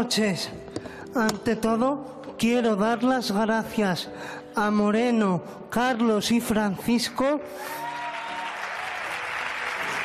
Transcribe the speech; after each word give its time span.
Noches. 0.00 0.48
Ante 1.14 1.56
todo, 1.56 2.22
quiero 2.38 2.74
dar 2.74 3.04
las 3.04 3.30
gracias 3.30 4.08
a 4.54 4.70
Moreno, 4.70 5.42
Carlos 5.68 6.32
y 6.32 6.40
Francisco 6.40 7.38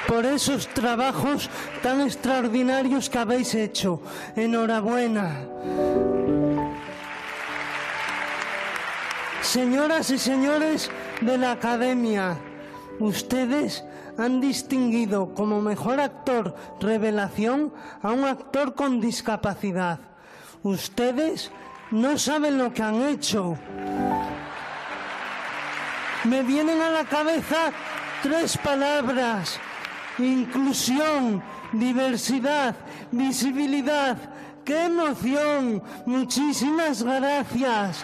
por 0.06 0.26
esos 0.26 0.68
trabajos 0.68 1.50
tan 1.82 2.02
extraordinarios 2.02 3.10
que 3.10 3.20
habéis 3.20 3.56
hecho. 3.56 4.02
Enhorabuena. 4.36 5.48
Señoras 9.42 10.10
y 10.10 10.18
señores 10.18 10.92
de 11.22 11.38
la 11.38 11.52
Academia, 11.52 12.36
ustedes 13.00 13.86
han 14.18 14.42
distinguido 14.42 15.34
como 15.34 15.62
mejor 15.62 16.00
actor 16.00 16.56
revelación 16.80 17.74
a 18.02 18.12
un 18.12 18.24
actor 18.24 18.76
con 18.76 19.02
discapacidad. 19.02 20.00
Ustedes 20.64 21.52
no 21.92 22.18
saben 22.18 22.58
lo 22.58 22.74
que 22.74 22.84
han 22.84 23.02
hecho. 23.04 23.58
Me 26.24 26.42
vienen 26.44 26.82
a 26.82 26.90
la 26.90 27.06
cabeza 27.06 27.72
tres 28.24 28.58
palabras. 28.58 29.60
Inclusión, 30.18 31.44
diversidad, 31.72 32.76
visibilidad. 33.12 34.18
¡Qué 34.64 34.86
emoción! 34.86 35.84
Muchísimas 36.08 37.04
gracias. 37.04 38.04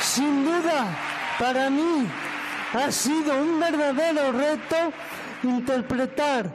Sin 0.00 0.44
duda, 0.44 0.94
para 1.38 1.70
mí 1.70 2.06
ha 2.74 2.90
sido 2.90 3.40
un 3.40 3.60
verdadero 3.60 4.32
reto 4.32 4.76
interpretar 5.42 6.52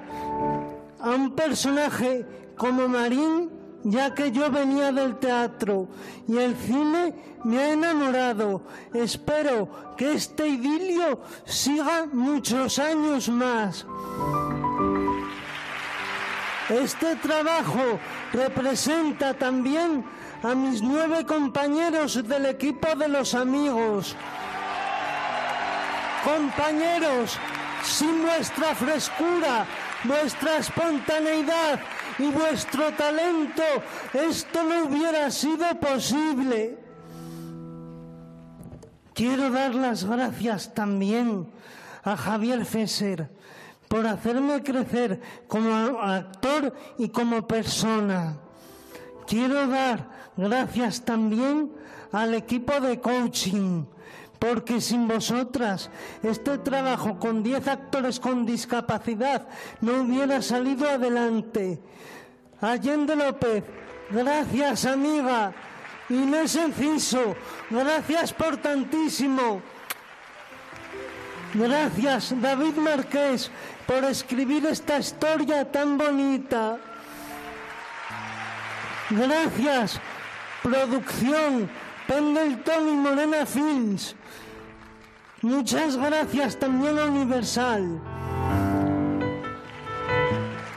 a 1.00 1.10
un 1.12 1.32
personaje 1.32 2.26
como 2.58 2.88
Marín, 2.88 3.50
ya 3.84 4.14
que 4.14 4.32
yo 4.32 4.52
venía 4.52 4.92
del 4.92 5.16
teatro 5.18 5.88
y 6.28 6.38
el 6.38 6.56
cine 6.56 7.16
me 7.46 7.60
ha 7.60 7.72
enamorado. 7.72 8.64
Espero 8.94 9.96
que 9.96 10.14
este 10.14 10.48
idilio 10.48 11.22
siga 11.46 12.06
muchos 12.12 12.80
años 12.80 13.30
más. 13.30 13.86
Este 16.70 17.16
trabajo 17.16 18.00
representa 18.34 19.34
también 19.34 20.04
a 20.44 20.54
mis 20.54 20.82
nueve 20.82 21.26
compañeros 21.26 22.28
del 22.28 22.46
equipo 22.46 22.94
de 22.96 23.08
los 23.08 23.34
amigos. 23.34 24.16
Compañeros, 26.24 27.38
sin 27.84 28.22
vuestra 28.24 28.76
frescura, 28.76 29.66
vuestra 30.04 30.58
espontaneidad 30.58 31.80
y 32.18 32.30
vuestro 32.32 32.92
talento, 32.94 33.64
esto 34.14 34.64
no 34.64 34.86
hubiera 34.86 35.32
sido 35.32 35.66
posible. 35.80 36.78
Quiero 39.14 39.50
dar 39.50 39.76
las 39.76 40.06
gracias 40.06 40.74
también 40.74 41.52
a 42.04 42.16
Javier 42.16 42.66
Fesser 42.66 43.30
por 43.90 44.06
hacerme 44.08 44.64
crecer 44.64 45.20
como 45.48 46.00
actor 46.00 46.74
y 46.98 47.10
como 47.10 47.46
persona. 47.48 48.38
Quiero 49.28 49.68
dar 49.68 50.10
gracias 50.38 51.04
también 51.04 51.72
al 52.12 52.34
equipo 52.34 52.80
de 52.80 53.00
coaching, 53.00 53.84
porque 54.40 54.80
sin 54.80 55.08
vosotras 55.08 55.90
este 56.24 56.58
trabajo 56.58 57.20
con 57.20 57.44
10 57.44 57.68
actores 57.68 58.20
con 58.20 58.46
discapacidad 58.46 59.48
no 59.82 60.02
hubiera 60.02 60.42
salido 60.42 60.90
adelante. 60.90 61.82
Allende 62.62 63.16
López, 63.16 63.64
gracias 64.10 64.86
amiga. 64.86 65.54
Inés 66.10 66.56
Enciso, 66.56 67.36
gracias 67.70 68.34
por 68.34 68.58
tantísimo. 68.58 69.62
Gracias 71.54 72.34
David 72.42 72.76
Marqués 72.78 73.52
por 73.86 74.04
escribir 74.06 74.66
esta 74.66 75.00
historia 75.00 75.70
tan 75.70 75.98
bonita. 75.98 76.78
Gracias, 79.10 80.00
producción 80.62 81.70
Pendleton 82.10 82.90
y 82.90 82.96
Morena 82.96 83.46
Films. 83.46 84.16
Muchas 85.44 85.96
gracias 85.96 86.58
también 86.58 86.98
a 86.98 87.06
Universal. 87.06 88.02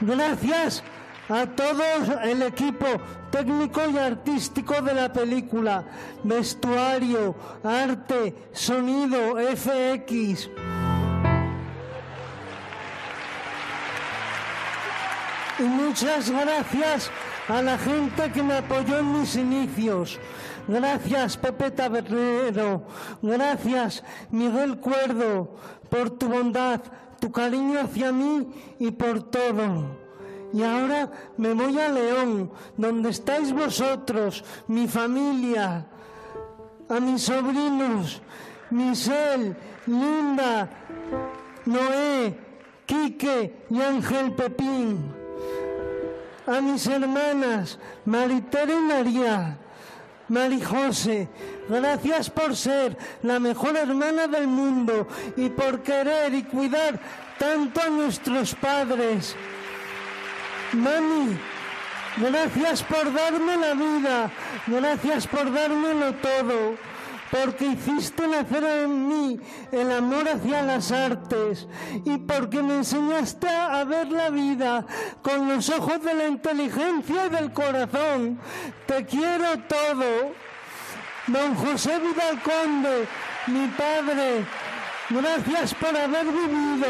Gracias 0.01 0.83
a 1.27 1.47
todo 1.47 1.83
el 2.23 2.43
equipo 2.43 2.85
técnico 3.31 3.81
y 3.89 3.97
artístico 3.97 4.79
de 4.83 4.93
la 4.93 5.11
película, 5.11 5.83
vestuario, 6.23 7.35
arte, 7.63 8.49
sonido, 8.51 9.35
FX. 9.55 10.51
Y 15.57 15.63
muchas 15.63 16.29
gracias 16.29 17.09
a 17.47 17.59
la 17.63 17.77
gente 17.79 18.31
que 18.31 18.43
me 18.43 18.57
apoyó 18.57 18.99
en 18.99 19.19
mis 19.19 19.35
inicios. 19.35 20.19
Gracias 20.67 21.35
Pepe 21.35 21.71
Tabernero, 21.71 22.83
gracias 23.21 24.01
Miguel 24.31 24.77
Cuerdo 24.79 25.55
por 25.89 26.11
tu 26.11 26.29
bondad, 26.29 26.79
tu 27.19 27.31
cariño 27.31 27.81
hacia 27.81 28.13
mí 28.13 28.47
y 28.79 28.91
por 28.91 29.29
todo. 29.29 29.97
Y 30.53 30.63
ahora 30.63 31.11
me 31.35 31.53
voy 31.53 31.77
a 31.79 31.89
León, 31.89 32.51
donde 32.77 33.09
estáis 33.09 33.51
vosotros, 33.51 34.43
mi 34.67 34.87
familia, 34.87 35.87
a 36.87 36.99
mis 36.99 37.23
sobrinos, 37.23 38.21
Michelle, 38.69 39.55
Linda, 39.87 40.69
Noé, 41.65 42.37
Quique 42.85 43.65
y 43.69 43.81
Ángel 43.81 44.33
Pepín, 44.33 45.13
a 46.45 46.61
mis 46.61 46.87
hermanas, 46.87 47.79
Maritere 48.05 48.75
y 48.75 48.81
María, 48.81 49.59
José, 50.63 51.27
gracias 51.69 52.29
por 52.29 52.55
ser 52.55 52.97
la 53.23 53.39
mejor 53.39 53.75
hermana 53.75 54.27
del 54.27 54.47
mundo 54.47 55.07
y 55.35 55.49
por 55.49 55.81
querer 55.81 56.33
y 56.33 56.43
cuidar 56.43 56.99
tanto 57.37 57.81
a 57.81 57.89
nuestros 57.89 58.55
padres. 58.55 59.35
Mami, 60.71 61.37
gracias 62.17 62.83
por 62.83 63.13
darme 63.13 63.57
la 63.57 63.73
vida, 63.73 64.31
gracias 64.67 65.27
por 65.27 65.51
dármelo 65.51 66.13
todo, 66.15 66.75
porque 67.33 67.65
hiciste 67.65 68.27
nacer 68.27 68.63
en 68.63 69.07
mí 69.07 69.39
el 69.71 69.91
amor 69.91 70.29
hacia 70.29 70.61
las 70.61 70.91
artes 70.91 71.67
y 72.05 72.19
porque 72.19 72.61
me 72.61 72.75
enseñaste 72.75 73.49
a 73.49 73.83
ver 73.85 74.11
la 74.11 74.29
vida 74.29 74.85
con 75.23 75.49
los 75.49 75.67
ojos 75.69 76.03
de 76.03 76.13
la 76.13 76.27
inteligencia 76.27 77.25
y 77.25 77.29
del 77.29 77.51
corazón. 77.51 78.39
Te 78.85 79.03
quiero 79.07 79.57
todo. 79.67 80.31
Don 81.25 81.55
José 81.55 81.99
Vidal 81.99 82.39
Conde, 82.43 83.07
mi 83.47 83.67
padre, 83.69 84.45
gracias 85.09 85.73
por 85.73 85.97
haber 85.97 86.25
vivido. 86.25 86.87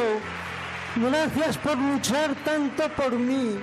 Gracias 0.97 1.57
por 1.57 1.77
luchar 1.77 2.35
tanto 2.43 2.89
por 2.89 3.13
mí, 3.13 3.57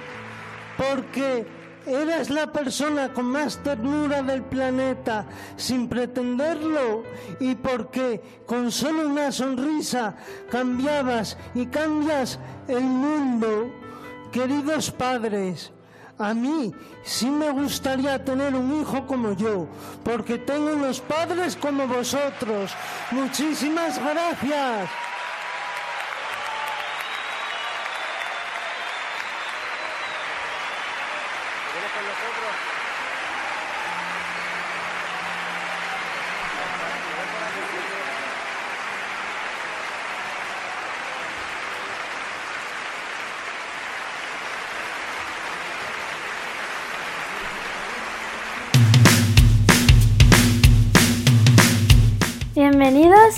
porque 0.78 1.59
eres 1.86 2.30
la 2.30 2.50
persona 2.52 3.12
con 3.12 3.26
más 3.26 3.58
ternura 3.62 4.22
del 4.22 4.42
planeta 4.42 5.26
sin 5.56 5.88
pretenderlo 5.88 7.02
y 7.38 7.54
porque 7.54 8.42
con 8.46 8.70
solo 8.70 9.08
una 9.08 9.32
sonrisa 9.32 10.14
cambiabas 10.50 11.36
y 11.54 11.66
cambias 11.66 12.38
el 12.68 12.82
mundo. 12.82 13.72
Queridos 14.32 14.90
padres, 14.90 15.72
a 16.18 16.34
mí 16.34 16.72
sí 17.02 17.30
me 17.30 17.50
gustaría 17.50 18.22
tener 18.24 18.54
un 18.54 18.80
hijo 18.80 19.06
como 19.06 19.32
yo, 19.32 19.66
porque 20.04 20.38
tengo 20.38 20.74
unos 20.74 21.00
padres 21.00 21.56
como 21.56 21.86
vosotros. 21.86 22.72
Muchísimas 23.10 23.98
gracias. 23.98 25.09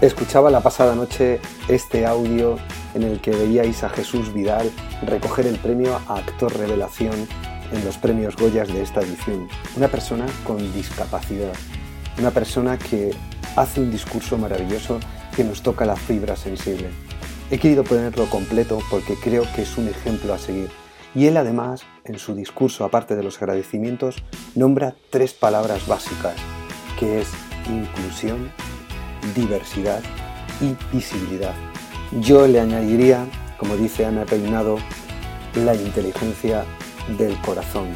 Escuchaba 0.00 0.48
la 0.48 0.60
pasada 0.60 0.94
noche 0.94 1.40
este 1.66 2.06
audio 2.06 2.56
en 2.94 3.02
el 3.02 3.20
que 3.20 3.32
veíais 3.32 3.82
a 3.82 3.88
Jesús 3.88 4.32
Vidal 4.32 4.70
recoger 5.02 5.44
el 5.48 5.56
premio 5.56 6.00
a 6.06 6.18
Actor 6.18 6.56
Revelación 6.56 7.26
en 7.72 7.84
los 7.84 7.98
premios 7.98 8.36
Goyas 8.36 8.68
de 8.68 8.82
esta 8.82 9.00
edición. 9.00 9.48
Una 9.76 9.88
persona 9.88 10.26
con 10.44 10.58
discapacidad, 10.72 11.52
una 12.16 12.30
persona 12.30 12.78
que 12.78 13.10
hace 13.56 13.80
un 13.80 13.90
discurso 13.90 14.38
maravilloso 14.38 15.00
que 15.34 15.42
nos 15.42 15.62
toca 15.62 15.84
la 15.84 15.96
fibra 15.96 16.36
sensible. 16.36 16.90
He 17.50 17.58
querido 17.58 17.82
ponerlo 17.82 18.30
completo 18.30 18.78
porque 18.90 19.16
creo 19.16 19.42
que 19.56 19.62
es 19.62 19.76
un 19.78 19.88
ejemplo 19.88 20.32
a 20.32 20.38
seguir. 20.38 20.70
Y 21.12 21.26
él 21.26 21.36
además, 21.36 21.82
en 22.04 22.20
su 22.20 22.36
discurso, 22.36 22.84
aparte 22.84 23.16
de 23.16 23.24
los 23.24 23.42
agradecimientos, 23.42 24.22
nombra 24.54 24.94
tres 25.10 25.34
palabras 25.34 25.88
básicas, 25.88 26.36
que 27.00 27.20
es 27.20 27.28
inclusión, 27.68 28.52
diversidad 29.34 30.02
y 30.60 30.76
visibilidad. 30.94 31.54
Yo 32.20 32.46
le 32.46 32.60
añadiría, 32.60 33.26
como 33.56 33.76
dice 33.76 34.06
Ana 34.06 34.24
Peinado, 34.24 34.78
la 35.54 35.74
inteligencia 35.74 36.64
del 37.16 37.36
corazón. 37.40 37.88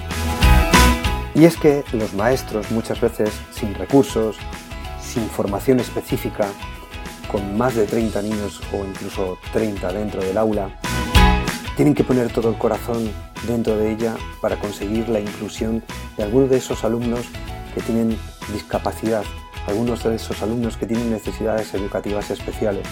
Y 1.35 1.45
es 1.45 1.57
que 1.57 1.85
los 1.93 2.13
maestros 2.15 2.71
muchas 2.71 3.01
veces 3.01 3.31
sin 3.53 3.75
recursos, 3.75 4.37
sin 5.01 5.29
formación 5.29 5.81
específica, 5.81 6.47
con 7.31 7.57
más 7.57 7.75
de 7.75 7.87
30 7.87 8.23
niños 8.23 8.61
o 8.73 8.85
incluso 8.85 9.39
30 9.53 9.93
dentro 9.93 10.23
del 10.23 10.37
aula, 10.37 10.79
tienen 11.77 11.95
que 11.95 12.05
poner 12.05 12.31
todo 12.31 12.51
el 12.51 12.59
corazón 12.59 13.11
dentro 13.47 13.77
de 13.77 13.93
ella 13.93 14.15
para 14.41 14.59
conseguir 14.59 15.09
la 15.09 15.21
inclusión 15.21 15.83
de 16.17 16.25
algunos 16.25 16.51
de 16.51 16.59
esos 16.59 16.85
alumnos 16.85 17.21
que 17.75 17.81
tienen 17.81 18.19
discapacidad, 18.53 19.25
algunos 19.67 20.03
de 20.05 20.17
esos 20.17 20.43
alumnos 20.43 20.77
que 20.77 20.87
tienen 20.87 21.11
necesidades 21.11 21.73
educativas 21.75 22.31
especiales. 22.31 22.87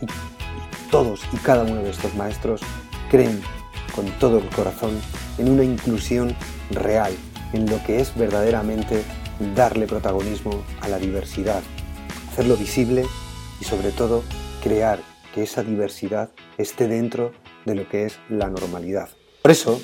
Y 0.00 0.06
todos 0.90 1.22
y 1.32 1.36
cada 1.38 1.64
uno 1.64 1.82
de 1.82 1.90
estos 1.90 2.14
maestros 2.14 2.60
creen 3.10 3.40
con 3.94 4.06
todo 4.18 4.38
el 4.38 4.48
corazón 4.50 4.98
en 5.38 5.50
una 5.50 5.64
inclusión 5.64 6.34
real, 6.70 7.12
en 7.52 7.66
lo 7.68 7.82
que 7.84 8.00
es 8.00 8.14
verdaderamente 8.16 9.02
darle 9.54 9.86
protagonismo 9.86 10.62
a 10.80 10.88
la 10.88 10.98
diversidad, 10.98 11.62
hacerlo 12.30 12.56
visible 12.56 13.04
y 13.60 13.64
sobre 13.64 13.90
todo 13.90 14.22
crear 14.62 15.00
que 15.34 15.42
esa 15.42 15.62
diversidad 15.62 16.30
esté 16.58 16.88
dentro 16.88 17.32
de 17.64 17.74
lo 17.74 17.88
que 17.88 18.06
es 18.06 18.18
la 18.28 18.48
normalidad. 18.48 19.08
Por 19.42 19.50
eso, 19.50 19.80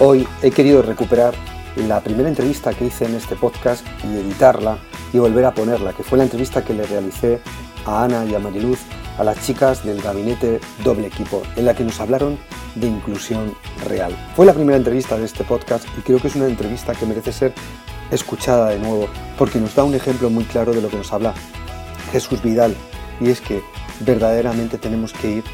hoy 0.00 0.26
he 0.42 0.50
querido 0.50 0.82
recuperar 0.82 1.34
la 1.76 2.00
primera 2.00 2.28
entrevista 2.28 2.74
que 2.74 2.86
hice 2.86 3.06
en 3.06 3.14
este 3.14 3.36
podcast 3.36 3.84
y 4.04 4.16
editarla 4.16 4.78
y 5.12 5.18
volver 5.18 5.44
a 5.44 5.54
ponerla, 5.54 5.92
que 5.92 6.02
fue 6.02 6.18
la 6.18 6.24
entrevista 6.24 6.64
que 6.64 6.74
le 6.74 6.84
realicé 6.84 7.40
a 7.84 8.04
Ana 8.04 8.24
y 8.24 8.34
a 8.34 8.38
Mariluz 8.38 8.80
a 9.18 9.24
las 9.24 9.44
chicas 9.44 9.84
del 9.84 10.00
gabinete 10.00 10.60
doble 10.82 11.08
equipo, 11.08 11.42
en 11.56 11.66
la 11.66 11.74
que 11.74 11.84
nos 11.84 12.00
hablaron 12.00 12.38
de 12.74 12.86
inclusión 12.86 13.54
real. 13.86 14.16
Fue 14.34 14.46
la 14.46 14.54
primera 14.54 14.78
entrevista 14.78 15.18
de 15.18 15.26
este 15.26 15.44
podcast 15.44 15.86
y 15.98 16.00
creo 16.00 16.18
que 16.18 16.28
es 16.28 16.36
una 16.36 16.46
entrevista 16.46 16.94
que 16.94 17.06
merece 17.06 17.32
ser 17.32 17.52
escuchada 18.10 18.70
de 18.70 18.78
nuevo, 18.78 19.08
porque 19.36 19.58
nos 19.58 19.74
da 19.74 19.84
un 19.84 19.94
ejemplo 19.94 20.30
muy 20.30 20.44
claro 20.44 20.72
de 20.72 20.80
lo 20.80 20.88
que 20.88 20.96
nos 20.96 21.12
habla 21.12 21.34
Jesús 22.10 22.42
Vidal, 22.42 22.74
y 23.20 23.30
es 23.30 23.40
que 23.40 23.62
verdaderamente 24.00 24.78
tenemos 24.78 25.12
que 25.12 25.30
ir 25.30 25.44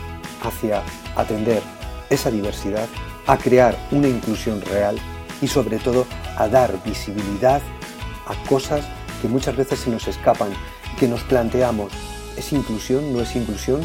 hacia 0.42 0.82
atender 1.16 1.62
esa 2.10 2.30
diversidad, 2.30 2.86
a 3.26 3.36
crear 3.36 3.76
una 3.90 4.08
inclusión 4.08 4.60
real 4.62 4.96
y 5.42 5.48
sobre 5.48 5.78
todo 5.78 6.06
a 6.36 6.48
dar 6.48 6.82
visibilidad 6.84 7.60
a 8.26 8.48
cosas 8.48 8.84
que 9.20 9.28
muchas 9.28 9.56
veces 9.56 9.80
se 9.80 9.90
nos 9.90 10.08
escapan, 10.08 10.50
que 10.98 11.08
nos 11.08 11.22
planteamos 11.24 11.92
¿Es 12.38 12.52
inclusión? 12.52 13.12
¿No 13.12 13.20
es 13.20 13.34
inclusión? 13.34 13.80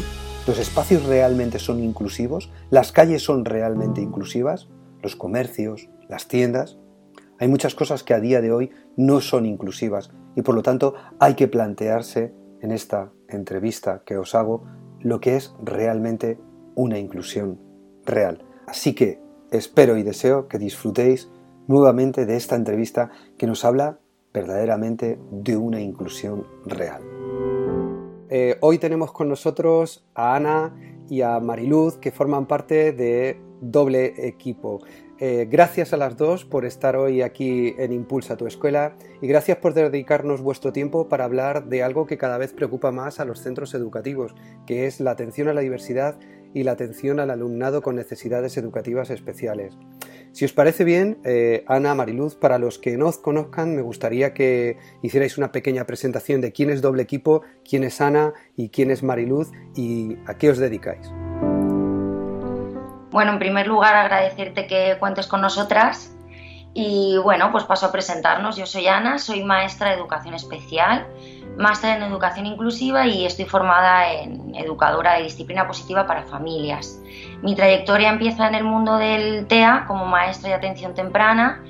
¿Los 0.46 0.60
espacios 0.60 1.04
realmente 1.06 1.58
son 1.58 1.82
inclusivos? 1.82 2.52
¿Las 2.70 2.92
calles 2.92 3.24
son 3.24 3.44
realmente 3.44 4.00
inclusivas? 4.00 4.68
¿Los 5.02 5.16
comercios? 5.16 5.88
¿Las 6.08 6.28
tiendas? 6.28 6.78
Hay 7.40 7.48
muchas 7.48 7.74
cosas 7.74 8.04
que 8.04 8.14
a 8.14 8.20
día 8.20 8.40
de 8.40 8.52
hoy 8.52 8.70
no 8.96 9.20
son 9.20 9.44
inclusivas 9.44 10.12
y 10.36 10.42
por 10.42 10.54
lo 10.54 10.62
tanto 10.62 10.94
hay 11.18 11.34
que 11.34 11.48
plantearse 11.48 12.32
en 12.60 12.70
esta 12.70 13.10
entrevista 13.28 14.02
que 14.06 14.18
os 14.18 14.36
hago 14.36 14.62
lo 15.00 15.20
que 15.20 15.34
es 15.34 15.52
realmente 15.60 16.38
una 16.76 17.00
inclusión 17.00 17.58
real. 18.04 18.44
Así 18.68 18.94
que 18.94 19.20
espero 19.50 19.96
y 19.96 20.04
deseo 20.04 20.46
que 20.46 20.60
disfrutéis 20.60 21.28
nuevamente 21.66 22.24
de 22.24 22.36
esta 22.36 22.54
entrevista 22.54 23.10
que 23.36 23.48
nos 23.48 23.64
habla 23.64 23.98
verdaderamente 24.34 25.18
de 25.30 25.56
una 25.56 25.80
inclusión 25.80 26.44
real. 26.66 27.02
Eh, 28.28 28.56
hoy 28.60 28.78
tenemos 28.78 29.12
con 29.12 29.28
nosotros 29.28 30.04
a 30.14 30.34
Ana 30.34 30.74
y 31.08 31.22
a 31.22 31.38
Mariluz, 31.38 31.96
que 31.98 32.10
forman 32.10 32.46
parte 32.46 32.92
de 32.92 33.40
Doble 33.60 34.26
Equipo. 34.26 34.80
Eh, 35.20 35.46
gracias 35.48 35.92
a 35.92 35.96
las 35.96 36.16
dos 36.16 36.44
por 36.44 36.64
estar 36.64 36.96
hoy 36.96 37.22
aquí 37.22 37.74
en 37.78 37.92
Impulsa 37.92 38.36
tu 38.36 38.48
Escuela 38.48 38.96
y 39.22 39.28
gracias 39.28 39.58
por 39.58 39.72
dedicarnos 39.72 40.42
vuestro 40.42 40.72
tiempo 40.72 41.08
para 41.08 41.24
hablar 41.24 41.66
de 41.68 41.84
algo 41.84 42.04
que 42.06 42.18
cada 42.18 42.36
vez 42.36 42.52
preocupa 42.52 42.90
más 42.90 43.20
a 43.20 43.24
los 43.24 43.38
centros 43.38 43.74
educativos, 43.74 44.34
que 44.66 44.86
es 44.86 44.98
la 44.98 45.12
atención 45.12 45.46
a 45.46 45.54
la 45.54 45.60
diversidad 45.60 46.18
y 46.54 46.62
la 46.62 46.72
atención 46.72 47.20
al 47.20 47.30
alumnado 47.30 47.82
con 47.82 47.96
necesidades 47.96 48.56
educativas 48.56 49.10
especiales. 49.10 49.76
Si 50.32 50.44
os 50.44 50.52
parece 50.52 50.84
bien, 50.84 51.18
eh, 51.24 51.64
Ana, 51.68 51.94
Mariluz, 51.94 52.36
para 52.36 52.58
los 52.58 52.78
que 52.78 52.96
no 52.96 53.06
os 53.06 53.18
conozcan, 53.18 53.76
me 53.76 53.82
gustaría 53.82 54.32
que 54.32 54.78
hicierais 55.02 55.36
una 55.36 55.52
pequeña 55.52 55.84
presentación 55.84 56.40
de 56.40 56.52
quién 56.52 56.70
es 56.70 56.80
Doble 56.80 57.02
Equipo, 57.02 57.42
quién 57.68 57.84
es 57.84 58.00
Ana 58.00 58.32
y 58.56 58.70
quién 58.70 58.90
es 58.90 59.02
Mariluz 59.02 59.50
y 59.76 60.16
a 60.26 60.34
qué 60.34 60.50
os 60.50 60.58
dedicáis. 60.58 61.10
Bueno, 63.10 63.32
en 63.32 63.38
primer 63.38 63.66
lugar, 63.66 63.94
agradecerte 63.94 64.66
que 64.66 64.96
cuentes 64.98 65.26
con 65.26 65.40
nosotras. 65.40 66.16
Y 66.76 67.16
bueno, 67.22 67.52
pues 67.52 67.62
paso 67.62 67.86
a 67.86 67.92
presentarnos. 67.92 68.56
Yo 68.56 68.66
soy 68.66 68.88
Ana, 68.88 69.18
soy 69.18 69.44
maestra 69.44 69.90
de 69.90 69.96
educación 69.96 70.34
especial 70.34 71.06
máster 71.56 71.96
en 71.96 72.02
educación 72.02 72.46
inclusiva 72.46 73.06
y 73.06 73.26
estoy 73.26 73.44
formada 73.44 74.12
en 74.12 74.54
educadora 74.54 75.14
de 75.14 75.24
disciplina 75.24 75.66
positiva 75.66 76.06
para 76.06 76.24
familias. 76.24 77.00
Mi 77.42 77.54
trayectoria 77.54 78.10
empieza 78.10 78.48
en 78.48 78.54
el 78.54 78.64
mundo 78.64 78.96
del 78.96 79.46
TEA 79.46 79.84
como 79.86 80.06
maestra 80.06 80.50
de 80.50 80.54
atención 80.54 80.94
temprana 80.94 81.62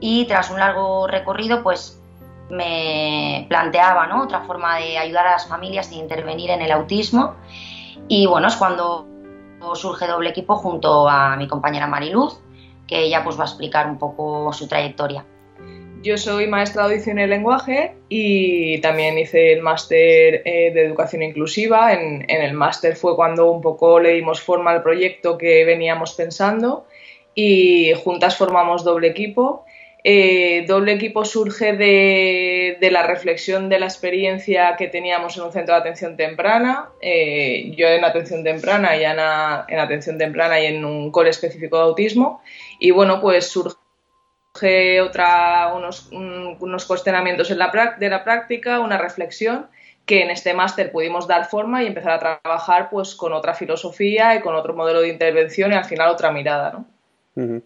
y 0.00 0.26
tras 0.26 0.50
un 0.50 0.58
largo 0.58 1.06
recorrido 1.06 1.62
pues 1.62 2.00
me 2.50 3.46
planteaba 3.48 4.22
otra 4.22 4.40
forma 4.42 4.76
de 4.76 4.98
ayudar 4.98 5.26
a 5.26 5.32
las 5.32 5.46
familias 5.46 5.90
e 5.90 5.94
intervenir 5.94 6.50
en 6.50 6.60
el 6.60 6.70
autismo 6.70 7.34
y 8.08 8.26
bueno, 8.26 8.48
es 8.48 8.56
cuando 8.56 9.06
surge 9.74 10.06
doble 10.06 10.30
equipo 10.30 10.56
junto 10.56 11.08
a 11.08 11.36
mi 11.36 11.48
compañera 11.48 11.86
Mariluz 11.86 12.38
que 12.86 13.04
ella 13.04 13.24
pues 13.24 13.38
va 13.38 13.44
a 13.44 13.46
explicar 13.46 13.88
un 13.88 13.98
poco 13.98 14.52
su 14.52 14.68
trayectoria. 14.68 15.24
Yo 16.02 16.18
soy 16.18 16.48
maestra 16.48 16.82
de 16.82 16.94
audición 16.94 17.20
y 17.20 17.28
lenguaje 17.28 17.92
y 18.08 18.80
también 18.80 19.16
hice 19.18 19.52
el 19.52 19.62
máster 19.62 20.42
eh, 20.44 20.72
de 20.74 20.84
educación 20.84 21.22
inclusiva. 21.22 21.92
En, 21.92 22.28
el 22.28 22.54
máster 22.54 22.96
fue 22.96 23.14
cuando 23.14 23.48
un 23.48 23.60
poco 23.60 24.00
le 24.00 24.14
dimos 24.14 24.40
forma 24.40 24.72
al 24.72 24.82
proyecto 24.82 25.38
que 25.38 25.64
veníamos 25.64 26.14
pensando 26.14 26.86
y 27.36 27.92
juntas 28.02 28.36
formamos 28.36 28.82
doble 28.82 29.06
equipo. 29.06 29.64
Eh, 30.02 30.64
doble 30.66 30.94
equipo 30.94 31.24
surge 31.24 31.74
de, 31.74 32.88
la 32.90 33.06
reflexión 33.06 33.68
de 33.68 33.78
la 33.78 33.86
experiencia 33.86 34.74
que 34.76 34.88
teníamos 34.88 35.36
en 35.36 35.44
un 35.44 35.52
centro 35.52 35.76
de 35.76 35.82
atención 35.82 36.16
temprana, 36.16 36.88
eh, 37.00 37.72
yo 37.76 37.86
en 37.86 38.04
atención 38.04 38.42
temprana 38.42 38.96
y 38.96 39.04
Ana 39.04 39.66
en 39.68 39.78
atención 39.78 40.18
temprana 40.18 40.60
y 40.60 40.66
en 40.66 40.84
un 40.84 41.12
cole 41.12 41.30
específico 41.30 41.76
de 41.76 41.84
autismo. 41.84 42.42
Y 42.80 42.90
bueno, 42.90 43.20
pues 43.20 43.46
surge 43.46 43.76
otra, 44.54 45.72
unos, 45.74 46.08
unos 46.12 46.84
cuestionamientos 46.84 47.50
en 47.50 47.58
la, 47.58 47.96
de 47.98 48.08
la 48.08 48.24
práctica, 48.24 48.80
una 48.80 48.98
reflexión 48.98 49.66
que 50.06 50.22
en 50.22 50.30
este 50.30 50.52
máster 50.52 50.90
pudimos 50.90 51.26
dar 51.26 51.48
forma 51.48 51.82
y 51.82 51.86
empezar 51.86 52.12
a 52.12 52.18
trabajar 52.18 52.90
pues 52.90 53.14
con 53.14 53.32
otra 53.32 53.54
filosofía 53.54 54.34
y 54.34 54.40
con 54.40 54.54
otro 54.54 54.74
modelo 54.74 55.00
de 55.00 55.08
intervención 55.08 55.72
y 55.72 55.76
al 55.76 55.84
final 55.84 56.10
otra 56.10 56.32
mirada. 56.32 56.72
¿no? 56.72 57.62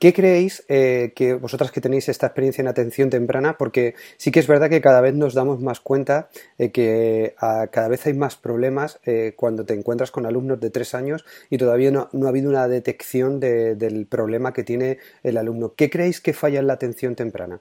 ¿Qué 0.00 0.14
creéis 0.14 0.64
eh, 0.70 1.12
que 1.14 1.34
vosotras 1.34 1.70
que 1.70 1.82
tenéis 1.82 2.08
esta 2.08 2.28
experiencia 2.28 2.62
en 2.62 2.68
atención 2.68 3.10
temprana? 3.10 3.58
Porque 3.58 3.94
sí 4.16 4.32
que 4.32 4.40
es 4.40 4.46
verdad 4.46 4.70
que 4.70 4.80
cada 4.80 5.02
vez 5.02 5.12
nos 5.12 5.34
damos 5.34 5.60
más 5.60 5.78
cuenta 5.78 6.30
de 6.56 6.72
que 6.72 7.34
ah, 7.38 7.66
cada 7.70 7.88
vez 7.88 8.06
hay 8.06 8.14
más 8.14 8.34
problemas 8.34 8.98
eh, 9.04 9.34
cuando 9.36 9.66
te 9.66 9.74
encuentras 9.74 10.10
con 10.10 10.24
alumnos 10.24 10.58
de 10.58 10.70
tres 10.70 10.94
años 10.94 11.26
y 11.50 11.58
todavía 11.58 11.90
no, 11.90 12.08
ha 12.24 12.28
habido 12.30 12.48
una 12.48 12.66
detección 12.66 13.40
del 13.40 14.06
problema 14.06 14.54
que 14.54 14.64
tiene 14.64 14.96
el 15.22 15.36
alumno. 15.36 15.74
¿Qué 15.76 15.90
creéis 15.90 16.22
que 16.22 16.32
falla 16.32 16.60
en 16.60 16.68
la 16.68 16.72
atención 16.72 17.14
temprana? 17.14 17.60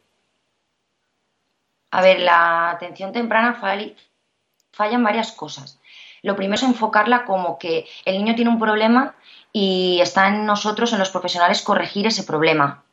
A 1.91 2.01
ver, 2.01 2.22
la 2.22 2.69
atención 2.69 3.12
temprana 3.12 3.55
falla 3.55 4.96
en 4.96 5.03
varias 5.03 5.34
cosas. 5.34 5.77
Lo 6.22 6.38
primero 6.38 6.55
es 6.55 6.63
enfocarla 6.63 7.25
como 7.25 7.60
que 7.60 7.86
el 8.05 8.17
niño 8.17 8.36
tiene 8.36 8.51
un 8.51 8.60
problema 8.60 9.15
y 9.51 10.00
está 10.01 10.27
en 10.27 10.46
nosotros, 10.46 10.94
en 10.94 11.00
los 11.00 11.10
profesionales, 11.10 11.62
corregir 11.62 12.08
ese 12.08 12.24
problema. 12.24 12.84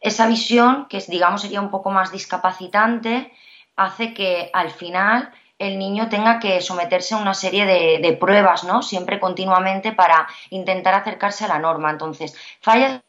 Esa 0.00 0.26
visión, 0.26 0.86
que 0.88 1.02
digamos 1.08 1.42
sería 1.42 1.60
un 1.60 1.70
poco 1.70 1.90
más 1.90 2.12
discapacitante, 2.12 3.32
hace 3.76 4.14
que 4.14 4.50
al 4.52 4.70
final 4.70 5.32
el 5.58 5.78
niño 5.78 6.08
tenga 6.08 6.38
que 6.38 6.60
someterse 6.60 7.14
a 7.14 7.18
una 7.18 7.34
serie 7.34 7.66
de, 7.66 8.12
pruebas, 8.12 8.64
¿no? 8.64 8.82
Siempre 8.82 9.18
continuamente 9.18 9.92
para 9.92 10.28
intentar 10.50 10.94
acercarse 10.94 11.44
a 11.44 11.48
la 11.48 11.58
norma. 11.58 11.90
Entonces, 11.90 12.36
falla 12.60 13.02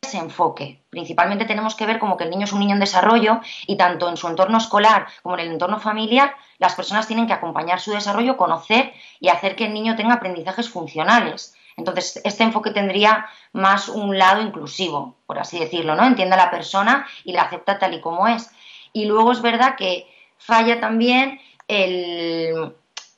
ese 0.00 0.18
enfoque. 0.18 0.82
Principalmente 0.88 1.44
tenemos 1.44 1.74
que 1.74 1.86
ver 1.86 1.98
como 1.98 2.16
que 2.16 2.24
el 2.24 2.30
niño 2.30 2.44
es 2.44 2.52
un 2.52 2.60
niño 2.60 2.74
en 2.74 2.80
desarrollo 2.80 3.40
y 3.66 3.76
tanto 3.76 4.08
en 4.08 4.16
su 4.16 4.28
entorno 4.28 4.58
escolar 4.58 5.06
como 5.22 5.36
en 5.36 5.46
el 5.46 5.52
entorno 5.52 5.78
familiar, 5.80 6.34
las 6.58 6.74
personas 6.74 7.06
tienen 7.06 7.26
que 7.26 7.32
acompañar 7.32 7.80
su 7.80 7.90
desarrollo, 7.90 8.36
conocer 8.36 8.92
y 9.18 9.28
hacer 9.28 9.56
que 9.56 9.66
el 9.66 9.74
niño 9.74 9.96
tenga 9.96 10.14
aprendizajes 10.14 10.70
funcionales. 10.70 11.54
Entonces, 11.80 12.20
este 12.24 12.44
enfoque 12.44 12.70
tendría 12.70 13.26
más 13.52 13.88
un 13.88 14.16
lado 14.16 14.40
inclusivo, 14.40 15.16
por 15.26 15.38
así 15.38 15.58
decirlo, 15.58 15.94
¿no? 15.94 16.06
Entiende 16.06 16.34
a 16.34 16.38
la 16.38 16.50
persona 16.50 17.06
y 17.24 17.32
la 17.32 17.42
acepta 17.42 17.78
tal 17.78 17.94
y 17.94 18.00
como 18.00 18.28
es. 18.28 18.50
Y 18.92 19.06
luego 19.06 19.32
es 19.32 19.42
verdad 19.42 19.76
que 19.76 20.06
falla 20.38 20.80
también 20.80 21.40
el, 21.68 22.74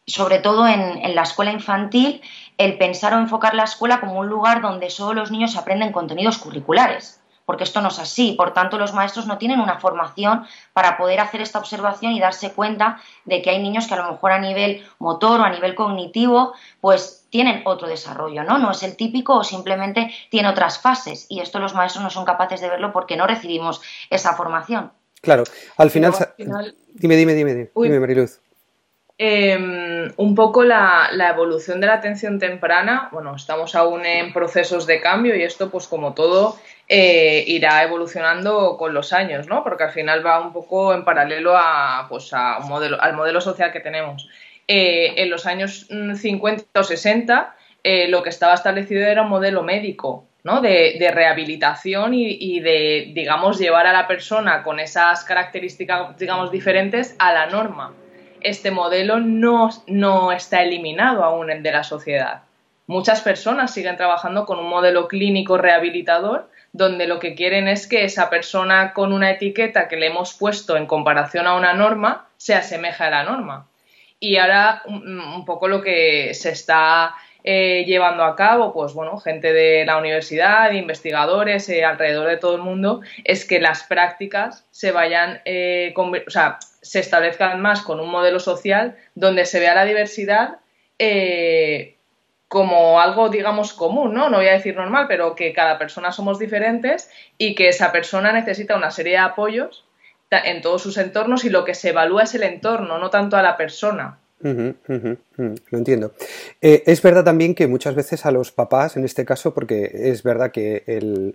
sobre 0.07 0.38
todo 0.38 0.66
en, 0.66 1.14
la 1.14 1.23
escuela 1.23 1.52
infantil, 1.52 2.23
el 2.59 2.78
pensar 2.78 3.14
o 3.14 3.19
enfocar 3.19 3.54
la 3.54 3.64
escuela 3.64 4.00
como 4.00 4.21
un 4.21 4.28
lugar 4.28 4.61
donde 4.61 4.90
solo 4.90 5.21
los 5.21 5.31
niños 5.31 5.57
aprenden 5.57 5.92
contenidos 5.92 6.38
curriculares, 6.38 7.22
porque 7.53 7.65
esto 7.65 7.83
no 7.83 7.89
es 7.89 7.99
así. 7.99 8.33
Por 8.33 8.55
tanto, 8.55 8.79
los 8.79 8.95
maestros 8.95 9.27
no 9.27 9.37
tienen 9.37 9.61
una 9.61 9.79
formación 9.79 10.47
para 10.73 10.97
poder 10.97 11.21
hacer 11.21 11.43
esta 11.43 11.59
observación 11.59 12.13
y 12.13 12.19
darse 12.19 12.53
cuenta 12.53 13.03
de 13.27 13.43
que 13.43 13.51
hay 13.51 13.63
niños 13.63 13.87
que 13.87 13.93
a 13.93 13.99
lo 13.99 14.11
mejor 14.11 14.33
a 14.33 14.39
nivel 14.39 14.83
motor 14.99 15.39
o 15.39 15.45
a 15.45 15.51
nivel 15.51 15.75
cognitivo, 15.75 16.55
pues 16.81 17.27
tienen 17.29 17.61
otro 17.67 17.89
desarrollo, 17.89 18.43
¿no? 18.43 18.57
No 18.57 18.71
es 18.71 18.83
el 18.85 18.97
típico 18.97 19.35
o 19.37 19.45
simplemente 19.45 20.11
tiene 20.31 20.49
otras 20.49 20.79
fases. 20.79 21.27
Y 21.29 21.41
esto 21.41 21.59
los 21.59 21.75
maestros 21.75 22.03
no 22.03 22.09
son 22.09 22.25
capaces 22.25 22.63
de 22.63 22.71
verlo 22.71 22.91
porque 22.91 23.19
no 23.19 23.27
recibimos 23.27 23.83
esa 24.09 24.33
formación. 24.33 24.91
Claro, 25.21 25.45
al 25.77 25.91
final... 25.91 26.15
Dime, 26.39 27.17
dime, 27.17 27.35
dime, 27.35 27.71
dime, 27.75 28.01
Mariluz. 28.01 28.41
Em, 29.25 30.13
un 30.17 30.35
poco 30.35 30.65
la, 30.65 31.11
evolución 31.31 31.81
de 31.81 31.87
la 31.87 31.95
atención 31.95 32.41
temprana, 32.41 33.09
bueno, 33.13 33.37
estamos 33.37 33.77
aún 33.77 34.05
en 34.05 34.33
procesos 34.33 34.85
de 34.87 35.01
cambio 35.01 35.37
y 35.37 35.45
esto, 35.45 35.71
pues 35.71 35.87
como 35.87 36.13
todo, 36.13 36.59
eh, 36.95 37.43
irá 37.47 37.83
evolucionando 37.83 38.77
con 38.77 38.93
los 38.93 39.15
años, 39.15 39.47
¿no? 39.47 39.65
Porque 39.65 39.85
al 39.85 39.93
final 39.93 40.25
va 40.25 40.39
un 40.39 40.53
poco 40.53 40.93
en 40.93 41.07
paralelo 41.07 41.57
a, 41.57 42.05
pues, 42.07 42.35
a 42.35 42.59
un 42.59 42.69
modelo, 42.69 43.01
al 43.01 43.15
modelo 43.15 43.41
social 43.41 43.73
que 43.73 43.81
tenemos. 43.81 44.29
Eh, 44.69 45.15
en 45.17 45.31
los 45.31 45.47
años 45.47 45.87
50 45.89 46.65
mm, 46.65 46.79
o 46.79 46.85
60, 46.85 47.57
eh, 47.83 48.09
lo 48.09 48.23
que 48.23 48.29
estaba 48.29 48.53
establecido 48.53 49.07
era 49.07 49.23
un 49.23 49.31
modelo 49.31 49.63
médico, 49.63 50.27
¿no? 50.45 50.61
De, 50.61 51.11
rehabilitación 51.15 52.13
y, 52.13 52.37
y, 52.39 52.61
de, 52.61 53.13
digamos, 53.15 53.59
llevar 53.59 53.87
a 53.87 53.95
la 53.95 54.07
persona 54.07 54.63
con 54.63 54.79
esas 54.79 55.25
características, 55.25 56.19
digamos, 56.19 56.53
diferentes 56.53 57.17
a 57.19 57.33
la 57.33 57.47
norma 57.47 57.95
este 58.43 58.71
modelo 58.71 59.21
no, 59.21 59.71
no 59.87 60.33
está 60.33 60.63
eliminado 60.63 61.25
aún 61.25 61.63
de 61.63 61.73
la 61.73 61.85
sociedad. 61.85 62.43
Muchas 62.87 63.21
personas 63.21 63.73
siguen 63.73 63.97
trabajando 63.97 64.45
con 64.45 64.59
un 64.59 64.69
modelo 64.69 65.07
clínico 65.09 65.57
rehabilitador 65.57 66.51
donde 66.73 67.07
lo 67.07 67.19
que 67.19 67.35
quieren 67.35 67.69
es 67.69 67.87
que 67.87 68.05
esa 68.05 68.31
persona 68.31 68.93
con 68.93 69.12
una 69.12 69.31
etiqueta 69.31 69.88
que 69.88 69.97
le 69.97 70.07
hemos 70.07 70.35
puesto 70.35 70.76
en 70.76 70.87
comparación 70.87 71.47
a 71.47 71.55
una 71.55 71.75
norma 71.75 72.29
se 72.37 72.55
asemeja 72.55 73.07
a 73.07 73.11
la 73.11 73.25
norma. 73.25 73.69
Y 74.19 74.37
ahora 74.37 74.83
un 74.87 75.45
poco 75.45 75.69
lo 75.69 75.83
que 75.83 76.33
se 76.35 76.50
está 76.50 77.14
eh, 77.45 77.85
llevando 77.87 78.23
a 78.23 78.37
cabo, 78.37 78.73
pues 78.73 78.95
bueno, 78.95 79.19
gente 79.19 79.52
de 79.52 79.85
la 79.85 79.97
universidad, 79.99 80.71
investigadores 80.71 81.69
eh, 81.69 81.85
alrededor 81.85 82.29
de 82.29 82.37
todo 82.37 82.55
el 82.55 82.62
mundo, 82.62 83.00
es 83.25 83.45
que 83.45 83.61
las 83.61 83.83
prácticas 83.83 84.64
se 84.71 84.93
vayan, 84.93 85.41
eh, 85.45 85.93
o 85.97 86.31
sea, 86.31 86.59
se 86.81 87.00
establezcan 87.00 87.61
más 87.61 87.83
con 87.83 87.99
un 87.99 88.11
modelo 88.11 88.38
social 88.38 88.97
donde 89.17 89.45
se 89.45 89.59
vea 89.59 89.75
la 89.75 89.85
diversidad 89.85 90.59
como 92.53 93.01
algo, 93.01 93.31
digamos, 93.31 93.73
común, 93.73 94.13
¿no? 94.13 94.29
No 94.29 94.37
voy 94.37 94.49
a 94.49 94.53
decir 94.53 94.77
normal, 94.77 95.07
pero 95.09 95.35
que 95.35 95.55
cada 95.55 95.79
persona 95.79 96.13
somos 96.13 96.39
diferentes 96.39 97.11
y 97.39 97.55
que 97.55 97.69
esa 97.71 97.93
persona 97.93 98.31
necesita 98.31 98.77
una 98.77 98.91
serie 98.91 99.13
de 99.13 99.21
apoyos 99.21 99.87
en 100.31 100.61
todos 100.61 100.83
sus 100.83 100.99
entornos 100.99 101.47
y 101.47 101.49
lo 101.49 101.65
que 101.65 101.73
se 101.73 101.89
evalúa 101.89 102.25
es 102.25 102.35
el 102.35 102.43
entorno, 102.43 102.99
no 102.99 103.09
tanto 103.09 103.39
a 103.39 103.43
la 103.43 103.57
persona 103.57 104.19
lo 104.43 105.79
entiendo. 105.79 106.13
Eh, 106.61 106.83
es 106.87 107.01
verdad 107.01 107.25
también 107.25 107.55
que 107.55 107.67
muchas 107.67 107.95
veces 107.95 108.27
a 108.27 108.31
los 108.31 108.53
papás, 108.53 108.97
en 108.97 109.05
este 109.05 109.25
caso, 109.25 109.55
porque 109.55 109.91
es 109.93 110.23
verdad 110.23 110.51
que 110.51 110.85
el, 110.87 111.35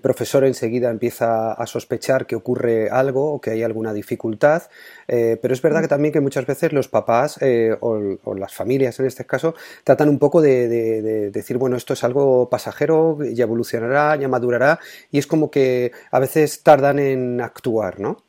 profesor 0.00 0.44
enseguida 0.44 0.90
empieza 0.90 1.52
a 1.52 1.66
sospechar 1.66 2.26
que 2.26 2.36
ocurre 2.36 2.90
algo 2.90 3.32
o 3.32 3.40
que 3.40 3.50
hay 3.50 3.62
alguna 3.62 3.92
dificultad, 3.92 4.64
eh, 5.08 5.38
pero 5.40 5.54
es 5.54 5.62
verdad 5.62 5.82
que 5.82 5.88
también 5.88 6.12
que 6.12 6.20
muchas 6.20 6.46
veces 6.46 6.72
los 6.72 6.88
papás 6.88 7.38
eh, 7.40 7.76
o, 7.80 8.34
las 8.34 8.54
familias, 8.54 8.98
en 9.00 9.06
este 9.06 9.24
caso, 9.24 9.54
tratan 9.84 10.08
un 10.08 10.18
poco 10.18 10.40
de, 10.40 10.68
de, 10.68 11.30
decir, 11.30 11.58
bueno, 11.58 11.76
esto 11.76 11.92
es 11.92 12.04
algo 12.04 12.48
pasajero, 12.50 13.18
ya 13.22 13.44
evolucionará, 13.44 14.16
ya 14.16 14.28
madurará, 14.28 14.80
y 15.10 15.18
es 15.18 15.26
como 15.26 15.50
que 15.50 15.92
a 16.10 16.18
veces 16.18 16.62
tardan 16.62 16.98
en 16.98 17.40
actuar, 17.40 18.00
¿no? 18.00 18.25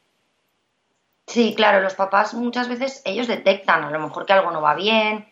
Sí, 1.27 1.53
claro, 1.55 1.81
los 1.81 1.93
papás 1.93 2.34
muchas 2.34 2.69
veces 2.69 3.01
ellos 3.05 3.27
detectan 3.27 3.84
a 3.84 3.91
lo 3.91 4.00
mejor 4.00 4.25
que 4.25 4.34
algo 4.34 4.50
no 4.51 4.62
va 4.62 4.75
bien, 4.75 5.27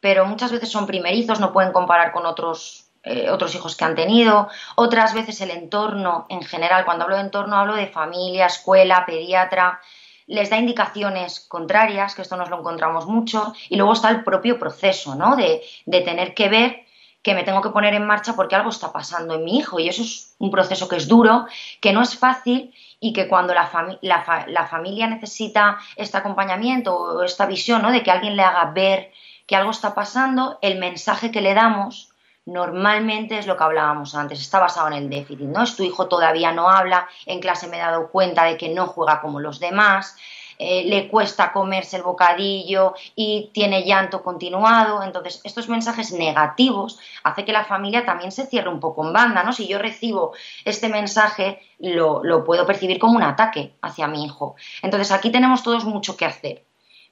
pero 0.00 0.26
muchas 0.26 0.52
veces 0.52 0.70
son 0.70 0.86
primerizos, 0.86 1.40
no 1.40 1.52
pueden 1.52 1.72
comparar 1.72 2.12
con 2.12 2.26
otros 2.26 2.84
eh, 3.04 3.30
otros 3.30 3.54
hijos 3.54 3.74
que 3.76 3.84
han 3.84 3.94
tenido, 3.94 4.48
otras 4.76 5.14
veces 5.14 5.40
el 5.40 5.50
entorno 5.50 6.26
en 6.28 6.42
general, 6.42 6.84
cuando 6.84 7.04
hablo 7.04 7.16
de 7.16 7.22
entorno 7.22 7.56
hablo 7.56 7.74
de 7.76 7.86
familia, 7.86 8.46
escuela, 8.46 9.06
pediatra, 9.06 9.80
les 10.26 10.50
da 10.50 10.58
indicaciones 10.58 11.40
contrarias, 11.48 12.14
que 12.14 12.22
esto 12.22 12.36
nos 12.36 12.50
lo 12.50 12.58
encontramos 12.58 13.06
mucho, 13.06 13.54
y 13.70 13.76
luego 13.76 13.94
está 13.94 14.10
el 14.10 14.24
propio 14.24 14.58
proceso, 14.58 15.14
¿no? 15.14 15.36
De, 15.36 15.62
de 15.86 16.00
tener 16.02 16.34
que 16.34 16.48
ver 16.50 16.84
que 17.28 17.34
me 17.34 17.44
tengo 17.44 17.60
que 17.60 17.68
poner 17.68 17.92
en 17.92 18.06
marcha 18.06 18.32
porque 18.34 18.56
algo 18.56 18.70
está 18.70 18.90
pasando 18.90 19.34
en 19.34 19.44
mi 19.44 19.58
hijo, 19.58 19.78
y 19.78 19.86
eso 19.86 20.00
es 20.00 20.34
un 20.38 20.50
proceso 20.50 20.88
que 20.88 20.96
es 20.96 21.08
duro, 21.08 21.44
que 21.78 21.92
no 21.92 22.00
es 22.00 22.16
fácil 22.16 22.72
y 23.00 23.12
que 23.12 23.28
cuando 23.28 23.52
la, 23.52 23.68
la, 24.00 24.66
familia 24.66 25.06
necesita 25.06 25.78
este 25.96 26.16
acompañamiento 26.16 26.96
o 26.96 27.22
esta 27.22 27.44
visión 27.44 27.82
¿no? 27.82 27.92
de 27.92 28.02
que 28.02 28.10
alguien 28.10 28.34
le 28.34 28.42
haga 28.42 28.70
ver 28.70 29.12
que 29.46 29.56
algo 29.56 29.72
está 29.72 29.94
pasando, 29.94 30.58
el 30.62 30.78
mensaje 30.78 31.30
que 31.30 31.42
le 31.42 31.52
damos 31.52 32.14
normalmente 32.46 33.36
es 33.38 33.46
lo 33.46 33.58
que 33.58 33.64
hablábamos 33.64 34.14
antes, 34.14 34.40
está 34.40 34.58
basado 34.58 34.86
en 34.88 34.94
el 34.94 35.10
déficit, 35.10 35.48
¿no? 35.48 35.64
Es 35.64 35.76
tu 35.76 35.82
hijo 35.82 36.08
todavía 36.08 36.50
no 36.50 36.70
habla, 36.70 37.08
en 37.26 37.40
clase 37.40 37.68
me 37.68 37.76
he 37.76 37.80
dado 37.80 38.08
cuenta 38.10 38.44
de 38.44 38.56
que 38.56 38.70
no 38.70 38.86
juega 38.86 39.20
como 39.20 39.38
los 39.38 39.60
demás, 39.60 40.16
eh, 40.58 40.84
le 40.86 41.08
cuesta 41.08 41.52
comerse 41.52 41.96
el 41.96 42.02
bocadillo 42.02 42.94
y 43.14 43.50
tiene 43.52 43.84
llanto 43.84 44.22
continuado. 44.22 45.02
Entonces, 45.02 45.40
estos 45.44 45.68
mensajes 45.68 46.12
negativos 46.12 46.98
hace 47.22 47.44
que 47.44 47.52
la 47.52 47.64
familia 47.64 48.04
también 48.04 48.32
se 48.32 48.46
cierre 48.46 48.68
un 48.68 48.80
poco 48.80 49.06
en 49.06 49.12
banda, 49.12 49.44
¿no? 49.44 49.52
Si 49.52 49.68
yo 49.68 49.78
recibo 49.78 50.32
este 50.64 50.88
mensaje, 50.88 51.60
lo, 51.78 52.24
lo 52.24 52.44
puedo 52.44 52.66
percibir 52.66 52.98
como 52.98 53.16
un 53.16 53.22
ataque 53.22 53.74
hacia 53.82 54.08
mi 54.08 54.24
hijo. 54.24 54.56
Entonces, 54.82 55.12
aquí 55.12 55.30
tenemos 55.30 55.62
todos 55.62 55.84
mucho 55.84 56.16
que 56.16 56.24
hacer. 56.24 56.64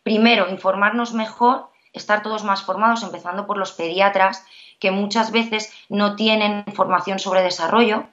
Primero, 0.03 0.49
informarnos 0.49 1.12
mejor, 1.15 1.69
estar 1.93 2.23
todos 2.23 2.45
más 2.45 2.62
formados, 2.62 3.03
empezando 3.03 3.47
por 3.47 3.59
los 3.59 3.73
pediatras, 3.73 4.45
que 4.79 4.91
muchas 4.91 5.31
veces 5.31 5.73
no 5.88 6.17
tienen 6.17 6.65
formación 6.75 7.19
sobre 7.19 7.43
desarrollo, 7.43 8.07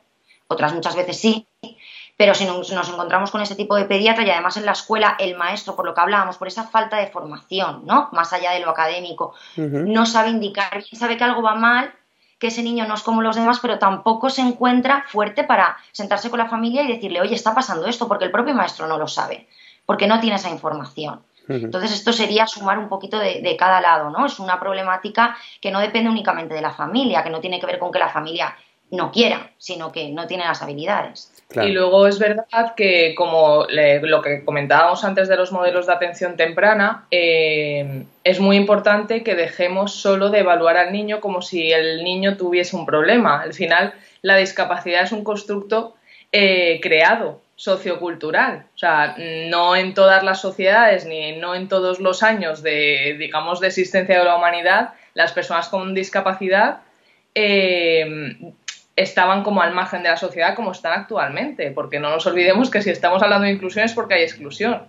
otras 0.47 0.73
muchas 0.73 0.95
veces 0.95 1.19
sí, 1.19 1.47
pero 2.23 2.35
si 2.35 2.45
nos, 2.45 2.89
encontramos 2.89 3.31
con 3.31 3.41
ese 3.41 3.53
tipo 3.53 3.75
de 3.75 3.83
pediatra 3.83 4.23
y 4.23 4.29
además 4.29 4.55
en 4.55 4.65
la 4.65 4.71
escuela 4.71 5.17
el 5.19 5.35
maestro, 5.35 5.75
por 5.75 5.85
lo 5.85 5.93
que 5.93 5.99
hablábamos, 5.99 6.37
por 6.37 6.47
esa 6.47 6.63
falta 6.63 6.95
de 6.95 7.07
formación, 7.07 7.81
¿no? 7.83 8.07
Más 8.13 8.31
allá 8.31 8.51
de 8.51 8.61
lo 8.61 8.69
académico, 8.69 9.33
no 9.57 10.05
sabe 10.05 10.29
indicar, 10.29 10.81
sabe 10.93 11.17
que 11.17 11.25
algo 11.25 11.41
va 11.41 11.55
mal, 11.55 11.93
que 12.39 12.47
ese 12.47 12.63
niño 12.63 12.87
no 12.87 12.93
es 12.93 13.01
como 13.01 13.21
los 13.21 13.35
demás, 13.35 13.59
pero 13.61 13.77
tampoco 13.77 14.29
se 14.29 14.39
encuentra 14.39 15.03
fuerte 15.09 15.43
para 15.43 15.75
sentarse 15.91 16.29
con 16.29 16.39
la 16.39 16.47
familia 16.47 16.83
y 16.83 16.93
decirle, 16.93 17.19
oye, 17.19 17.35
está 17.35 17.53
pasando 17.53 17.87
esto, 17.87 18.07
porque 18.07 18.23
el 18.23 18.31
propio 18.31 18.55
maestro 18.55 18.87
no 18.87 18.97
lo 18.97 19.09
sabe, 19.09 19.49
porque 19.85 20.07
no 20.07 20.21
tiene 20.21 20.37
esa 20.37 20.49
información. 20.49 21.23
Entonces, 21.49 21.91
esto 21.91 22.13
sería 22.13 22.47
sumar 22.47 22.79
un 22.79 22.87
poquito 22.87 23.19
de, 23.19 23.41
de, 23.41 23.57
cada 23.57 23.81
lado, 23.81 24.09
¿no? 24.11 24.25
Es 24.25 24.39
una 24.39 24.61
problemática 24.61 25.35
que 25.59 25.71
no 25.71 25.81
depende 25.81 26.09
únicamente 26.09 26.53
de 26.53 26.61
la 26.61 26.71
familia, 26.71 27.21
que 27.21 27.29
no 27.29 27.41
tiene 27.41 27.59
que 27.59 27.65
ver 27.65 27.79
con 27.79 27.91
que 27.91 27.99
la 27.99 28.07
familia 28.07 28.55
no 28.93 29.11
quiera, 29.11 29.49
sino 29.57 29.91
que 29.91 30.09
no 30.09 30.27
tiene 30.27 30.45
las 30.45 30.61
habilidades. 30.61 31.31
Y 31.55 31.69
luego 31.69 32.05
es 32.05 32.19
verdad 32.19 32.75
que, 32.75 33.15
como 33.15 33.65
lo 33.67 34.21
que 34.21 34.45
comentábamos 34.45 35.03
antes 35.03 35.27
de 35.27 35.35
los 35.35 35.51
modelos 35.51 35.87
de 35.87 35.93
atención 35.93 36.37
temprana, 36.37 37.07
eh, 37.09 38.05
es 38.23 38.39
muy 38.39 38.55
importante 38.55 39.23
que 39.23 39.33
dejemos 39.33 39.95
solo 39.95 40.29
de 40.29 40.39
evaluar 40.39 40.77
al 40.77 40.91
niño 40.91 41.21
como 41.21 41.41
si 41.41 41.71
el 41.71 42.03
niño 42.03 42.37
tuviese 42.37 42.75
un 42.75 42.85
problema. 42.85 43.41
Al 43.41 43.53
final, 43.53 43.95
la 44.21 44.37
discapacidad 44.37 45.03
es 45.03 45.11
un 45.11 45.23
constructo 45.23 45.95
eh, 46.31 46.79
creado 46.79 47.41
sociocultural. 47.55 48.65
O 48.75 48.77
sea, 48.77 49.15
no 49.17 49.75
en 49.75 49.95
todas 49.95 50.23
las 50.23 50.39
sociedades 50.39 51.05
ni 51.05 51.35
no 51.37 51.55
en 51.55 51.67
todos 51.67 51.99
los 51.99 52.21
años 52.21 52.61
de, 52.61 53.15
digamos, 53.17 53.59
de 53.59 53.67
existencia 53.67 54.19
de 54.19 54.25
la 54.25 54.35
humanidad, 54.35 54.93
las 55.15 55.33
personas 55.33 55.67
con 55.69 55.95
discapacidad 55.95 56.81
eh, 57.35 58.53
estaban 58.95 59.43
como 59.43 59.61
al 59.61 59.73
margen 59.73 60.03
de 60.03 60.09
la 60.09 60.17
sociedad 60.17 60.55
como 60.55 60.71
están 60.71 60.93
actualmente, 60.99 61.71
porque 61.71 61.99
no 61.99 62.09
nos 62.09 62.25
olvidemos 62.27 62.69
que 62.69 62.81
si 62.81 62.89
estamos 62.89 63.23
hablando 63.23 63.45
de 63.45 63.53
inclusión 63.53 63.85
es 63.85 63.93
porque 63.93 64.15
hay 64.15 64.23
exclusión. 64.23 64.83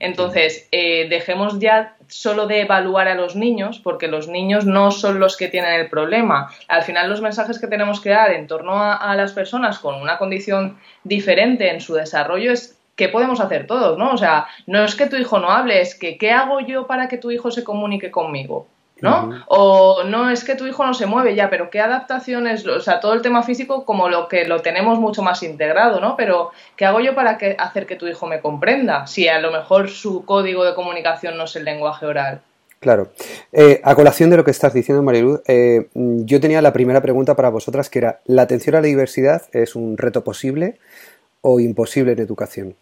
Entonces, 0.00 0.68
eh, 0.70 1.08
dejemos 1.08 1.58
ya 1.58 1.96
solo 2.06 2.46
de 2.46 2.60
evaluar 2.60 3.08
a 3.08 3.14
los 3.14 3.34
niños, 3.34 3.80
porque 3.80 4.06
los 4.06 4.28
niños 4.28 4.64
no 4.64 4.90
son 4.90 5.18
los 5.18 5.36
que 5.36 5.48
tienen 5.48 5.74
el 5.74 5.88
problema. 5.88 6.50
Al 6.68 6.82
final, 6.82 7.10
los 7.10 7.20
mensajes 7.20 7.58
que 7.58 7.66
tenemos 7.66 8.00
que 8.00 8.10
dar 8.10 8.30
en 8.30 8.46
torno 8.46 8.80
a, 8.80 9.14
las 9.16 9.32
personas 9.32 9.78
con 9.78 9.96
una 9.96 10.18
condición 10.18 10.78
diferente 11.02 11.70
en 11.70 11.80
su 11.80 11.94
desarrollo 11.94 12.52
es 12.52 12.78
qué 12.94 13.08
podemos 13.08 13.40
hacer 13.40 13.66
todos, 13.66 13.98
¿no? 13.98 14.12
O 14.12 14.16
sea, 14.16 14.46
no 14.66 14.84
es 14.84 14.94
que 14.94 15.06
tu 15.06 15.16
hijo 15.16 15.38
no 15.38 15.50
hable, 15.50 15.80
es 15.80 15.94
que 15.96 16.16
qué 16.16 16.30
hago 16.30 16.60
yo 16.60 16.86
para 16.86 17.08
que 17.08 17.18
tu 17.18 17.30
hijo 17.30 17.50
se 17.50 17.64
comunique 17.64 18.10
conmigo. 18.10 18.68
¿No? 19.00 19.44
O 19.46 20.04
no 20.04 20.30
es 20.30 20.44
que 20.44 20.54
tu 20.54 20.66
hijo 20.66 20.84
no 20.84 20.94
se 20.94 21.06
mueve 21.06 21.34
ya, 21.34 21.50
pero 21.50 21.70
qué 21.70 21.80
adaptaciones, 21.80 22.66
o 22.66 22.80
sea, 22.80 23.00
todo 23.00 23.14
el 23.14 23.22
tema 23.22 23.42
físico 23.42 23.84
como 23.84 24.08
lo 24.08 24.28
que 24.28 24.44
lo 24.44 24.60
tenemos 24.60 24.98
mucho 24.98 25.22
más 25.22 25.42
integrado, 25.42 26.00
¿no? 26.00 26.16
Pero 26.16 26.50
¿qué 26.76 26.84
hago 26.84 27.00
yo 27.00 27.14
para 27.14 27.38
que, 27.38 27.56
hacer 27.58 27.86
que 27.86 27.96
tu 27.96 28.06
hijo 28.06 28.26
me 28.26 28.40
comprenda? 28.40 29.06
Si 29.06 29.28
a 29.28 29.38
lo 29.40 29.50
mejor 29.50 29.88
su 29.88 30.24
código 30.24 30.64
de 30.64 30.74
comunicación 30.74 31.36
no 31.36 31.44
es 31.44 31.56
el 31.56 31.64
lenguaje 31.64 32.06
oral. 32.06 32.40
Claro. 32.80 33.10
Eh, 33.52 33.80
a 33.82 33.94
colación 33.94 34.30
de 34.30 34.36
lo 34.36 34.44
que 34.44 34.52
estás 34.52 34.72
diciendo, 34.72 35.02
Mariluz, 35.02 35.40
eh, 35.48 35.88
yo 35.94 36.40
tenía 36.40 36.62
la 36.62 36.72
primera 36.72 37.00
pregunta 37.00 37.34
para 37.34 37.48
vosotras, 37.48 37.90
que 37.90 37.98
era, 37.98 38.20
¿la 38.26 38.42
atención 38.42 38.76
a 38.76 38.80
la 38.80 38.86
diversidad 38.86 39.42
es 39.52 39.74
un 39.74 39.98
reto 39.98 40.22
posible 40.22 40.78
o 41.40 41.58
imposible 41.58 42.12
en 42.12 42.20
educación? 42.20 42.76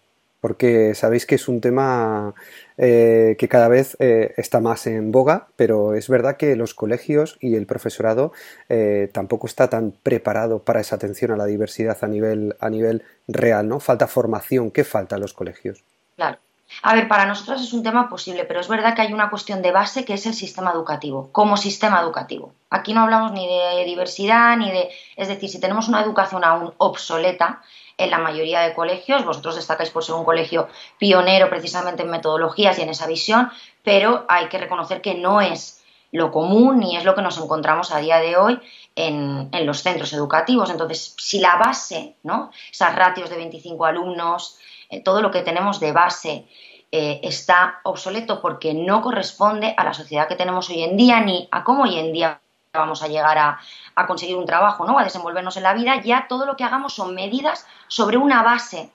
Porque 0.46 0.94
sabéis 0.94 1.26
que 1.26 1.34
es 1.34 1.48
un 1.48 1.60
tema 1.60 2.32
eh, 2.78 3.34
que 3.36 3.48
cada 3.48 3.66
vez 3.66 3.96
eh, 3.98 4.32
está 4.36 4.60
más 4.60 4.86
en 4.86 5.10
boga, 5.10 5.48
pero 5.56 5.94
es 5.94 6.08
verdad 6.08 6.36
que 6.36 6.54
los 6.54 6.72
colegios 6.72 7.36
y 7.40 7.56
el 7.56 7.66
profesorado 7.66 8.30
eh, 8.68 9.10
tampoco 9.12 9.48
está 9.48 9.68
tan 9.68 9.90
preparado 9.90 10.60
para 10.60 10.80
esa 10.80 10.94
atención 10.94 11.32
a 11.32 11.36
la 11.36 11.46
diversidad 11.46 11.98
a 12.00 12.06
nivel, 12.06 12.54
a 12.60 12.70
nivel 12.70 13.02
real, 13.26 13.66
¿no? 13.66 13.80
Falta 13.80 14.06
formación. 14.06 14.70
¿Qué 14.70 14.84
falta 14.84 15.16
a 15.16 15.18
los 15.18 15.34
colegios? 15.34 15.82
Claro. 16.14 16.38
A 16.82 16.94
ver, 16.94 17.08
para 17.08 17.26
nosotros 17.26 17.60
es 17.60 17.72
un 17.72 17.82
tema 17.82 18.08
posible, 18.08 18.44
pero 18.44 18.60
es 18.60 18.68
verdad 18.68 18.94
que 18.94 19.02
hay 19.02 19.12
una 19.12 19.30
cuestión 19.30 19.62
de 19.62 19.72
base 19.72 20.04
que 20.04 20.14
es 20.14 20.26
el 20.26 20.34
sistema 20.34 20.70
educativo, 20.70 21.28
como 21.32 21.56
sistema 21.56 22.00
educativo. 22.00 22.54
Aquí 22.70 22.94
no 22.94 23.02
hablamos 23.02 23.32
ni 23.32 23.48
de 23.48 23.84
diversidad, 23.84 24.56
ni 24.56 24.70
de... 24.70 24.90
Es 25.16 25.26
decir, 25.26 25.48
si 25.48 25.58
tenemos 25.58 25.88
una 25.88 26.02
educación 26.02 26.44
aún 26.44 26.72
obsoleta, 26.78 27.62
en 27.98 28.10
la 28.10 28.18
mayoría 28.18 28.60
de 28.60 28.74
colegios. 28.74 29.24
Vosotros 29.24 29.56
destacáis 29.56 29.90
por 29.90 30.04
ser 30.04 30.14
un 30.14 30.24
colegio 30.24 30.68
pionero 30.98 31.48
precisamente 31.48 32.02
en 32.02 32.10
metodologías 32.10 32.78
y 32.78 32.82
en 32.82 32.90
esa 32.90 33.06
visión, 33.06 33.50
pero 33.82 34.24
hay 34.28 34.48
que 34.48 34.58
reconocer 34.58 35.00
que 35.00 35.14
no 35.14 35.40
es 35.40 35.82
lo 36.12 36.30
común 36.30 36.78
ni 36.78 36.96
es 36.96 37.04
lo 37.04 37.14
que 37.14 37.22
nos 37.22 37.38
encontramos 37.38 37.92
a 37.92 37.98
día 37.98 38.18
de 38.18 38.36
hoy 38.36 38.60
en, 38.94 39.50
los 39.66 39.82
centros 39.82 40.12
educativos. 40.12 40.70
Entonces, 40.70 41.14
si 41.18 41.40
la 41.40 41.56
base, 41.56 42.16
¿no? 42.22 42.50
esas 42.70 42.94
ratios 42.94 43.28
de 43.28 43.36
25 43.36 43.84
alumnos, 43.84 44.58
eh, 44.88 45.02
todo 45.02 45.20
lo 45.20 45.30
que 45.30 45.42
tenemos 45.42 45.80
de 45.80 45.92
base 45.92 46.46
eh, 46.92 47.20
está 47.22 47.80
obsoleto 47.82 48.40
porque 48.40 48.72
no 48.72 49.02
corresponde 49.02 49.74
a 49.76 49.84
la 49.84 49.92
sociedad 49.92 50.28
que 50.28 50.36
tenemos 50.36 50.70
hoy 50.70 50.82
en 50.82 50.96
día 50.96 51.20
ni 51.20 51.48
a 51.50 51.64
cómo 51.64 51.82
hoy 51.82 51.98
en 51.98 52.12
día 52.12 52.40
vamos 52.76 53.02
a 53.02 53.08
llegar 53.08 53.38
a, 53.38 53.58
conseguir 54.06 54.36
un 54.36 54.46
trabajo, 54.46 54.86
¿no? 54.86 54.98
a 54.98 55.04
desenvolvernos 55.04 55.56
en 55.56 55.62
la 55.62 55.74
vida, 55.74 56.00
ya 56.02 56.26
todo 56.28 56.44
lo 56.46 56.56
que 56.56 56.64
hagamos 56.64 56.94
son 56.94 57.14
medidas 57.14 57.66
sobre 57.88 58.18
una 58.18 58.42
base 58.42 58.90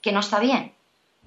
que 0.00 0.12
no 0.12 0.20
está 0.20 0.38
bien. 0.38 0.72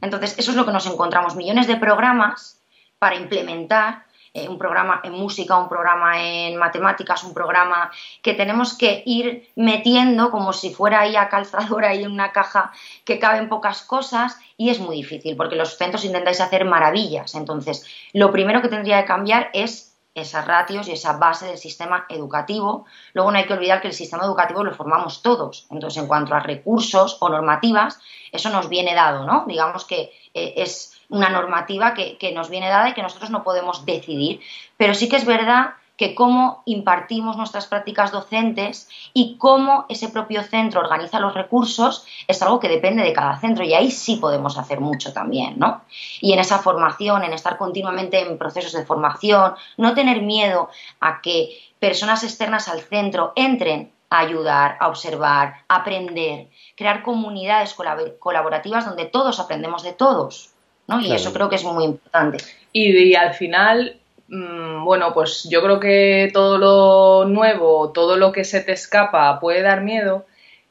Entonces, 0.01 0.37
eso 0.37 0.51
es 0.51 0.57
lo 0.57 0.65
que 0.65 0.71
nos 0.71 0.85
encontramos, 0.85 1.35
millones 1.35 1.67
de 1.67 1.75
programas 1.75 2.61
para 2.97 3.15
implementar 3.15 4.05
eh, 4.33 4.47
un 4.47 4.59
programa 4.59 5.01
en 5.03 5.13
música, 5.13 5.57
un 5.57 5.67
programa 5.67 6.21
en 6.21 6.55
matemáticas, 6.55 7.23
un 7.23 7.33
programa 7.33 7.89
que 8.21 8.35
tenemos 8.35 8.77
que 8.77 9.01
ir 9.05 9.49
metiendo 9.55 10.29
como 10.29 10.53
si 10.53 10.71
fuera 10.71 11.01
ahí 11.01 11.15
a 11.15 11.29
calzadora 11.29 11.95
y 11.95 12.03
en 12.03 12.11
una 12.11 12.31
caja 12.31 12.71
que 13.05 13.17
caben 13.17 13.49
pocas 13.49 13.81
cosas 13.81 14.37
y 14.55 14.69
es 14.69 14.79
muy 14.79 14.97
difícil 14.97 15.35
porque 15.35 15.55
los 15.55 15.77
centros 15.77 16.05
intentáis 16.05 16.41
hacer 16.41 16.63
maravillas. 16.63 17.33
Entonces, 17.33 17.87
lo 18.13 18.31
primero 18.31 18.61
que 18.61 18.67
tendría 18.67 19.01
que 19.01 19.07
cambiar 19.07 19.49
es 19.53 19.88
esas 20.21 20.45
ratios 20.45 20.87
y 20.87 20.91
esa 20.91 21.13
base 21.13 21.47
del 21.47 21.57
sistema 21.57 22.05
educativo. 22.09 22.85
Luego 23.13 23.31
no 23.31 23.37
hay 23.37 23.45
que 23.45 23.53
olvidar 23.53 23.81
que 23.81 23.87
el 23.87 23.93
sistema 23.93 24.23
educativo 24.23 24.63
lo 24.63 24.73
formamos 24.73 25.21
todos. 25.21 25.67
Entonces, 25.71 26.01
en 26.01 26.07
cuanto 26.07 26.35
a 26.35 26.39
recursos 26.39 27.17
o 27.19 27.29
normativas, 27.29 27.99
eso 28.31 28.49
nos 28.49 28.69
viene 28.69 28.93
dado, 28.93 29.25
¿no? 29.25 29.45
Digamos 29.47 29.85
que 29.85 30.11
eh, 30.33 30.53
es 30.57 30.99
una 31.09 31.29
normativa 31.29 31.93
que, 31.93 32.17
que 32.17 32.31
nos 32.31 32.49
viene 32.49 32.69
dada 32.69 32.89
y 32.89 32.93
que 32.93 33.01
nosotros 33.01 33.29
no 33.29 33.43
podemos 33.43 33.85
decidir. 33.85 34.41
Pero 34.77 34.93
sí 34.93 35.09
que 35.09 35.15
es 35.15 35.25
verdad 35.25 35.73
que 35.99 36.15
cómo 36.15 36.63
impartimos 36.63 37.35
nuestras 37.35 37.67
prácticas 37.67 38.13
docentes 38.13 38.87
y 39.13 39.35
cómo 39.35 39.85
ese 39.89 40.07
propio 40.07 40.43
centro 40.43 40.79
organiza 40.79 41.19
los 41.19 41.33
recursos 41.33 42.05
es 42.25 42.41
algo 42.41 42.61
que 42.61 42.69
depende 42.69 43.03
de 43.03 43.11
cada 43.11 43.37
centro 43.37 43.65
y 43.65 43.73
ahí 43.73 43.91
sí 43.91 44.15
podemos 44.15 44.57
hacer 44.57 44.79
mucho 44.79 45.11
también, 45.11 45.59
¿no? 45.59 45.81
Y 46.21 46.31
en 46.31 46.39
esa 46.39 46.59
formación, 46.59 47.25
en 47.25 47.33
estar 47.33 47.57
continuamente 47.57 48.21
en 48.21 48.37
procesos 48.37 48.71
de 48.71 48.85
formación, 48.85 49.55
no 49.75 49.93
tener 49.93 50.21
miedo 50.21 50.69
a 51.01 51.19
que 51.21 51.49
personas 51.79 52.23
externas 52.23 52.69
al 52.69 52.79
centro 52.79 53.33
entren 53.35 53.91
a 54.09 54.19
ayudar, 54.19 54.77
a 54.79 54.87
observar, 54.87 55.65
a 55.67 55.75
aprender, 55.75 56.47
crear 56.77 57.03
comunidades 57.03 57.75
colaborativas 58.19 58.85
donde 58.85 59.03
todos 59.03 59.37
aprendemos 59.41 59.83
de 59.83 59.91
todos, 59.91 60.51
¿no? 60.87 61.01
Y 61.01 61.11
eso 61.11 61.33
creo 61.33 61.49
que 61.49 61.57
es 61.57 61.65
muy 61.65 61.83
importante. 61.83 62.37
y 62.71 63.15
al 63.15 63.33
final 63.33 63.98
bueno, 64.29 65.13
pues 65.13 65.47
yo 65.49 65.61
creo 65.63 65.79
que 65.79 66.29
todo 66.33 66.57
lo 66.57 67.27
nuevo, 67.27 67.91
todo 67.91 68.15
lo 68.15 68.31
que 68.31 68.43
se 68.43 68.61
te 68.61 68.73
escapa 68.73 69.39
puede 69.39 69.61
dar 69.61 69.81
miedo, 69.81 70.25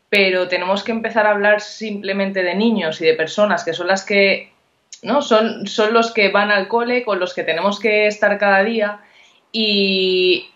pero 0.08 0.48
tenemos 0.48 0.84
que 0.84 0.92
empezar 0.92 1.26
a 1.26 1.32
hablar 1.32 1.60
simplemente 1.60 2.42
de 2.42 2.54
niños 2.54 3.00
y 3.00 3.06
de 3.06 3.14
personas 3.14 3.64
que 3.64 3.72
son 3.72 3.88
las 3.88 4.04
que, 4.04 4.52
¿no? 5.02 5.22
Son, 5.22 5.66
son 5.66 5.92
los 5.92 6.12
que 6.12 6.30
van 6.30 6.50
al 6.50 6.68
cole, 6.68 7.04
con 7.04 7.18
los 7.18 7.34
que 7.34 7.42
tenemos 7.42 7.80
que 7.80 8.06
estar 8.06 8.38
cada 8.38 8.62
día 8.62 9.00
y 9.50 10.48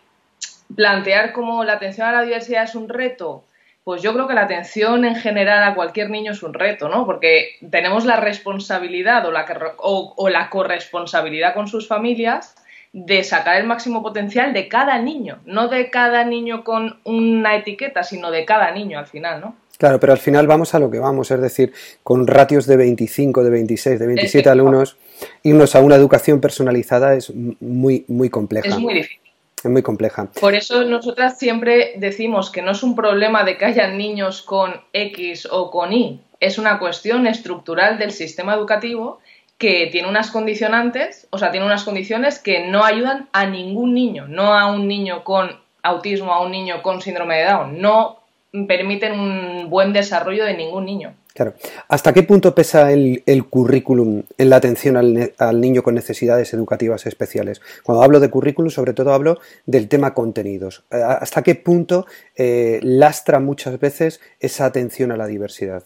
plantear 0.75 1.33
como 1.33 1.65
la 1.65 1.75
atención 1.75 2.07
a 2.07 2.13
la 2.13 2.23
diversidad 2.23 2.65
es 2.65 2.77
un 2.77 2.89
reto. 2.89 3.45
Pues 3.85 4.01
yo 4.01 4.13
creo 4.13 4.29
que 4.29 4.35
la 4.35 4.43
atención 4.43 5.05
en 5.05 5.17
general 5.17 5.65
a 5.65 5.75
cualquier 5.75 6.09
niño 6.09 6.31
es 6.31 6.45
un 6.45 6.55
reto, 6.55 6.89
¿no? 6.89 7.05
Porque 7.05 7.57
tenemos 7.69 8.05
la 8.05 8.15
responsabilidad 8.15 9.27
o 9.27 9.33
la, 9.33 9.45
o 9.79 10.29
la 10.29 10.51
corresponsabilidad 10.51 11.53
con 11.53 11.67
sus 11.67 11.89
familias 11.89 12.55
de 12.93 13.25
sacar 13.25 13.57
el 13.57 13.67
máximo 13.67 14.03
potencial 14.03 14.53
de 14.53 14.69
cada 14.69 14.99
niño, 14.99 15.39
no 15.47 15.69
de 15.69 15.91
cada 15.91 16.25
niño 16.25 16.63
con 16.63 16.99
una 17.05 17.57
etiqueta, 17.57 18.03
sino 18.03 18.31
de 18.31 18.45
cada 18.45 18.71
niño 18.73 18.99
al 18.99 19.07
final, 19.07 19.41
¿no? 19.41 19.57
Claro, 19.79 19.99
pero 19.99 20.13
al 20.13 20.19
final 20.19 20.47
vamos 20.47 20.75
a 20.75 20.79
lo 20.79 20.91
que 20.91 21.01
vamos, 21.01 21.31
es 21.31 21.41
decir, 21.41 21.73
con 22.05 22.27
ratios 22.27 22.67
de 22.67 22.77
25, 22.77 23.43
de 23.43 23.51
26, 23.51 23.99
de 23.99 24.07
27 24.07 24.49
alumnos, 24.49 24.97
irnos 25.43 25.75
a 25.75 25.81
una 25.81 25.97
educación 25.97 26.41
personalizada 26.41 27.15
es 27.15 27.33
muy, 27.35 28.05
muy 28.07 28.31
compleja. 28.31 28.69
Es 28.69 28.79
muy 28.79 28.95
difícil. 28.95 29.19
Es 29.65 29.71
muy 29.71 29.83
compleja. 29.83 30.29
Por 30.41 30.55
eso 30.55 30.85
nosotras 30.85 31.39
siempre 31.39 31.95
decimos 31.97 32.51
que 32.51 32.63
no 32.63 32.73
es 32.73 32.83
un 32.83 32.95
problema 32.95 33.45
de 33.45 33.57
que 33.57 33.65
hayan 33.65 33.97
niños 33.97 34.43
con 34.43 34.73
X 34.93 35.49
o 35.51 35.71
con 35.71 35.93
Y, 35.93 36.21
es 36.43 36.59
una 36.59 36.81
cuestión 36.81 37.29
estructural 37.29 37.99
del 37.99 38.11
sistema 38.11 38.55
educativo 38.55 39.21
que 39.63 39.87
tiene 39.93 40.09
unas 40.09 40.33
condicionantes, 40.33 41.29
o 41.31 41.39
sea, 41.39 41.53
tiene 41.53 41.65
unas 41.65 41.85
condiciones 41.85 42.41
que 42.41 42.67
no 42.67 42.85
ayudan 42.85 43.29
a 43.31 43.47
ningún 43.47 43.95
niño, 43.95 44.27
no 44.27 44.55
a 44.55 44.69
un 44.69 44.89
niño 44.89 45.23
con 45.23 45.53
autismo, 45.85 46.33
a 46.33 46.43
un 46.43 46.51
niño 46.51 46.83
con 46.83 47.01
síndrome 47.01 47.37
de 47.37 47.45
Down, 47.45 47.81
no 47.81 48.19
permiten 48.67 49.13
un 49.13 49.71
buen 49.71 49.93
desarrollo 49.93 50.45
de 50.45 50.57
ningún 50.57 50.85
niño. 50.85 51.15
Claro. 51.33 51.55
¿Hasta 51.87 52.13
qué 52.13 52.25
punto 52.25 52.57
pesa 52.57 52.91
el, 52.91 53.23
currículum 53.49 54.25
en 54.37 54.51
la 54.51 54.57
atención 54.57 54.97
al, 54.97 55.61
niño 55.61 55.85
con 55.85 55.95
necesidades 55.95 56.53
educativas 56.55 57.07
especiales? 57.07 57.61
Cuando 57.85 58.03
hablo 58.03 58.19
de 58.19 58.31
currículum, 58.31 58.69
sobre 58.69 58.95
todo 58.95 59.15
hablo 59.15 59.39
del 59.65 59.87
tema 59.87 60.13
contenidos. 60.13 60.83
Eh, 60.91 60.97
¿Hasta 60.97 61.43
qué 61.43 61.55
punto 61.55 62.05
eh, 62.35 62.81
lastra 62.83 63.39
muchas 63.39 63.79
veces 63.79 64.21
esa 64.41 64.65
atención 64.65 65.13
a 65.13 65.17
la 65.17 65.29
diversidad? 65.29 65.85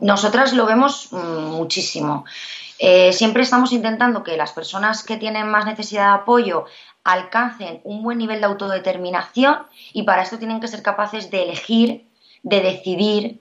Nosotras 0.00 0.52
lo 0.52 0.66
vemos 0.66 1.08
mm, 1.10 1.16
muchísimo. 1.16 2.24
Eh, 2.78 3.12
siempre 3.12 3.42
estamos 3.42 3.72
intentando 3.72 4.22
que 4.22 4.36
las 4.36 4.52
personas 4.52 5.02
que 5.02 5.16
tienen 5.16 5.48
más 5.48 5.66
necesidad 5.66 6.08
de 6.08 6.22
apoyo 6.22 6.64
alcancen 7.04 7.80
un 7.84 8.02
buen 8.02 8.18
nivel 8.18 8.40
de 8.40 8.46
autodeterminación 8.46 9.58
y 9.92 10.04
para 10.04 10.22
esto 10.22 10.38
tienen 10.38 10.60
que 10.60 10.68
ser 10.68 10.82
capaces 10.82 11.30
de 11.30 11.42
elegir, 11.42 12.06
de 12.42 12.60
decidir, 12.60 13.40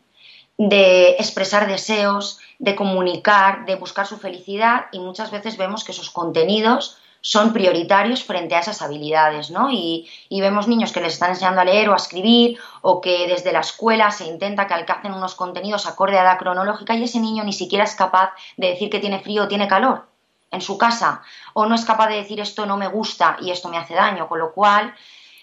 de 0.58 1.12
expresar 1.12 1.68
deseos, 1.68 2.40
de 2.60 2.76
comunicar, 2.76 3.66
de 3.66 3.76
buscar 3.76 4.06
su 4.06 4.18
felicidad 4.18 4.88
y 4.92 5.00
muchas 5.00 5.32
veces 5.32 5.58
vemos 5.58 5.86
que 5.86 5.94
esos 5.94 6.10
contenidos 6.10 6.98
son 7.22 7.54
prioritarios 7.54 8.24
frente 8.24 8.56
a 8.56 8.60
esas 8.60 8.82
habilidades, 8.82 9.52
¿no? 9.52 9.70
Y, 9.72 10.10
vemos 10.30 10.68
niños 10.68 10.94
que 10.94 11.02
les 11.02 11.14
están 11.14 11.32
enseñando 11.32 11.62
a 11.62 11.66
leer 11.66 11.90
o 11.90 11.94
a 11.94 11.98
escribir 11.98 12.58
o 12.82 13.02
que 13.02 13.28
desde 13.28 13.52
la 13.52 13.60
escuela 13.60 14.10
se 14.12 14.26
intenta 14.26 14.68
que 14.68 14.74
alcancen 14.74 15.14
unos 15.14 15.36
contenidos 15.36 15.86
acorde 15.86 16.18
a 16.18 16.24
la 16.24 16.38
cronológica 16.38 16.96
y 16.96 17.04
ese 17.04 17.20
niño 17.20 17.44
ni 17.44 17.54
siquiera 17.54 17.84
es 17.84 17.96
capaz 17.96 18.32
de 18.58 18.68
decir 18.68 18.90
que 18.90 19.00
tiene 19.00 19.20
frío 19.20 19.44
o 19.44 19.48
tiene 19.48 19.68
calor 19.68 20.08
en 20.52 20.62
su 20.62 20.78
casa 20.78 21.22
o 21.54 21.66
no 21.66 21.76
es 21.76 21.86
capaz 21.86 22.08
de 22.08 22.16
decir 22.16 22.40
esto 22.40 22.66
no 22.66 22.78
me 22.78 22.88
gusta 22.88 23.38
y 23.42 23.52
esto 23.52 23.70
me 23.70 23.78
hace 23.78 23.94
daño, 23.94 24.28
con 24.28 24.40
lo 24.40 24.54
cual 24.54 24.96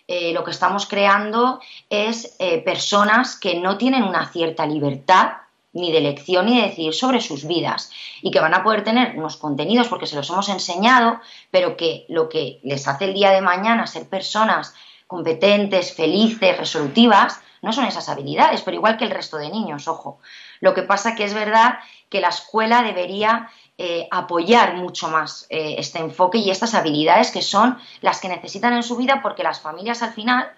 eh, 0.08 0.32
lo 0.32 0.44
que 0.44 0.52
estamos 0.52 0.86
creando 0.86 1.60
es 1.90 2.36
eh, 2.38 2.62
personas 2.62 3.38
que 3.38 3.56
no 3.56 3.76
tienen 3.76 4.02
una 4.02 4.26
cierta 4.30 4.64
libertad 4.64 5.32
ni 5.76 5.92
de 5.92 5.98
elección 5.98 6.46
ni 6.46 6.60
de 6.60 6.68
decidir 6.68 6.94
sobre 6.94 7.20
sus 7.20 7.46
vidas 7.46 7.90
y 8.22 8.30
que 8.30 8.40
van 8.40 8.54
a 8.54 8.62
poder 8.62 8.82
tener 8.82 9.16
unos 9.16 9.36
contenidos 9.36 9.88
porque 9.88 10.06
se 10.06 10.16
los 10.16 10.28
hemos 10.30 10.48
enseñado, 10.48 11.20
pero 11.50 11.76
que 11.76 12.06
lo 12.08 12.28
que 12.28 12.60
les 12.62 12.88
hace 12.88 13.04
el 13.04 13.14
día 13.14 13.30
de 13.30 13.42
mañana 13.42 13.86
ser 13.86 14.08
personas 14.08 14.74
competentes, 15.06 15.94
felices, 15.94 16.56
resolutivas, 16.56 17.40
no 17.62 17.72
son 17.72 17.84
esas 17.84 18.08
habilidades, 18.08 18.62
pero 18.62 18.76
igual 18.76 18.96
que 18.96 19.04
el 19.04 19.10
resto 19.10 19.36
de 19.36 19.50
niños, 19.50 19.88
ojo. 19.88 20.18
Lo 20.60 20.74
que 20.74 20.82
pasa 20.82 21.14
que 21.14 21.24
es 21.24 21.34
verdad 21.34 21.78
que 22.08 22.20
la 22.20 22.28
escuela 22.28 22.82
debería 22.82 23.50
eh, 23.78 24.08
apoyar 24.10 24.74
mucho 24.74 25.08
más 25.08 25.46
eh, 25.50 25.74
este 25.78 25.98
enfoque 25.98 26.38
y 26.38 26.50
estas 26.50 26.74
habilidades 26.74 27.30
que 27.30 27.42
son 27.42 27.78
las 28.00 28.20
que 28.20 28.28
necesitan 28.28 28.72
en 28.72 28.82
su 28.82 28.96
vida 28.96 29.20
porque 29.22 29.42
las 29.42 29.60
familias 29.60 30.02
al 30.02 30.12
final, 30.12 30.50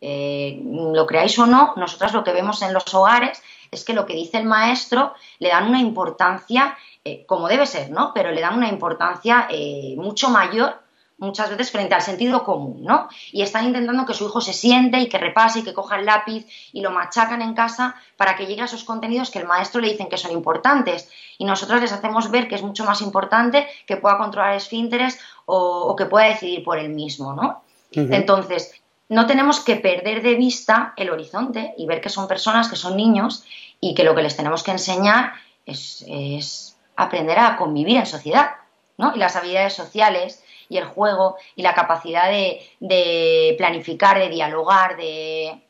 eh, 0.00 0.60
lo 0.62 1.06
creáis 1.06 1.38
o 1.38 1.46
no, 1.46 1.72
nosotras 1.76 2.12
lo 2.12 2.22
que 2.22 2.32
vemos 2.32 2.60
en 2.62 2.74
los 2.74 2.92
hogares 2.92 3.42
es 3.70 3.84
que 3.84 3.92
lo 3.92 4.06
que 4.06 4.14
dice 4.14 4.38
el 4.38 4.44
maestro 4.44 5.14
le 5.38 5.48
dan 5.48 5.68
una 5.68 5.80
importancia, 5.80 6.76
eh, 7.04 7.24
como 7.26 7.48
debe 7.48 7.66
ser, 7.66 7.90
¿no? 7.90 8.12
Pero 8.14 8.30
le 8.32 8.40
dan 8.40 8.56
una 8.56 8.68
importancia 8.68 9.46
eh, 9.50 9.94
mucho 9.96 10.30
mayor 10.30 10.86
muchas 11.18 11.48
veces 11.50 11.70
frente 11.70 11.94
al 11.94 12.02
sentido 12.02 12.44
común, 12.44 12.82
¿no? 12.82 13.08
Y 13.32 13.42
están 13.42 13.64
intentando 13.64 14.04
que 14.04 14.14
su 14.14 14.26
hijo 14.26 14.40
se 14.40 14.52
siente 14.52 14.98
y 15.00 15.08
que 15.08 15.18
repase 15.18 15.60
y 15.60 15.62
que 15.62 15.72
coja 15.72 15.96
el 15.96 16.06
lápiz 16.06 16.46
y 16.72 16.82
lo 16.82 16.90
machacan 16.90 17.42
en 17.42 17.54
casa 17.54 17.94
para 18.16 18.36
que 18.36 18.46
llegue 18.46 18.62
a 18.62 18.66
esos 18.66 18.84
contenidos 18.84 19.30
que 19.30 19.38
el 19.38 19.46
maestro 19.46 19.80
le 19.80 19.88
dicen 19.88 20.08
que 20.08 20.18
son 20.18 20.32
importantes. 20.32 21.10
Y 21.38 21.44
nosotros 21.44 21.80
les 21.80 21.92
hacemos 21.92 22.30
ver 22.30 22.48
que 22.48 22.54
es 22.54 22.62
mucho 22.62 22.84
más 22.84 23.00
importante 23.00 23.66
que 23.86 23.96
pueda 23.96 24.18
controlar 24.18 24.54
esfínteres 24.54 25.18
o, 25.46 25.94
que 25.96 26.06
pueda 26.06 26.26
decidir 26.26 26.64
por 26.64 26.78
él 26.78 26.90
mismo, 26.90 27.32
¿no? 27.32 27.62
Entonces, 27.92 28.74
no 29.08 29.26
tenemos 29.26 29.60
que 29.60 29.76
perder 29.76 30.22
de 30.22 30.34
vista 30.34 30.92
el 30.96 31.10
horizonte 31.10 31.74
y 31.76 31.86
ver 31.86 32.00
que 32.00 32.08
son 32.08 32.26
personas, 32.26 32.68
que 32.68 32.76
son 32.76 32.96
niños 32.96 33.44
y 33.80 33.94
que 33.94 34.04
lo 34.04 34.14
que 34.14 34.22
les 34.22 34.36
tenemos 34.36 34.62
que 34.62 34.72
enseñar 34.72 35.32
es, 35.64 36.76
aprender 36.96 37.38
a 37.38 37.56
convivir 37.56 37.98
en 37.98 38.06
sociedad, 38.06 38.52
¿no? 38.96 39.12
Y 39.14 39.18
las 39.18 39.36
habilidades 39.36 39.74
sociales 39.74 40.42
y 40.68 40.78
el 40.78 40.84
juego 40.84 41.36
y 41.54 41.62
la 41.62 41.74
capacidad 41.74 42.28
de, 42.28 43.54
planificar, 43.58 44.18
de 44.18 44.28
dialogar, 44.28 44.96
de 44.96 45.62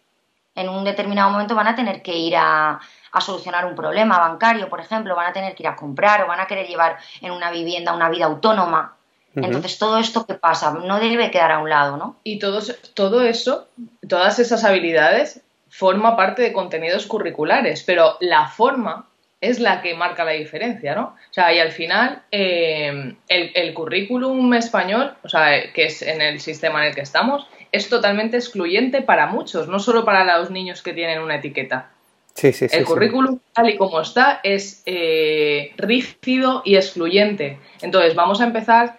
en 0.55 0.69
un 0.71 0.85
determinado 0.85 1.31
momento 1.31 1.55
van 1.55 1.69
a 1.69 1.75
tener 1.75 2.01
que 2.01 2.17
ir 2.17 2.35
a, 2.37 2.81
a, 3.13 3.21
solucionar 3.21 3.67
un 3.67 3.75
problema 3.75 4.19
bancario, 4.19 4.71
por 4.71 4.81
ejemplo, 4.81 5.15
van 5.15 5.27
a 5.27 5.33
tener 5.35 5.55
que 5.55 5.65
ir 5.65 5.69
a 5.69 5.77
comprar 5.77 6.23
o 6.23 6.29
van 6.29 6.41
a 6.41 6.47
querer 6.47 6.67
llevar 6.67 6.97
en 7.21 7.33
una 7.33 7.51
vivienda 7.51 7.93
una 7.93 8.09
vida 8.09 8.25
autónoma. 8.25 8.96
Entonces, 9.37 9.79
todo 9.79 9.99
esto 9.99 10.27
que 10.27 10.35
pasa 10.35 10.73
no 10.73 10.99
debe 10.99 11.31
quedar 11.31 11.53
a 11.53 11.59
un 11.59 11.69
lado, 11.69 11.97
¿no? 11.97 12.17
Y 12.25 12.39
todo, 12.39 12.61
todo 12.95 13.23
eso, 13.23 13.69
todas 14.09 14.39
esas 14.39 14.65
habilidades, 14.65 15.43
forma 15.69 16.17
parte 16.17 16.43
de 16.43 16.53
contenidos 16.53 17.07
curriculares, 17.07 17.83
pero 17.83 18.17
la 18.21 18.49
forma 18.49 19.07
es 19.41 19.61
la 19.61 19.83
que 19.83 19.95
marca 19.95 20.25
la 20.25 20.33
diferencia, 20.33 20.95
¿no? 20.95 21.03
O 21.03 21.33
sea, 21.33 21.53
y 21.53 21.59
al 21.59 21.71
final, 21.71 22.23
eh, 22.31 23.15
el, 23.29 23.75
currículum 23.75 24.55
español, 24.55 25.13
o 25.23 25.29
sea, 25.29 25.73
que 25.75 25.87
es 25.87 26.01
en 26.01 26.23
el 26.23 26.41
sistema 26.41 26.81
en 26.81 26.89
el 26.89 26.95
que 26.95 27.03
estamos, 27.03 27.47
es 27.73 27.89
totalmente 27.89 28.39
excluyente 28.39 29.03
para 29.03 29.27
muchos, 29.27 29.69
no 29.69 29.79
solo 29.79 30.05
para 30.05 30.39
los 30.39 30.51
niños 30.51 30.83
que 30.83 30.95
tienen 30.95 31.21
una 31.21 31.37
etiqueta. 31.37 31.91
Sí, 32.33 32.53
sí, 32.53 32.67
el 32.71 32.85
currículum, 32.85 33.39
tal 33.53 33.71
y 33.71 33.77
como 33.77 34.01
está, 34.01 34.41
es 34.43 34.83
eh, 34.87 35.73
rígido 35.77 36.63
y 36.65 36.77
excluyente. 36.77 37.59
Entonces, 37.81 38.15
vamos 38.15 38.41
a 38.41 38.45
empezar 38.45 38.99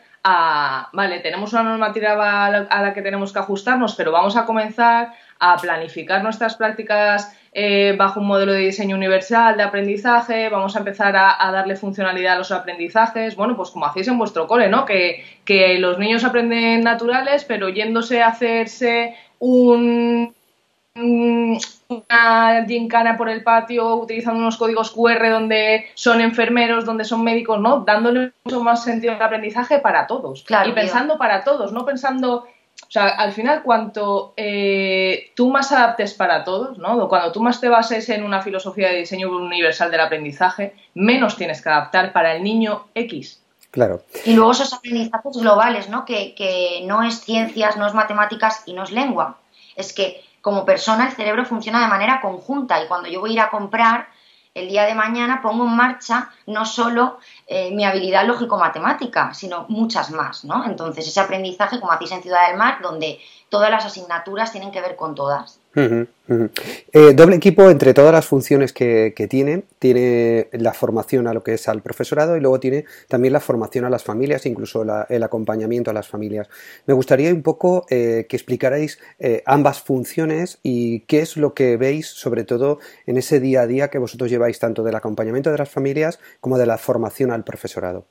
vale, 0.94 1.20
tenemos 1.20 1.54
una 1.54 1.64
normativa 1.64 2.46
a 2.46 2.82
la, 2.82 2.94
que 2.94 3.02
tenemos 3.02 3.32
que 3.32 3.40
ajustarnos, 3.40 3.96
pero 3.96 4.12
vamos 4.12 4.36
a 4.36 4.46
comenzar 4.46 5.14
a 5.40 5.58
planificar 5.58 6.24
nuestras 6.24 6.56
prácticas 6.56 7.36
eh, 7.54 7.96
bajo 7.98 8.20
un 8.20 8.28
modelo 8.28 8.54
de 8.54 8.60
diseño 8.60 8.96
universal 8.96 9.58
de 9.58 9.64
aprendizaje, 9.64 10.50
vamos 10.50 10.76
a 10.76 10.80
empezar 10.80 11.16
a, 11.16 11.52
darle 11.52 11.76
funcionalidad 11.76 12.34
a 12.34 12.38
los 12.38 12.52
aprendizajes, 12.52 13.36
bueno, 13.36 13.56
pues 13.56 13.72
como 13.72 13.86
hacéis 13.86 14.08
en 14.08 14.18
vuestro 14.18 14.48
cole, 14.48 14.70
¿no? 14.70 14.86
Que, 14.86 15.24
que 15.46 15.78
los 15.80 15.98
niños 15.98 16.24
aprenden 16.24 16.82
naturales, 16.82 17.46
pero 17.46 17.70
yéndose 17.70 18.22
a 18.22 18.28
hacerse 18.28 19.16
un 19.40 20.36
una 20.98 22.66
gincana 22.68 23.18
por 23.18 23.30
el 23.30 23.44
patio 23.44 23.96
utilizando 23.96 24.40
unos 24.40 24.58
códigos 24.58 24.92
QR 24.92 25.30
donde 25.30 25.88
son 25.96 26.22
enfermeros, 26.22 26.86
donde 26.86 27.06
son 27.06 27.24
médicos, 27.24 27.60
¿no? 27.60 27.82
Dándole 27.82 28.32
mucho 28.44 28.62
más 28.62 28.84
sentido 28.84 29.14
al 29.14 29.22
aprendizaje 29.22 29.80
para 29.80 30.08
todos. 30.08 30.46
y 30.66 30.72
pensando 30.72 31.18
para 31.18 31.44
todos, 31.44 31.72
no 31.72 31.86
pensando... 31.86 32.48
O 32.80 32.92
sea, 32.92 33.08
al 33.08 33.34
final, 33.34 33.64
cuanto 33.64 34.34
eh, 34.38 35.32
tú 35.36 35.50
más 35.50 35.72
adaptes 35.72 36.14
para 36.14 36.44
todos, 36.44 36.78
¿no? 36.78 37.10
Cuando 37.10 37.32
tú 37.32 37.42
más 37.42 37.60
te 37.60 37.70
bases 37.70 38.08
en 38.10 38.24
una 38.24 38.42
filosofía 38.42 38.90
de 38.90 39.00
diseño 39.00 39.36
universal 39.36 39.90
del 39.90 40.00
aprendizaje, 40.00 40.74
menos 40.94 41.36
tienes 41.36 41.62
que 41.62 41.70
adaptar 41.70 42.14
para 42.14 42.36
el 42.36 42.44
niño 42.44 42.86
X. 42.94 43.42
Claro. 43.72 44.04
Y 44.26 44.34
luego 44.34 44.52
esos 44.52 44.74
aprendizajes 44.74 45.38
globales, 45.38 45.90
¿no? 45.90 46.06
Que, 46.06 46.34
que 46.36 46.82
no 46.86 47.04
es 47.04 47.22
ciencias, 47.22 47.78
no 47.78 47.88
es 47.88 47.94
matemáticas 47.94 48.64
y 48.66 48.74
no 48.74 48.84
es 48.84 48.92
lengua. 48.92 49.38
Es 49.76 49.92
que 49.92 50.24
como 50.48 50.64
persona 50.64 51.08
el 51.08 51.12
cerebro 51.12 51.44
funciona 51.44 51.82
de 51.82 51.90
manera 51.90 52.22
conjunta 52.22 52.82
y 52.82 52.88
cuando 52.88 53.10
yo 53.10 53.20
voy 53.20 53.32
a 53.32 53.34
ir 53.34 53.40
a 53.42 53.50
comprar, 53.50 54.08
el 54.54 54.70
día 54.70 54.86
de 54.86 54.96
mañana 54.96 55.42
pongo 55.42 55.66
en 55.66 55.76
marcha 55.76 56.30
no 56.46 56.66
solo 56.66 57.20
eh, 57.48 57.70
mi 57.72 57.84
habilidad 57.84 58.26
lógico-matemática, 58.26 59.34
sino 59.34 59.66
muchas 59.68 60.10
más, 60.10 60.46
¿no? 60.46 60.64
Entonces, 60.64 61.06
ese 61.06 61.20
aprendizaje, 61.20 61.82
como 61.82 61.92
hacéis 61.92 62.14
en 62.14 62.22
Ciudad 62.22 62.48
del 62.48 62.56
Mar, 62.56 62.80
donde 62.82 63.20
todas 63.50 63.70
las 63.70 63.84
asignaturas 63.84 64.54
tienen 64.54 64.72
que 64.72 64.80
ver 64.80 64.96
con 64.96 65.16
todas. 65.16 65.60
Eh, 65.80 67.14
doble 67.14 67.36
equipo 67.36 67.70
entre 67.70 67.94
todas 67.94 68.12
las 68.12 68.26
funciones 68.26 68.74
que, 68.74 69.28
tiene, 69.30 69.64
tiene 69.78 70.50
la 70.54 70.74
formación 70.74 71.28
a 71.28 71.34
lo 71.34 71.44
que 71.44 71.54
es 71.54 71.70
al 71.70 71.84
profesorado 71.84 72.36
y 72.36 72.42
luego 72.42 72.60
tiene 72.60 72.86
también 73.08 73.34
la 73.34 73.40
formación 73.40 73.86
a 73.86 73.90
las 73.90 74.04
familias, 74.04 74.46
incluso 74.48 74.84
el 75.08 75.24
acompañamiento 75.24 75.92
a 75.92 75.94
las 75.94 76.08
familias. 76.08 76.50
Me 76.88 76.96
gustaría 76.96 77.32
un 77.32 77.44
poco 77.44 77.86
eh, 77.90 78.26
que 78.28 78.36
explicarais 78.36 79.00
eh, 79.20 79.44
ambas 79.46 79.82
funciones 79.82 80.60
y 80.64 81.02
qué 81.02 81.20
es 81.20 81.38
lo 81.38 81.54
que 81.54 81.78
veis, 81.78 82.08
sobre 82.08 82.44
todo 82.44 82.80
en 83.06 83.18
ese 83.18 83.40
día 83.40 83.62
a 83.62 83.68
día 83.68 83.90
que 83.90 84.00
vosotros 84.00 84.32
lleváis 84.32 84.60
tanto 84.60 84.84
del 84.84 84.96
acompañamiento 84.96 85.52
de 85.52 85.60
las 85.60 85.70
familias 85.70 86.20
como 86.42 86.58
de 86.58 86.66
la 86.66 86.78
formación 86.78 87.32
al 87.32 87.44
profesorado. 87.44 88.06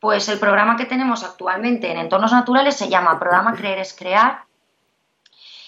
Pues 0.00 0.30
el 0.30 0.38
programa 0.38 0.78
que 0.78 0.86
tenemos 0.86 1.22
actualmente 1.22 1.90
en 1.90 1.98
entornos 1.98 2.32
naturales 2.32 2.74
se 2.74 2.88
llama 2.88 3.18
Programa 3.18 3.54
Creer 3.54 3.80
es 3.80 3.92
Crear 3.92 4.49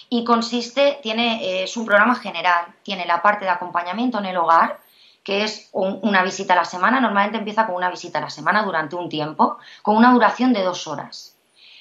y 0.09 0.23
consiste, 0.23 0.99
tiene, 1.01 1.43
eh, 1.43 1.63
es 1.63 1.77
un 1.77 1.85
programa 1.85 2.15
general, 2.15 2.65
tiene 2.83 3.05
la 3.05 3.21
parte 3.21 3.45
de 3.45 3.51
acompañamiento 3.51 4.19
en 4.19 4.25
el 4.25 4.37
hogar, 4.37 4.79
que 5.23 5.43
es 5.43 5.69
una 5.71 6.21
visita 6.23 6.53
a 6.53 6.57
la 6.57 6.65
semana, 6.65 6.99
normalmente 6.99 7.37
empieza 7.37 7.65
con 7.65 7.75
una 7.75 7.89
visita 7.89 8.17
a 8.17 8.21
la 8.21 8.29
semana 8.29 8.63
durante 8.63 8.95
un 8.95 9.07
tiempo, 9.07 9.57
con 9.81 9.95
una 9.95 10.11
duración 10.11 10.51
de 10.51 10.63
dos 10.63 10.85
horas. 10.85 11.37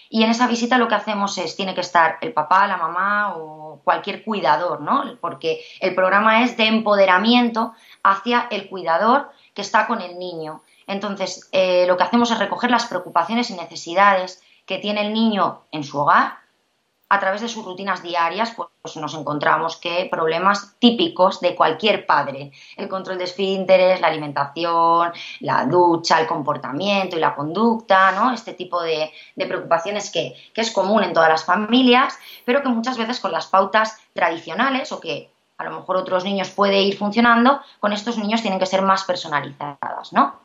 Y 0.08 0.22
en 0.22 0.30
esa 0.30 0.46
visita 0.46 0.78
lo 0.78 0.88
que 0.88 0.94
hacemos 0.94 1.38
es, 1.38 1.56
tiene 1.56 1.74
que 1.74 1.80
estar 1.80 2.18
el 2.20 2.32
papá, 2.32 2.68
la 2.68 2.76
mamá 2.76 3.34
o 3.34 3.80
cualquier 3.82 4.22
cuidador, 4.24 4.82
¿no? 4.82 5.04
Porque 5.20 5.64
el 5.80 5.94
programa 5.94 6.44
es 6.44 6.56
de 6.56 6.66
empoderamiento 6.66 7.72
hacia 8.02 8.46
el 8.50 8.68
cuidador 8.68 9.30
que 9.54 9.62
está 9.62 9.86
con 9.86 10.02
el 10.02 10.18
niño. 10.18 10.62
Entonces, 10.86 11.48
eh, 11.52 11.86
lo 11.88 11.96
que 11.96 12.04
hacemos 12.04 12.30
es 12.30 12.38
recoger 12.38 12.70
las 12.70 12.86
preocupaciones 12.86 13.50
y 13.50 13.54
necesidades 13.54 14.42
que 14.66 14.78
tiene 14.78 15.00
el 15.00 15.14
niño 15.14 15.62
en 15.72 15.82
su 15.82 15.98
hogar 15.98 16.41
a 17.12 17.20
través 17.20 17.42
de 17.42 17.48
sus 17.48 17.62
rutinas 17.62 18.02
diarias, 18.02 18.54
pues 18.56 18.96
nos 18.96 19.12
encontramos 19.12 19.76
que 19.76 20.08
problemas 20.10 20.76
típicos 20.78 21.42
de 21.42 21.54
cualquier 21.54 22.06
padre, 22.06 22.52
el 22.74 22.88
control 22.88 23.18
de 23.18 23.24
esfínteres, 23.24 24.00
la 24.00 24.06
alimentación, 24.06 25.12
la 25.40 25.66
ducha, 25.66 26.18
el 26.18 26.26
comportamiento 26.26 27.14
y 27.14 27.20
la 27.20 27.34
conducta, 27.34 28.12
¿no? 28.12 28.32
Este 28.32 28.54
tipo 28.54 28.82
de, 28.82 29.12
preocupaciones 29.36 30.10
que, 30.10 30.34
que 30.54 30.62
es 30.62 30.70
común 30.70 31.04
en 31.04 31.12
todas 31.12 31.28
las 31.28 31.44
familias, 31.44 32.18
pero 32.46 32.62
que 32.62 32.70
muchas 32.70 32.96
veces 32.96 33.20
con 33.20 33.30
las 33.30 33.46
pautas 33.46 33.98
tradicionales 34.14 34.90
o 34.90 34.98
que 34.98 35.30
a 35.58 35.64
lo 35.64 35.72
mejor 35.72 35.98
otros 35.98 36.24
niños 36.24 36.48
puede 36.48 36.80
ir 36.80 36.96
funcionando, 36.96 37.60
con 37.78 37.92
estos 37.92 38.16
niños 38.16 38.40
tienen 38.40 38.58
que 38.58 38.64
ser 38.64 38.80
más 38.80 39.04
personalizadas, 39.04 40.14
¿no? 40.14 40.40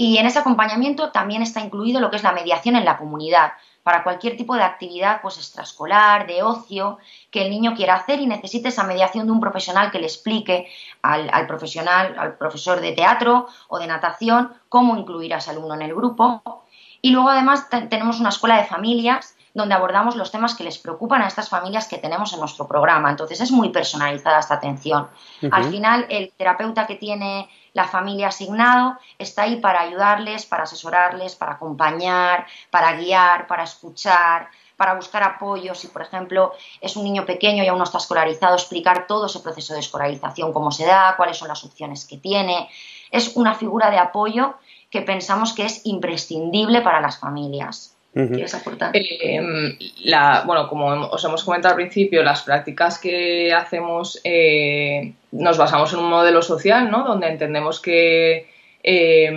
Y 0.00 0.18
en 0.18 0.26
ese 0.26 0.38
acompañamiento 0.38 1.10
también 1.10 1.42
está 1.42 1.58
incluido 1.58 2.00
lo 2.00 2.08
que 2.08 2.18
es 2.18 2.22
la 2.22 2.30
mediación 2.30 2.76
en 2.76 2.84
la 2.84 2.96
comunidad, 2.98 3.54
para 3.88 4.02
cualquier 4.02 4.36
tipo 4.36 4.54
de 4.54 4.62
actividad 4.62 5.22
pues 5.22 5.38
extraescolar, 5.38 6.26
de 6.26 6.42
ocio, 6.42 6.98
que 7.30 7.40
el 7.40 7.50
niño 7.50 7.74
quiera 7.74 7.94
hacer 7.94 8.20
y 8.20 8.26
necesite 8.26 8.68
esa 8.68 8.84
mediación 8.84 9.24
de 9.24 9.32
un 9.32 9.40
profesional 9.40 9.90
que 9.90 9.98
le 9.98 10.04
explique 10.04 10.68
al, 11.00 11.30
al 11.32 11.46
profesional, 11.46 12.14
al 12.18 12.36
profesor 12.36 12.82
de 12.82 12.92
teatro 12.92 13.46
o 13.66 13.78
de 13.78 13.86
natación, 13.86 14.52
cómo 14.68 14.98
incluir 14.98 15.32
a 15.32 15.38
ese 15.38 15.52
alumno 15.52 15.72
en 15.72 15.80
el 15.80 15.94
grupo. 15.94 16.66
Y 17.00 17.12
luego 17.12 17.30
además 17.30 17.70
tenemos 17.88 18.20
una 18.20 18.28
escuela 18.28 18.58
de 18.58 18.64
familias 18.64 19.34
donde 19.54 19.74
abordamos 19.74 20.16
los 20.16 20.30
temas 20.30 20.54
que 20.54 20.64
les 20.64 20.76
preocupan 20.76 21.22
a 21.22 21.26
estas 21.26 21.48
familias 21.48 21.88
que 21.88 21.96
tenemos 21.96 22.34
en 22.34 22.40
nuestro 22.40 22.68
programa. 22.68 23.08
Entonces 23.08 23.40
es 23.40 23.50
muy 23.50 23.70
personalizada 23.70 24.40
esta 24.40 24.56
atención. 24.56 25.08
Al 25.50 25.64
final, 25.64 26.04
el 26.10 26.30
terapeuta 26.36 26.86
que 26.86 26.96
tiene 26.96 27.48
la 27.78 27.86
familia 27.86 28.26
asignado 28.26 28.98
está 29.18 29.42
ahí 29.42 29.56
para 29.56 29.80
ayudarles, 29.82 30.44
para 30.46 30.64
asesorarles, 30.64 31.36
para 31.36 31.52
acompañar, 31.52 32.44
para 32.70 32.96
guiar, 32.96 33.46
para 33.46 33.62
escuchar, 33.62 34.48
para 34.76 34.94
buscar 34.94 35.22
apoyo. 35.22 35.76
Si, 35.76 35.86
por 35.86 36.02
ejemplo, 36.02 36.54
es 36.80 36.96
un 36.96 37.04
niño 37.04 37.24
pequeño 37.24 37.62
y 37.62 37.68
aún 37.68 37.78
no 37.78 37.84
está 37.84 37.98
escolarizado, 37.98 38.56
explicar 38.56 39.06
todo 39.06 39.26
ese 39.26 39.38
proceso 39.38 39.74
de 39.74 39.80
escolarización, 39.80 40.52
cómo 40.52 40.72
se 40.72 40.86
da, 40.86 41.14
cuáles 41.16 41.36
son 41.36 41.46
las 41.46 41.62
opciones 41.62 42.04
que 42.04 42.16
tiene. 42.16 42.68
Es 43.12 43.36
una 43.36 43.54
figura 43.54 43.92
de 43.92 43.98
apoyo 43.98 44.54
que 44.90 45.02
pensamos 45.02 45.52
que 45.52 45.64
es 45.64 45.86
imprescindible 45.86 46.80
para 46.80 47.00
las 47.00 47.20
familias. 47.20 47.94
¿Quieres 48.12 48.54
aportar? 48.54 48.90
Eh, 48.96 49.78
la, 50.02 50.42
bueno, 50.44 50.68
como 50.68 50.86
os 51.06 51.24
hemos 51.24 51.44
comentado 51.44 51.74
al 51.74 51.76
principio, 51.76 52.24
las 52.24 52.42
prácticas 52.42 52.98
que 52.98 53.54
hacemos 53.54 54.20
eh, 54.24 55.14
nos 55.32 55.58
basamos 55.58 55.92
en 55.92 56.00
un 56.00 56.10
modelo 56.10 56.42
social, 56.42 56.90
¿no? 56.90 57.04
Donde 57.04 57.28
entendemos 57.28 57.80
que 57.80 58.50
eh, 58.82 59.30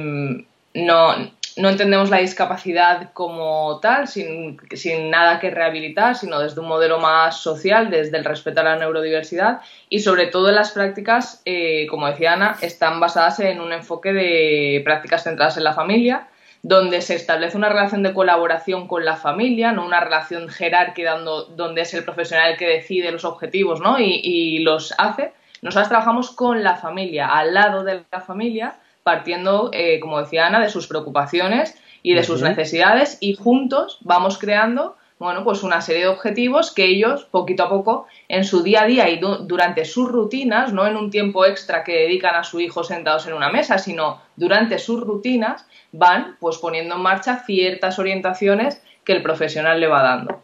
no, 0.74 1.16
no, 1.58 1.70
entendemos 1.70 2.10
la 2.10 2.18
discapacidad 2.18 3.12
como 3.14 3.80
tal, 3.82 4.08
sin, 4.08 4.60
sin, 4.74 5.10
nada 5.10 5.40
que 5.40 5.50
rehabilitar, 5.52 6.16
sino 6.16 6.40
desde 6.40 6.62
un 6.62 6.68
modelo 6.68 7.00
más 7.00 7.38
social, 7.38 7.90
desde 7.90 8.18
el 8.18 8.26
respeto 8.26 8.62
a 8.62 8.64
la 8.64 8.78
neurodiversidad 8.78 9.62
y 9.90 10.00
sobre 10.00 10.28
todo 10.28 10.52
las 10.52 10.72
prácticas, 10.72 11.44
como 11.90 12.08
decía 12.08 12.34
Ana, 12.34 12.58
están 12.62 13.00
basadas 13.00 13.40
en 13.42 13.60
un 13.60 13.74
enfoque 13.74 14.14
de 14.14 14.82
prácticas 14.86 15.24
centradas 15.24 15.58
en 15.58 15.66
la 15.66 15.74
familia 15.74 16.28
donde 16.64 17.02
se 17.02 17.16
establece 17.16 17.58
una 17.58 17.70
relación 17.70 18.04
de 18.04 18.14
colaboración 18.14 18.88
con 18.88 19.04
la 19.04 19.16
familia, 19.16 19.72
no 19.72 19.86
una 19.86 20.00
relación 20.00 20.48
jerárquica 20.48 21.18
donde 21.18 21.82
es 21.82 21.94
el 21.94 22.04
profesional 22.04 22.52
el 22.52 22.58
que 22.58 22.68
decide 22.68 23.12
los 23.12 23.26
objetivos 23.26 23.80
¿no? 23.82 23.98
y, 24.00 24.60
los 24.60 24.94
hace. 24.98 25.34
Nosotros 25.62 25.90
trabajamos 25.90 26.32
con 26.32 26.64
la 26.64 26.76
familia, 26.76 27.28
al 27.28 27.54
lado 27.54 27.84
de 27.84 28.04
la 28.12 28.22
familia, 28.22 28.76
partiendo, 29.04 29.70
eh, 29.74 30.00
como 30.00 30.20
decía 30.20 30.48
Ana, 30.48 30.60
de 30.60 30.70
sus 30.70 30.88
preocupaciones 30.88 31.76
y 32.04 32.14
de 32.14 32.24
sus 32.24 32.42
necesidades 32.42 33.18
y 33.20 33.36
juntos 33.36 34.00
vamos 34.02 34.38
creando 34.38 34.96
bueno, 35.22 35.44
pues 35.44 35.62
una 35.62 35.82
serie 35.82 36.02
de 36.02 36.08
objetivos 36.08 36.72
que 36.72 36.84
ellos, 36.86 37.26
poquito 37.26 37.62
a 37.62 37.70
poco, 37.70 38.08
en 38.28 38.44
su 38.44 38.64
día 38.64 38.82
a 38.82 38.86
día 38.88 39.08
y 39.08 39.20
durante 39.20 39.86
sus 39.86 40.10
rutinas, 40.10 40.74
no 40.74 40.88
en 40.88 40.98
un 40.98 41.12
tiempo 41.12 41.46
extra 41.46 41.84
que 41.84 41.92
dedican 41.92 42.34
a 42.34 42.44
su 42.44 42.60
hijo 42.60 42.84
sentados 42.84 43.28
en 43.28 43.34
una 43.34 43.52
mesa, 43.52 43.78
sino 43.78 44.20
durante 44.36 44.80
sus 44.80 45.00
rutinas, 45.02 45.68
van 45.92 46.38
pues 46.40 46.58
poniendo 46.58 46.96
en 46.96 47.02
marcha 47.02 47.44
ciertas 47.46 48.00
orientaciones 48.00 48.82
que 49.04 49.14
el 49.14 49.22
profesional 49.22 49.80
le 49.80 49.88
va 49.88 50.02
dando. 50.02 50.42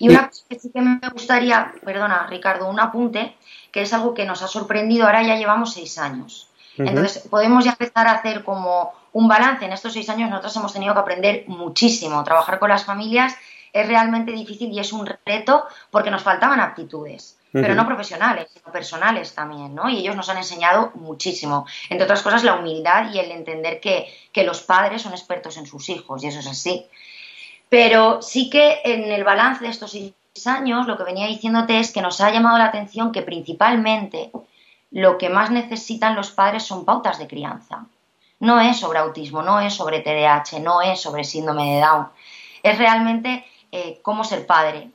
Y 0.00 0.08
una 0.08 0.28
cosa 0.28 0.44
que 0.48 0.58
sí 0.58 0.72
que 0.74 0.80
me 0.80 0.98
gustaría, 1.12 1.72
perdona 1.84 2.26
Ricardo, 2.28 2.68
un 2.68 2.80
apunte, 2.80 3.36
que 3.72 3.82
es 3.82 3.92
algo 3.92 4.14
que 4.14 4.24
nos 4.24 4.42
ha 4.42 4.48
sorprendido, 4.48 5.06
ahora 5.06 5.22
ya 5.22 5.36
llevamos 5.36 5.72
seis 5.72 5.98
años. 5.98 6.48
Entonces 6.78 7.26
podemos 7.28 7.64
ya 7.64 7.72
empezar 7.72 8.06
a 8.06 8.12
hacer 8.12 8.44
como 8.44 8.92
un 9.12 9.28
balance. 9.28 9.64
En 9.64 9.72
estos 9.72 9.92
seis 9.92 10.08
años 10.08 10.30
nosotros 10.30 10.56
hemos 10.56 10.72
tenido 10.72 10.94
que 10.94 11.00
aprender 11.00 11.44
muchísimo. 11.48 12.22
Trabajar 12.24 12.58
con 12.58 12.70
las 12.70 12.84
familias 12.84 13.34
es 13.72 13.86
realmente 13.86 14.32
difícil 14.32 14.70
y 14.70 14.78
es 14.78 14.92
un 14.92 15.08
reto 15.26 15.66
porque 15.90 16.10
nos 16.10 16.22
faltaban 16.22 16.60
aptitudes 16.60 17.36
pero 17.52 17.74
no 17.74 17.86
profesionales, 17.86 18.48
sino 18.52 18.72
personales 18.72 19.34
también, 19.34 19.74
¿no? 19.74 19.88
Y 19.88 19.98
ellos 19.98 20.16
nos 20.16 20.28
han 20.30 20.38
enseñado 20.38 20.92
muchísimo. 20.94 21.66
Entre 21.90 22.04
otras 22.04 22.22
cosas, 22.22 22.44
la 22.44 22.54
humildad 22.54 23.12
y 23.12 23.18
el 23.18 23.30
entender 23.30 23.80
que, 23.80 24.08
los 24.42 24.62
padres 24.62 25.02
son 25.02 25.12
expertos 25.12 25.56
en 25.58 25.66
sus 25.66 25.88
hijos, 25.90 26.24
y 26.24 26.28
eso 26.28 26.40
es 26.40 26.46
así. 26.46 26.86
Pero 27.68 28.22
sí 28.22 28.48
que 28.48 28.80
en 28.84 29.04
el 29.04 29.24
balance 29.24 29.64
de 29.64 29.70
estos 29.70 29.90
seis 29.90 30.12
años, 30.46 30.86
lo 30.86 30.96
que 30.96 31.04
venía 31.04 31.26
diciéndote 31.26 31.78
es 31.78 31.92
que 31.92 32.02
nos 32.02 32.20
ha 32.20 32.30
llamado 32.30 32.58
la 32.58 32.66
atención 32.66 33.12
que 33.12 33.22
principalmente 33.22 34.30
lo 34.90 35.18
que 35.18 35.28
más 35.28 35.50
necesitan 35.50 36.16
los 36.16 36.30
padres 36.30 36.64
son 36.64 36.84
pautas 36.84 37.18
de 37.18 37.28
crianza. 37.28 37.84
No 38.40 38.60
es 38.60 38.80
sobre 38.80 38.98
autismo, 38.98 39.42
no 39.42 39.60
es 39.60 39.74
sobre 39.74 40.00
TDAH, 40.00 40.60
no 40.60 40.82
es 40.82 41.00
sobre 41.00 41.24
síndrome 41.24 41.74
de 41.74 41.80
Down. 41.80 42.08
Es 42.62 42.78
realmente 42.78 43.44
eh, 43.70 44.00
cómo 44.02 44.24
ser 44.24 44.46
padre, 44.46 44.90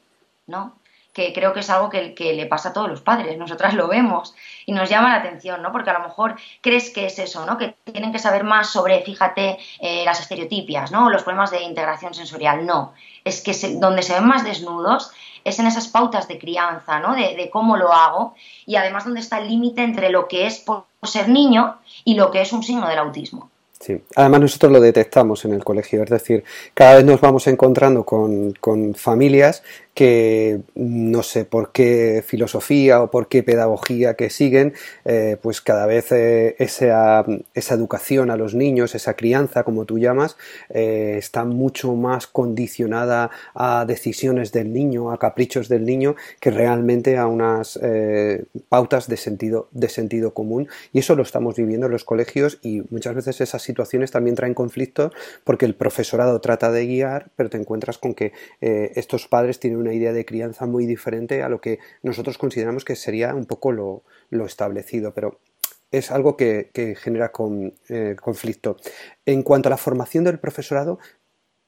¿no? 0.47 0.73
Que 1.17 1.33
creo 1.33 1.51
que 1.51 1.61
es 1.61 1.69
algo 1.71 1.89
que, 1.89 2.13
le 2.19 2.45
pasa 2.45 2.69
a 2.69 2.73
todos 2.73 2.87
los 2.87 3.01
padres, 3.01 3.39
nosotras 3.39 3.73
lo 3.73 3.87
vemos 3.87 4.35
y 4.67 4.71
nos 4.71 4.87
llama 4.87 5.09
la 5.09 5.15
atención, 5.15 5.63
¿no? 5.63 5.71
Porque 5.71 5.89
a 5.89 5.93
lo 5.93 6.01
mejor 6.07 6.35
crees 6.61 6.91
que 6.91 7.07
es 7.07 7.17
eso, 7.17 7.43
¿no? 7.43 7.57
Que 7.57 7.75
tienen 7.91 8.11
que 8.11 8.19
saber 8.19 8.43
más 8.43 8.69
sobre, 8.69 9.01
fíjate, 9.01 9.57
eh, 9.79 10.05
las 10.05 10.19
estereotipias, 10.19 10.91
¿no? 10.91 11.09
Los 11.09 11.23
problemas 11.23 11.49
de 11.49 11.63
integración 11.63 12.13
sensorial, 12.13 12.67
no. 12.67 12.93
Es 13.25 13.41
que 13.41 13.53
donde 13.79 14.03
se 14.03 14.13
ven 14.13 14.27
más 14.27 14.43
desnudos 14.43 15.11
es 15.43 15.57
en 15.57 15.65
esas 15.65 15.87
pautas 15.87 16.27
de 16.27 16.37
crianza, 16.37 16.99
¿no? 16.99 17.15
De, 17.15 17.49
cómo 17.51 17.77
lo 17.77 17.91
hago 17.91 18.35
y 18.67 18.75
además 18.75 19.05
donde 19.05 19.21
está 19.21 19.39
el 19.39 19.47
límite 19.47 19.81
entre 19.81 20.11
lo 20.11 20.27
que 20.27 20.45
es 20.45 20.59
por 20.59 20.83
ser 21.01 21.29
niño 21.29 21.77
y 22.05 22.13
lo 22.13 22.29
que 22.29 22.41
es 22.41 22.53
un 22.53 22.61
signo 22.61 22.87
del 22.87 22.99
autismo. 22.99 23.49
Sí, 23.79 24.03
además 24.15 24.41
nosotros 24.41 24.71
lo 24.71 24.81
detectamos 24.81 25.45
en 25.45 25.53
el 25.53 25.63
colegio, 25.63 26.03
es 26.03 26.09
decir, 26.09 26.43
cada 26.73 26.95
vez 26.95 27.05
nos 27.05 27.21
vamos 27.21 27.45
encontrando 27.47 28.03
con, 28.03 28.53
con 28.53 28.95
familias 28.95 29.63
que 29.97 30.61
no 30.75 31.23
sé 31.23 31.43
por 31.43 31.71
qué 31.71 32.23
filosofía 32.23 33.01
o 33.01 33.09
por 33.09 33.27
qué 33.27 33.41
pedagogía 33.41 34.13
que 34.13 34.29
siguen, 34.29 34.75
eh, 35.05 35.37
pues 35.41 35.59
cada 35.59 35.87
vez 35.87 36.11
eh, 36.11 36.55
esa, 36.59 37.25
esa, 37.55 37.73
educación 37.73 38.29
a 38.29 38.37
los 38.37 38.53
niños, 38.53 38.93
esa 38.93 39.15
crianza, 39.15 39.63
como 39.63 39.85
tú 39.85 39.97
llamas, 39.97 40.37
eh, 40.69 41.15
está 41.17 41.45
mucho 41.45 41.95
más 41.95 42.27
condicionada 42.27 43.31
a 43.55 43.85
decisiones 43.87 44.51
del 44.51 44.71
niño, 44.71 45.11
a 45.11 45.17
caprichos 45.17 45.67
del 45.67 45.83
niño, 45.83 46.15
que 46.39 46.51
realmente 46.51 47.17
a 47.17 47.25
unas 47.25 47.79
pautas 48.69 49.07
de 49.07 49.17
sentido, 49.17 49.67
de 49.71 49.89
sentido 49.89 50.31
común. 50.35 50.67
Y 50.93 50.99
eso 50.99 51.15
lo 51.15 51.23
estamos 51.23 51.55
viviendo 51.55 51.87
en 51.87 51.93
los 51.93 52.03
colegios 52.03 52.59
y 52.61 52.83
muchas 52.91 53.15
veces 53.15 53.41
esas 53.41 53.63
situaciones 53.63 54.11
también 54.11 54.35
traen 54.35 54.53
conflictos 54.53 55.11
porque 55.43 55.65
el 55.65 55.73
profesorado 55.73 56.39
trata 56.39 56.71
de 56.71 56.85
guiar, 56.85 57.31
pero 57.35 57.49
te 57.49 57.57
encuentras 57.57 57.97
con 57.97 58.13
que 58.13 58.31
estos 58.61 59.27
padres 59.27 59.59
tienen 59.59 59.79
una 59.79 59.86
una 59.87 59.95
idea 59.95 60.13
de 60.13 60.25
crianza 60.25 60.65
muy 60.65 60.85
diferente 60.85 61.41
a 61.41 61.49
lo 61.49 61.61
que 61.61 61.79
nosotros 62.03 62.37
consideramos 62.37 62.85
que 62.85 62.95
sería 62.95 63.33
un 63.33 63.45
poco 63.45 63.71
lo, 63.71 64.03
establecido, 64.45 65.13
pero 65.13 65.39
es 65.91 66.11
algo 66.11 66.35
que, 66.35 66.69
genera 66.99 67.31
con, 67.31 67.73
eh, 67.89 68.15
conflicto. 68.21 68.77
En 69.25 69.43
cuanto 69.43 69.69
a 69.69 69.71
la 69.71 69.77
formación 69.77 70.25
del 70.25 70.39
profesorado, 70.39 70.99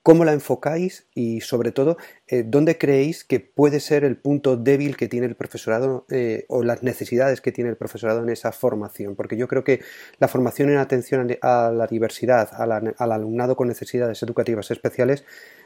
¿cómo 0.04 0.26
la 0.26 0.34
enfocáis 0.34 1.08
y 1.16 1.40
sobre 1.42 1.72
todo, 1.72 1.98
eh, 2.28 2.44
dónde 2.46 2.78
creéis 2.78 3.24
que 3.24 3.40
puede 3.40 3.80
ser 3.80 4.04
el 4.04 4.18
punto 4.18 4.58
débil 4.58 4.98
que 4.98 5.08
tiene 5.08 5.28
el 5.28 5.36
profesorado 5.36 6.06
eh, 6.10 6.46
o 6.50 6.64
las 6.64 6.84
necesidades 6.84 7.42
que 7.42 7.52
tiene 7.52 7.70
el 7.70 7.78
profesorado 7.78 8.22
en 8.22 8.30
esa 8.30 8.52
formación? 8.52 9.16
Porque 9.16 9.38
yo 9.38 9.48
creo 9.48 9.64
que 9.64 9.82
la 10.20 10.28
formación 10.28 10.70
en 10.70 10.78
atención 10.78 11.38
a 11.42 11.72
la 11.72 11.88
diversidad, 11.88 12.50
al 12.54 13.12
alumnado 13.12 13.56
con 13.56 13.70
necesidades 13.70 14.22
educativas 14.22 14.70
especiales, 14.72 15.24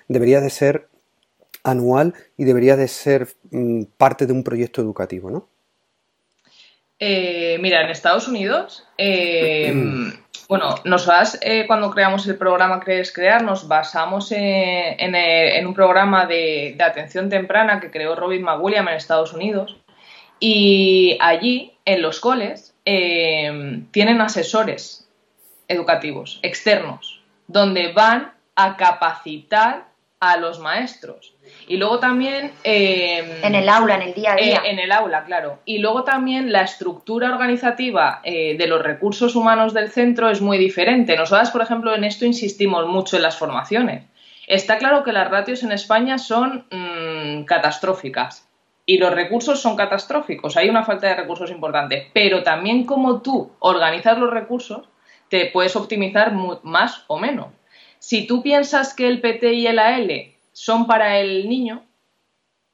debería 0.07 0.41
de 0.41 0.49
ser 0.49 0.89
anual 1.63 2.13
y 2.37 2.43
debería 2.43 2.75
de 2.75 2.87
ser 2.87 3.27
mm, 3.51 3.83
parte 3.97 4.25
de 4.25 4.33
un 4.33 4.43
proyecto 4.43 4.81
educativo, 4.81 5.31
¿no? 5.31 5.49
Eh, 6.99 7.57
mira, 7.59 7.81
en 7.81 7.89
Estados 7.89 8.27
Unidos, 8.27 8.87
eh, 8.97 9.73
bueno, 10.47 10.75
nos 10.85 11.05
vas, 11.05 11.37
eh, 11.41 11.65
cuando 11.67 11.91
creamos 11.91 12.25
el 12.27 12.37
programa 12.37 12.79
Crees 12.79 13.11
Crear, 13.11 13.43
nos 13.43 13.67
basamos 13.67 14.31
en, 14.31 15.67
un 15.67 15.73
programa 15.73 16.25
de, 16.25 16.77
atención 16.79 17.29
temprana 17.29 17.79
que 17.79 17.91
creó 17.91 18.15
Robin 18.15 18.43
McWilliam 18.43 18.87
en 18.87 18.95
Estados 18.95 19.33
Unidos. 19.33 19.77
Y 20.39 21.17
allí, 21.21 21.73
en 21.85 22.01
los 22.01 22.19
coles, 22.19 22.75
tienen 22.83 24.21
asesores 24.21 25.09
educativos 25.67 26.39
externos, 26.43 27.21
donde 27.47 27.93
van 27.93 28.33
a 28.55 28.75
capacitar 28.75 29.92
a 30.31 30.37
los 30.37 30.59
maestros. 30.59 31.33
Y 31.67 31.77
luego 31.77 31.99
también... 31.99 32.51
Em, 32.63 33.25
en 33.43 33.55
el 33.55 33.67
aula, 33.67 33.95
en 33.95 34.01
el 34.03 34.13
día 34.13 34.33
a 34.33 34.35
día. 34.35 34.61
Eh, 34.63 34.71
en 34.71 34.79
el 34.79 34.91
aula, 34.91 35.25
claro. 35.25 35.59
Y 35.65 35.79
luego 35.79 36.03
también 36.03 36.51
la 36.51 36.61
estructura 36.61 37.29
organizativa 37.29 38.21
eh, 38.23 38.55
de 38.57 38.67
los 38.67 38.81
recursos 38.81 39.35
humanos 39.35 39.73
del 39.73 39.89
centro 39.89 40.29
es 40.29 40.41
muy 40.41 40.57
diferente. 40.57 41.17
Nosotras, 41.17 41.51
por 41.51 41.61
ejemplo, 41.61 41.93
en 41.93 42.03
esto 42.03 42.25
insistimos 42.25 42.87
mucho 42.87 43.17
en 43.17 43.23
las 43.23 43.37
formaciones. 43.37 44.05
Está 44.47 44.77
claro 44.77 45.03
que 45.03 45.13
las 45.13 45.29
ratios 45.29 45.63
en 45.63 45.71
España 45.71 46.17
son 46.17 46.65
mm, 46.71 47.43
catastróficas 47.43 48.47
y 48.85 48.97
los 48.97 49.13
recursos 49.13 49.61
son 49.61 49.75
catastróficos. 49.75 50.57
Hay 50.57 50.69
una 50.69 50.83
falta 50.83 51.07
de 51.07 51.15
recursos 51.15 51.51
importante. 51.51 52.09
Pero 52.13 52.43
también 52.43 52.85
como 52.85 53.21
tú 53.21 53.51
organizas 53.59 54.17
los 54.17 54.29
recursos, 54.29 54.87
te 55.29 55.47
puedes 55.47 55.75
optimizar 55.75 56.33
más 56.63 57.03
o 57.07 57.17
menos. 57.17 57.47
Si 58.03 58.27
tú 58.27 58.43
piensas 58.43 58.93
que 58.93 59.07
el 59.07 59.21
PT 59.21 59.53
y 59.53 59.65
el 59.65 59.79
AL 59.79 60.33
son 60.51 60.87
para 60.87 61.19
el 61.19 61.47
niño, 61.47 61.85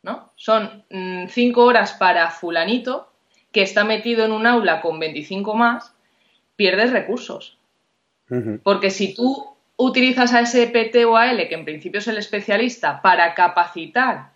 ¿no? 0.02 0.32
Son 0.36 0.84
mm, 0.90 1.28
cinco 1.28 1.66
horas 1.66 1.94
para 1.94 2.32
fulanito 2.32 3.14
que 3.52 3.62
está 3.62 3.84
metido 3.84 4.26
en 4.26 4.32
un 4.32 4.48
aula 4.48 4.82
con 4.82 5.00
25 5.00 5.54
más, 5.54 5.94
pierdes 6.56 6.90
recursos. 6.92 7.60
Porque 8.64 8.90
si 8.90 9.14
tú 9.14 9.56
utilizas 9.78 10.34
a 10.34 10.40
ese 10.40 10.66
PT 10.66 11.06
o 11.06 11.16
a 11.16 11.30
L, 11.30 11.48
que 11.48 11.54
en 11.54 11.66
principio 11.66 12.00
es 12.00 12.08
el 12.08 12.18
especialista, 12.18 13.04
para 13.04 13.36
capacitar 13.36 14.32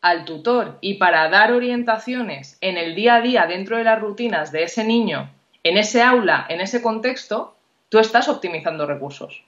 al 0.00 0.24
tutor 0.24 0.78
y 0.80 0.94
para 0.94 1.28
dar 1.28 1.52
orientaciones 1.52 2.58
en 2.60 2.78
el 2.78 2.96
día 2.96 3.14
a 3.14 3.20
día 3.20 3.46
dentro 3.46 3.76
de 3.76 3.84
las 3.84 4.00
rutinas 4.00 4.50
de 4.50 4.64
ese 4.64 4.82
niño, 4.82 5.30
en 5.62 5.78
ese 5.78 6.02
aula, 6.02 6.46
en 6.48 6.60
ese 6.60 6.82
contexto, 6.82 7.54
tú 7.88 8.00
estás 8.00 8.28
optimizando 8.28 8.86
recursos. 8.86 9.44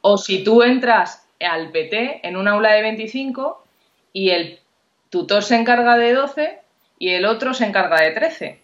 O 0.00 0.18
si 0.18 0.44
tú 0.44 0.62
entras 0.62 1.26
al 1.40 1.70
PT 1.70 2.26
en 2.26 2.36
un 2.36 2.48
aula 2.48 2.72
de 2.72 2.82
25 2.82 3.64
y 4.12 4.30
el 4.30 4.60
tutor 5.10 5.42
se 5.42 5.56
encarga 5.56 5.96
de 5.96 6.12
12 6.12 6.58
y 6.98 7.10
el 7.10 7.26
otro 7.26 7.54
se 7.54 7.64
encarga 7.64 8.00
de 8.00 8.10
13. 8.12 8.60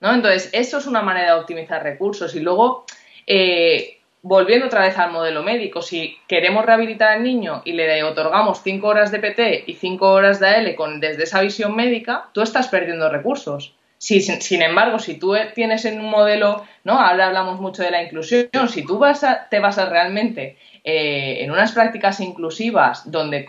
¿No? 0.00 0.14
Entonces, 0.14 0.50
eso 0.52 0.78
es 0.78 0.86
una 0.86 1.02
manera 1.02 1.34
de 1.34 1.40
optimizar 1.40 1.82
recursos. 1.82 2.34
Y 2.34 2.40
luego, 2.40 2.84
eh, 3.26 3.98
volviendo 4.22 4.66
otra 4.66 4.82
vez 4.82 4.96
al 4.98 5.12
modelo 5.12 5.42
médico, 5.42 5.82
si 5.82 6.16
queremos 6.26 6.64
rehabilitar 6.64 7.12
al 7.12 7.22
niño 7.22 7.62
y 7.64 7.72
le 7.72 8.02
otorgamos 8.04 8.62
5 8.62 8.86
horas 8.86 9.10
de 9.10 9.18
PT 9.18 9.64
y 9.66 9.74
5 9.74 10.10
horas 10.10 10.40
de 10.40 10.48
AL 10.48 10.74
con, 10.76 11.00
desde 11.00 11.24
esa 11.24 11.40
visión 11.40 11.74
médica, 11.74 12.28
tú 12.32 12.42
estás 12.42 12.68
perdiendo 12.68 13.10
recursos. 13.10 13.74
Si, 13.98 14.20
sin, 14.20 14.62
embargo, 14.62 15.00
si 15.00 15.18
tú 15.18 15.34
tienes 15.54 15.84
en 15.84 16.00
un 16.00 16.08
modelo, 16.08 16.64
¿no? 16.84 17.00
Ahora 17.00 17.26
hablamos 17.26 17.60
mucho 17.60 17.82
de 17.82 17.90
la 17.90 18.02
inclusión, 18.02 18.48
si 18.68 18.86
tú 18.86 18.98
vas 18.98 19.24
a, 19.24 19.48
te 19.48 19.58
basas 19.58 19.88
realmente 19.88 20.56
eh, 20.84 21.42
en 21.42 21.50
unas 21.50 21.72
prácticas 21.72 22.20
inclusivas 22.20 23.10
donde, 23.10 23.44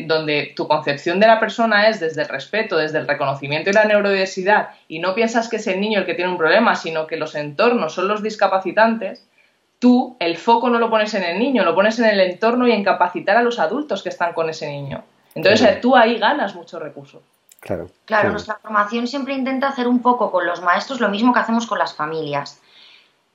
donde 0.00 0.54
tu 0.56 0.66
concepción 0.66 1.20
de 1.20 1.26
la 1.26 1.38
persona 1.38 1.88
es 1.88 2.00
desde 2.00 2.22
el 2.22 2.28
respeto, 2.28 2.78
desde 2.78 2.98
el 2.98 3.06
reconocimiento 3.06 3.68
y 3.68 3.74
la 3.74 3.84
neurodiversidad, 3.84 4.70
y 4.88 5.00
no 5.00 5.14
piensas 5.14 5.48
que 5.50 5.56
es 5.56 5.66
el 5.66 5.80
niño 5.80 6.00
el 6.00 6.06
que 6.06 6.14
tiene 6.14 6.30
un 6.30 6.38
problema, 6.38 6.74
sino 6.76 7.06
que 7.06 7.18
los 7.18 7.34
entornos 7.34 7.92
son 7.94 8.08
los 8.08 8.22
discapacitantes, 8.22 9.28
tú 9.78 10.16
el 10.18 10.38
foco 10.38 10.70
no 10.70 10.78
lo 10.78 10.88
pones 10.88 11.12
en 11.14 11.24
el 11.24 11.38
niño, 11.38 11.62
lo 11.62 11.74
pones 11.74 11.98
en 11.98 12.06
el 12.06 12.20
entorno 12.20 12.66
y 12.66 12.72
en 12.72 12.84
capacitar 12.84 13.36
a 13.36 13.42
los 13.42 13.58
adultos 13.58 14.02
que 14.02 14.08
están 14.08 14.32
con 14.32 14.48
ese 14.48 14.66
niño. 14.66 15.04
Entonces 15.34 15.80
tú 15.80 15.94
ahí 15.94 16.18
ganas 16.18 16.54
muchos 16.54 16.80
recursos. 16.80 17.22
Claro. 17.60 17.90
Claro, 18.06 18.30
nuestra 18.30 18.56
formación 18.56 19.06
siempre 19.06 19.34
intenta 19.34 19.68
hacer 19.68 19.86
un 19.86 20.00
poco 20.00 20.30
con 20.30 20.46
los 20.46 20.62
maestros 20.62 20.98
lo 20.98 21.10
mismo 21.10 21.32
que 21.32 21.40
hacemos 21.40 21.66
con 21.66 21.78
las 21.78 21.94
familias. 21.94 22.60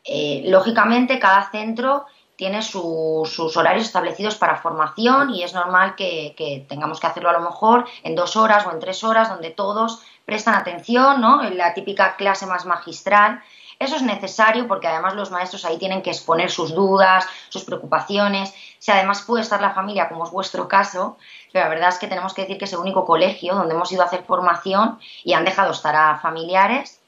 Eh, 0.04 0.44
lógicamente, 0.48 1.20
cada 1.20 1.50
centro 1.52 2.06
tiene 2.36 2.62
sus 2.62 3.56
horarios 3.56 3.86
establecidos 3.86 4.36
para 4.36 4.58
formación 4.58 5.30
y 5.30 5.44
es 5.44 5.54
normal 5.54 5.96
que, 5.96 6.34
que, 6.36 6.66
tengamos 6.68 7.00
que 7.00 7.08
hacerlo 7.08 7.30
a 7.30 7.34
lo 7.34 7.40
mejor 7.40 7.86
en 8.04 8.16
dos 8.16 8.36
horas 8.36 8.66
o 8.66 8.72
en 8.72 8.80
tres 8.80 9.04
horas 9.04 9.30
donde 9.30 9.52
todos 9.52 10.04
prestan 10.26 10.56
atención, 10.56 11.22
¿no? 11.22 11.44
En 11.44 11.58
la 11.58 11.74
típica 11.74 12.16
clase 12.18 12.46
más 12.46 12.66
magistral 12.66 13.42
eso 13.80 13.96
es 13.96 14.02
necesario 14.02 14.68
porque 14.68 14.88
además 14.88 15.16
los 15.16 15.32
maestros 15.32 15.66
ahí 15.66 15.78
tienen 15.78 16.02
que 16.02 16.12
exponer 16.12 16.50
sus 16.50 16.74
dudas, 16.74 17.28
sus 17.50 17.64
preocupaciones. 17.64 18.54
Si 18.80 18.92
además 18.92 19.24
puede 19.24 19.44
estar 19.44 19.62
la 19.62 19.74
familia, 19.74 20.10
como 20.10 20.26
es 20.26 20.32
vuestro 20.32 20.68
caso, 20.68 21.18
pero 21.52 21.66
la 21.66 21.70
verdad 21.70 21.90
es 21.90 21.98
que 21.98 22.08
tenemos 22.08 22.34
que 22.34 22.44
decir 22.44 22.58
que 22.58 22.66
es 22.66 22.74
el 22.74 22.80
único 22.80 23.06
colegio 23.06 23.56
donde 23.56 23.74
hemos 23.74 23.92
ido 23.92 24.02
a 24.02 24.06
hacer 24.06 24.24
formación 24.24 25.00
y 25.24 25.34
han 25.34 25.46
dejado 25.46 25.72
estar 25.72 25.96
a 25.96 26.20
familiares, 26.20 27.00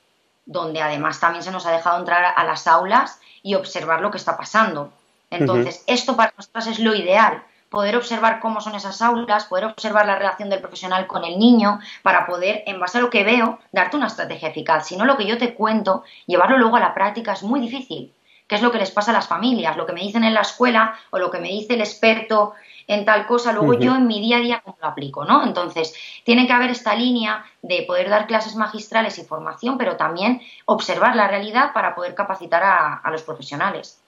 donde 0.45 0.81
además 0.81 1.19
también 1.19 1.43
se 1.43 1.51
nos 1.51 1.65
ha 1.65 1.71
dejado 1.71 1.99
entrar 1.99 2.33
a 2.35 2.43
las 2.43 2.67
aulas 2.67 3.19
y 3.43 3.55
observar 3.55 4.01
lo 4.01 4.11
que 4.11 4.17
está 4.17 4.37
pasando. 4.37 4.91
Entonces, 5.29 5.83
esto 5.87 6.15
para 6.15 6.33
nosotros 6.37 6.67
es 6.67 6.79
lo 6.79 6.95
ideal, 6.95 7.43
poder 7.69 7.95
observar 7.95 8.39
cómo 8.39 8.61
son 8.61 8.75
esas 8.75 9.01
aulas, 9.01 9.45
poder 9.45 9.65
observar 9.65 10.05
la 10.05 10.15
relación 10.15 10.49
del 10.49 10.61
profesional 10.61 11.07
con 11.07 11.25
el 11.25 11.37
niño, 11.37 11.79
para 12.01 12.25
poder, 12.25 12.63
en 12.65 12.79
base 12.79 12.97
a 12.97 13.01
lo 13.01 13.09
que 13.09 13.23
veo, 13.23 13.59
darte 13.71 13.97
una 13.97 14.07
estrategia 14.07 14.49
eficaz. 14.49 14.87
Si 14.87 14.95
no, 14.95 15.05
lo 15.05 15.17
que 15.17 15.25
yo 15.25 15.37
te 15.37 15.53
cuento, 15.53 16.03
llevarlo 16.25 16.57
luego 16.57 16.77
a 16.77 16.81
la 16.81 16.93
práctica 16.93 17.33
es 17.33 17.43
muy 17.43 17.59
difícil. 17.59 18.13
¿Qué 18.47 18.55
es 18.55 18.61
lo 18.61 18.71
que 18.71 18.77
les 18.77 18.91
pasa 18.91 19.11
a 19.11 19.13
las 19.13 19.27
familias? 19.27 19.75
Lo 19.75 19.85
que 19.85 19.91
me 19.91 19.99
dicen 19.99 20.23
en 20.23 20.33
la 20.33 20.41
escuela 20.41 20.95
o 21.09 21.19
lo 21.19 21.29
que 21.29 21.39
me 21.39 21.49
dice 21.49 21.73
el 21.73 21.81
experto 21.81 22.53
en 22.87 23.03
tal 23.03 23.27
cosa, 23.27 23.51
luego 23.51 23.73
yo 23.73 23.95
en 23.95 24.07
mi 24.07 24.21
día 24.21 24.37
a 24.37 24.39
día 24.39 24.61
cómo 24.63 24.77
lo 24.81 24.87
aplico, 24.87 25.25
¿no? 25.25 25.45
Entonces, 25.45 25.93
tiene 26.23 26.47
que 26.47 26.53
haber 26.53 26.69
esta 26.69 26.95
línea 26.95 27.43
de 27.61 27.83
poder 27.85 28.09
dar 28.09 28.27
clases 28.27 28.55
magistrales 28.55 29.19
y 29.19 29.25
formación, 29.25 29.77
pero 29.77 29.97
también 29.97 30.41
observar 30.63 31.13
la 31.17 31.27
realidad 31.27 31.73
para 31.73 31.93
poder 31.93 32.15
capacitar 32.15 32.63
a, 32.63 32.93
a 32.93 33.11
los 33.11 33.23
profesionales. 33.23 33.99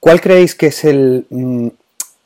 ¿Cuál 0.00 0.20
creéis 0.20 0.56
que 0.56 0.66
es 0.66 0.84
el 0.84 1.24
mm, 1.30 1.68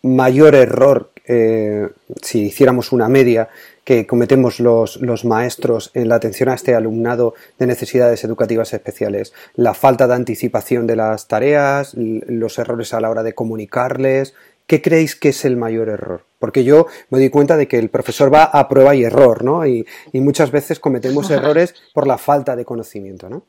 mayor 0.02 0.54
error, 0.54 1.10
eh, 1.26 1.88
si 2.22 2.46
hiciéramos 2.46 2.92
una 2.92 3.08
media, 3.08 3.48
que 3.84 4.06
cometemos 4.06 4.60
los, 4.60 5.00
los, 5.00 5.24
maestros 5.24 5.90
en 5.94 6.08
la 6.08 6.16
atención 6.16 6.48
a 6.48 6.54
este 6.54 6.74
alumnado 6.74 7.34
de 7.58 7.66
necesidades 7.66 8.22
educativas 8.24 8.72
especiales? 8.72 9.32
La 9.54 9.74
falta 9.74 10.06
de 10.06 10.14
anticipación 10.14 10.86
de 10.86 10.96
las 10.96 11.28
tareas, 11.28 11.94
los 11.96 12.58
errores 12.58 12.94
a 12.94 13.00
la 13.00 13.10
hora 13.10 13.22
de 13.22 13.34
comunicarles. 13.34 14.34
¿Qué 14.66 14.80
creéis 14.80 15.16
que 15.16 15.30
es 15.30 15.44
el 15.44 15.56
mayor 15.56 15.88
error? 15.88 16.24
Porque 16.38 16.62
yo 16.62 16.86
me 17.10 17.18
doy 17.18 17.30
cuenta 17.30 17.56
de 17.56 17.66
que 17.66 17.78
el 17.78 17.90
profesor 17.90 18.32
va 18.32 18.44
a 18.44 18.68
prueba 18.68 18.94
y 18.94 19.02
error, 19.02 19.42
¿no? 19.42 19.66
Y, 19.66 19.84
y 20.12 20.20
muchas 20.20 20.52
veces 20.52 20.78
cometemos 20.78 21.30
errores 21.32 21.74
por 21.92 22.06
la 22.06 22.18
falta 22.18 22.54
de 22.54 22.64
conocimiento, 22.64 23.28
¿no? 23.28 23.44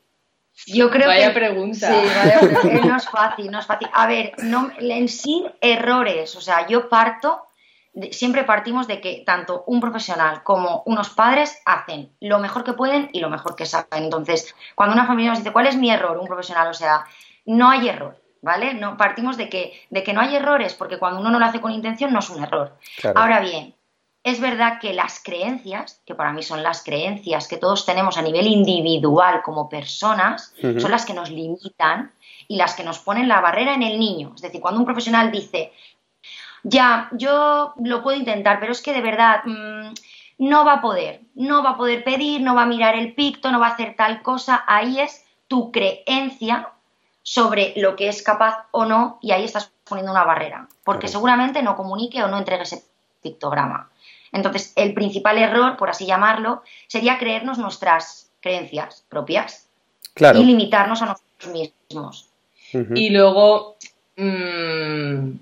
Yo 0.66 0.90
creo 0.90 1.08
vaya 1.08 1.34
pregunta. 1.34 1.88
Sí, 1.88 2.08
vaya 2.16 2.40
pregunta. 2.60 2.86
no 2.86 2.96
es 2.96 3.08
fácil, 3.08 3.50
no 3.50 3.58
es 3.58 3.66
fácil. 3.66 3.88
A 3.92 4.06
ver, 4.06 4.32
no, 4.38 4.70
en 4.78 5.08
sí, 5.08 5.44
errores. 5.60 6.36
O 6.36 6.40
sea, 6.40 6.66
yo 6.66 6.88
parto, 6.88 7.46
siempre 8.10 8.44
partimos 8.44 8.86
de 8.86 9.00
que 9.00 9.22
tanto 9.26 9.64
un 9.66 9.80
profesional 9.80 10.42
como 10.42 10.82
unos 10.86 11.10
padres 11.10 11.60
hacen 11.64 12.12
lo 12.20 12.38
mejor 12.38 12.64
que 12.64 12.74
pueden 12.74 13.10
y 13.12 13.20
lo 13.20 13.30
mejor 13.30 13.56
que 13.56 13.66
saben. 13.66 14.04
Entonces, 14.04 14.54
cuando 14.74 14.94
una 14.94 15.06
familia 15.06 15.30
nos 15.30 15.38
dice, 15.38 15.52
¿cuál 15.52 15.66
es 15.66 15.76
mi 15.76 15.90
error? 15.90 16.18
Un 16.18 16.26
profesional, 16.26 16.68
o 16.68 16.74
sea, 16.74 17.04
no 17.46 17.70
hay 17.70 17.88
error. 17.88 18.18
¿Vale? 18.44 18.74
No, 18.74 18.96
partimos 18.96 19.36
de 19.36 19.48
que, 19.48 19.86
de 19.90 20.02
que 20.02 20.12
no 20.12 20.20
hay 20.20 20.34
errores, 20.34 20.74
porque 20.74 20.98
cuando 20.98 21.20
uno 21.20 21.30
no 21.30 21.38
lo 21.38 21.44
hace 21.44 21.60
con 21.60 21.70
intención 21.70 22.12
no 22.12 22.18
es 22.18 22.28
un 22.28 22.42
error. 22.42 22.76
Ahora 23.14 23.38
bien, 23.38 23.76
es 24.24 24.40
verdad 24.40 24.78
que 24.80 24.92
las 24.92 25.20
creencias, 25.22 26.00
que 26.06 26.14
para 26.14 26.32
mí 26.32 26.42
son 26.42 26.62
las 26.62 26.84
creencias 26.84 27.48
que 27.48 27.56
todos 27.56 27.84
tenemos 27.84 28.16
a 28.16 28.22
nivel 28.22 28.46
individual 28.46 29.42
como 29.42 29.68
personas, 29.68 30.54
son 30.60 30.90
las 30.90 31.04
que 31.04 31.14
nos 31.14 31.30
limitan 31.30 32.12
y 32.46 32.56
las 32.56 32.74
que 32.74 32.84
nos 32.84 33.00
ponen 33.00 33.28
la 33.28 33.40
barrera 33.40 33.74
en 33.74 33.82
el 33.82 33.98
niño. 33.98 34.32
Es 34.36 34.42
decir, 34.42 34.60
cuando 34.60 34.78
un 34.78 34.86
profesional 34.86 35.32
dice, 35.32 35.72
ya, 36.62 37.08
yo 37.12 37.74
lo 37.82 38.02
puedo 38.02 38.16
intentar, 38.16 38.60
pero 38.60 38.72
es 38.72 38.80
que 38.80 38.92
de 38.92 39.00
verdad 39.00 39.42
mm, 39.44 39.92
no 40.38 40.64
va 40.64 40.74
a 40.74 40.80
poder, 40.80 41.22
no 41.34 41.64
va 41.64 41.70
a 41.70 41.76
poder 41.76 42.04
pedir, 42.04 42.40
no 42.42 42.54
va 42.54 42.62
a 42.62 42.66
mirar 42.66 42.94
el 42.94 43.14
picto, 43.14 43.50
no 43.50 43.58
va 43.58 43.68
a 43.68 43.72
hacer 43.72 43.96
tal 43.96 44.22
cosa, 44.22 44.64
ahí 44.68 45.00
es 45.00 45.24
tu 45.48 45.72
creencia 45.72 46.68
sobre 47.22 47.74
lo 47.76 47.96
que 47.96 48.08
es 48.08 48.22
capaz 48.22 48.66
o 48.70 48.84
no 48.84 49.18
y 49.20 49.32
ahí 49.32 49.44
estás 49.44 49.72
poniendo 49.84 50.12
una 50.12 50.24
barrera, 50.24 50.68
porque 50.84 51.08
seguramente 51.08 51.62
no 51.62 51.76
comunique 51.76 52.22
o 52.22 52.28
no 52.28 52.38
entregue 52.38 52.62
ese 52.62 52.84
pictograma. 53.20 53.91
Entonces, 54.32 54.72
el 54.76 54.94
principal 54.94 55.38
error, 55.38 55.76
por 55.76 55.90
así 55.90 56.06
llamarlo, 56.06 56.62
sería 56.86 57.18
creernos 57.18 57.58
nuestras 57.58 58.30
creencias 58.40 59.04
propias 59.08 59.68
y 60.16 60.44
limitarnos 60.44 61.02
a 61.02 61.06
nosotros 61.06 61.52
mismos. 61.52 62.28
Y 62.94 63.10
luego, 63.10 63.76
mm, 64.16 65.32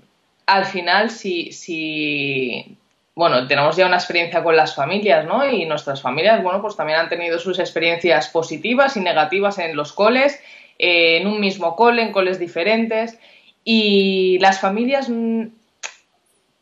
al 0.45 0.65
final, 0.65 1.09
si, 1.09 1.53
si, 1.53 2.77
bueno, 3.15 3.47
tenemos 3.47 3.77
ya 3.77 3.85
una 3.85 3.95
experiencia 3.95 4.43
con 4.43 4.57
las 4.57 4.75
familias, 4.75 5.25
¿no? 5.25 5.49
Y 5.49 5.65
nuestras 5.65 6.01
familias, 6.01 6.43
bueno, 6.43 6.61
pues 6.61 6.75
también 6.75 6.99
han 6.99 7.09
tenido 7.09 7.39
sus 7.39 7.59
experiencias 7.59 8.27
positivas 8.27 8.97
y 8.97 8.99
negativas 8.99 9.59
en 9.59 9.77
los 9.77 9.93
coles, 9.93 10.39
eh, 10.77 11.17
en 11.17 11.27
un 11.27 11.39
mismo 11.39 11.77
cole, 11.77 12.01
en 12.01 12.11
coles 12.11 12.37
diferentes. 12.37 13.17
Y 13.63 14.37
las 14.39 14.59
familias 14.59 15.07
mm, 15.07 15.47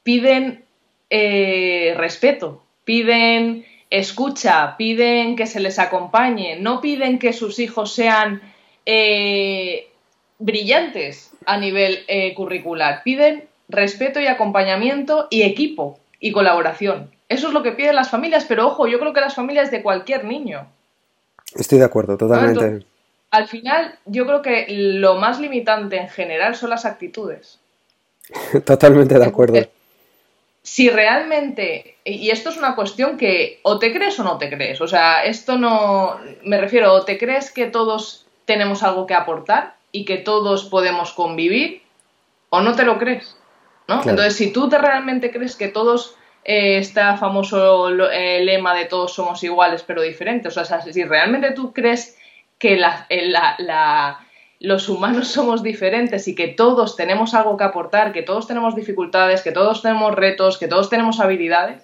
piden 0.03 0.63
eh, 1.10 1.93
respeto, 1.97 2.64
piden 2.86 3.66
escucha, 3.89 4.76
piden 4.78 5.36
que 5.36 5.47
se 5.47 5.60
les 5.60 5.80
acompañe, 5.80 6.57
no 6.60 6.82
piden 6.82 7.20
que 7.20 7.34
sus 7.34 7.60
hijos 7.60 7.93
sean 7.93 8.41
eh, 8.86 9.89
brillantes 10.38 11.32
a 11.45 11.57
nivel 11.57 11.99
eh, 12.07 12.34
curricular, 12.36 13.01
piden 13.03 13.45
respeto 13.68 14.20
y 14.20 14.28
acompañamiento 14.28 15.28
y 15.30 15.43
equipo 15.43 15.99
y 16.20 16.32
colaboración. 16.32 17.12
Eso 17.30 17.47
es 17.47 17.53
lo 17.53 17.64
que 17.64 17.72
piden 17.72 17.95
las 17.95 18.10
familias, 18.10 18.45
pero 18.47 18.68
ojo, 18.68 18.88
yo 18.88 18.99
creo 18.99 19.14
que 19.14 19.22
las 19.22 19.36
familias 19.36 19.72
de 19.72 19.84
cualquier 19.84 20.26
niño. 20.26 20.68
Estoy 21.55 21.80
de 21.80 21.86
acuerdo, 21.86 22.18
totalmente. 22.18 22.86
al 23.32 23.47
final, 23.47 23.97
yo 24.05 24.26
creo 24.26 24.41
que 24.41 24.66
lo 24.70 25.16
más 25.16 25.39
limitante 25.39 25.97
en 25.97 26.10
general 26.10 26.55
son 26.55 26.70
las 26.70 26.86
actitudes. 26.86 27.60
totalmente 28.66 29.18
de 29.18 29.26
acuerdo 29.26 29.60
si 30.70 30.88
realmente, 30.91 31.97
y 32.05 32.30
esto 32.30 32.49
es 32.49 32.57
una 32.57 32.76
cuestión 32.76 33.17
que 33.17 33.59
o 33.63 33.80
te 33.80 33.91
crees 33.91 34.20
o 34.20 34.24
no 34.24 34.38
te 34.38 34.51
crees, 34.51 34.80
o 34.82 34.88
sea, 34.88 35.24
esto 35.24 35.57
no, 35.57 36.20
me 36.43 36.61
refiero, 36.61 36.93
o 36.93 37.03
te 37.05 37.17
crees 37.17 37.49
que 37.49 37.65
todos 37.65 38.28
tenemos 38.45 38.84
algo 38.84 39.07
que 39.07 39.15
aportar 39.15 39.78
y 39.91 40.05
que 40.05 40.17
todos 40.17 40.65
podemos 40.65 41.11
convivir, 41.13 41.82
o 42.51 42.61
no 42.61 42.76
te 42.76 42.84
lo 42.84 42.99
crees. 42.99 43.36
¿no? 43.88 43.95
Entonces, 43.95 44.36
si 44.36 44.53
tú 44.53 44.70
te 44.70 44.78
realmente 44.78 45.32
crees 45.32 45.55
que 45.55 45.70
todos 45.70 46.15
eh, 46.43 46.78
está 46.78 47.17
famoso 47.17 47.89
eh, 48.11 48.41
lema 48.43 48.76
de 48.76 48.86
todos 48.86 49.15
somos 49.15 49.43
iguales 49.43 49.82
pero 49.82 50.03
diferentes, 50.03 50.55
o 50.55 50.63
sea, 50.63 50.82
si 50.82 51.03
realmente 51.03 51.49
tú 51.49 51.74
crees 51.74 52.15
que 52.59 52.78
la, 52.78 53.07
los 54.60 54.89
humanos 54.89 55.28
somos 55.32 55.64
diferentes 55.64 56.28
y 56.28 56.36
que 56.36 56.47
todos 56.47 56.95
tenemos 56.95 57.34
algo 57.34 57.57
que 57.57 57.64
aportar, 57.64 58.12
que 58.12 58.24
todos 58.24 58.47
tenemos 58.47 58.76
dificultades, 58.76 59.41
que 59.41 59.51
todos 59.51 59.82
tenemos 59.82 60.16
retos, 60.16 60.57
que 60.57 60.68
todos 60.68 60.89
tenemos 60.89 61.20
habilidades, 61.20 61.84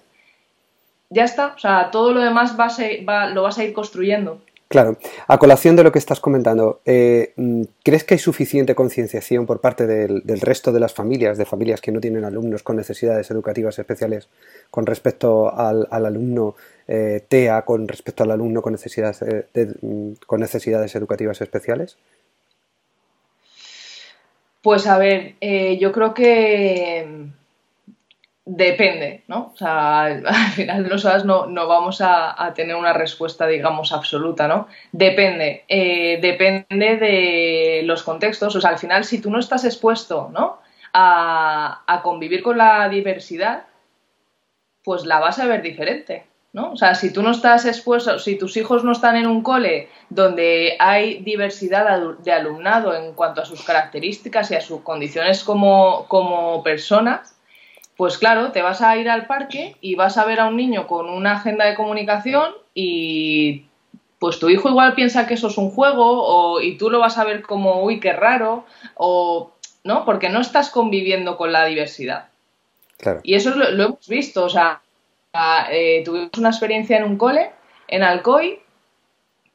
ya 1.10 1.24
está, 1.24 1.54
o 1.54 1.58
sea, 1.58 1.90
todo 1.90 2.12
lo 2.12 2.20
demás 2.20 2.56
lo 2.56 3.42
vas 3.42 3.58
a 3.58 3.64
ir 3.64 3.72
construyendo. 3.72 4.40
Claro, 4.68 4.98
a 5.28 5.38
colación 5.38 5.76
de 5.76 5.84
lo 5.84 5.92
que 5.92 6.00
estás 6.00 6.18
comentando, 6.18 6.80
eh, 6.84 7.32
mm, 7.36 7.62
¿crees 7.84 8.02
que 8.02 8.14
hay 8.14 8.18
suficiente 8.18 8.74
concienciación 8.74 9.46
por 9.46 9.60
parte 9.60 9.86
del, 9.86 10.22
resto 10.40 10.72
de 10.72 10.80
las 10.80 10.92
familias, 10.92 11.38
de 11.38 11.44
familias 11.44 11.80
que 11.80 11.92
no 11.92 12.00
tienen 12.00 12.24
alumnos 12.24 12.64
con 12.64 12.74
necesidades 12.74 13.30
educativas 13.30 13.78
especiales, 13.78 14.28
con 14.72 14.84
respecto 14.84 15.56
al, 15.56 15.86
alumno 15.88 16.56
eh, 16.88 17.22
TEA, 17.28 17.62
con 17.62 17.86
respecto 17.86 18.24
al 18.24 18.32
alumno 18.32 18.60
con 18.60 18.72
necesidades, 18.72 19.22
eh, 19.22 19.74
mm, 19.80 20.14
con 20.26 20.40
necesidades 20.40 20.96
educativas 20.96 21.40
especiales? 21.40 21.96
Pues 24.66 24.88
a 24.88 24.98
ver, 24.98 25.36
yo 25.78 25.92
creo 25.92 26.12
que 26.12 27.30
Depende, 28.44 29.22
¿no? 29.28 29.52
O 29.54 29.56
sea, 29.56 30.06
al 30.06 30.24
final 30.54 30.88
nosotras 30.88 31.24
no, 31.24 31.46
no 31.46 31.68
vamos 31.68 32.00
a, 32.00 32.52
tener 32.52 32.74
una 32.74 32.92
respuesta, 32.92 33.46
digamos, 33.46 33.92
absoluta, 33.92 34.48
¿no? 34.48 34.66
Depende, 34.90 35.64
eh, 35.68 36.18
depende 36.20 36.96
de 36.96 37.82
los 37.84 38.02
contextos. 38.02 38.56
O 38.56 38.60
sea, 38.60 38.70
al 38.70 38.78
final, 38.78 39.04
si 39.04 39.20
tú 39.20 39.30
no 39.30 39.38
estás 39.38 39.64
expuesto, 39.64 40.30
¿no? 40.32 40.58
A, 40.92 41.84
a, 41.86 42.02
convivir 42.02 42.42
con 42.42 42.58
la 42.58 42.88
diversidad, 42.88 43.66
pues 44.82 45.06
la 45.06 45.20
vas 45.20 45.38
a 45.38 45.46
ver 45.46 45.62
diferente, 45.62 46.24
¿no? 46.56 46.72
O 46.72 46.76
sea, 46.76 46.94
si 46.94 47.12
tú 47.12 47.22
no 47.22 47.32
estás 47.32 47.66
expuesto, 47.66 48.18
si 48.18 48.36
tus 48.38 48.56
hijos 48.56 48.82
no 48.82 48.92
están 48.92 49.14
en 49.16 49.26
un 49.26 49.42
cole 49.42 49.90
donde 50.08 50.74
hay 50.78 51.18
diversidad 51.18 52.00
de 52.24 52.32
alumnado 52.32 52.94
en 52.94 53.12
cuanto 53.12 53.42
a 53.42 53.44
sus 53.44 53.62
características 53.62 54.50
y 54.50 54.54
a 54.54 54.62
sus 54.62 54.80
condiciones 54.80 55.44
como, 55.44 56.06
como 56.08 56.62
personas, 56.62 57.36
pues 57.98 58.16
claro, 58.16 58.52
te 58.52 58.62
vas 58.62 58.80
a 58.80 58.96
ir 58.96 59.10
al 59.10 59.26
parque 59.26 59.76
y 59.82 59.96
vas 59.96 60.16
a 60.16 60.24
ver 60.24 60.40
a 60.40 60.46
un 60.46 60.56
niño 60.56 60.86
con 60.86 61.10
una 61.10 61.32
agenda 61.32 61.66
de 61.66 61.74
comunicación 61.74 62.52
y 62.72 63.66
pues 64.18 64.38
tu 64.38 64.48
hijo 64.48 64.70
igual 64.70 64.94
piensa 64.94 65.26
que 65.26 65.34
eso 65.34 65.48
es 65.48 65.58
un 65.58 65.70
juego 65.70 66.06
o, 66.06 66.62
y 66.62 66.78
tú 66.78 66.88
lo 66.88 67.00
vas 67.00 67.18
a 67.18 67.24
ver 67.24 67.42
como, 67.42 67.82
uy, 67.82 68.00
qué 68.00 68.14
raro, 68.14 68.64
o, 68.94 69.52
¿no? 69.84 70.06
Porque 70.06 70.30
no 70.30 70.40
estás 70.40 70.70
conviviendo 70.70 71.36
con 71.36 71.52
la 71.52 71.66
diversidad. 71.66 72.28
Claro. 72.96 73.20
Y 73.24 73.34
eso 73.34 73.50
lo, 73.50 73.66
hemos 73.66 74.08
visto, 74.08 74.42
o 74.42 74.48
sea, 74.48 74.80
eh, 75.70 76.02
tuvimos 76.04 76.38
una 76.38 76.50
experiencia 76.50 76.96
en 76.96 77.04
un 77.04 77.16
cole, 77.16 77.50
en 77.88 78.02
Alcoy, 78.02 78.60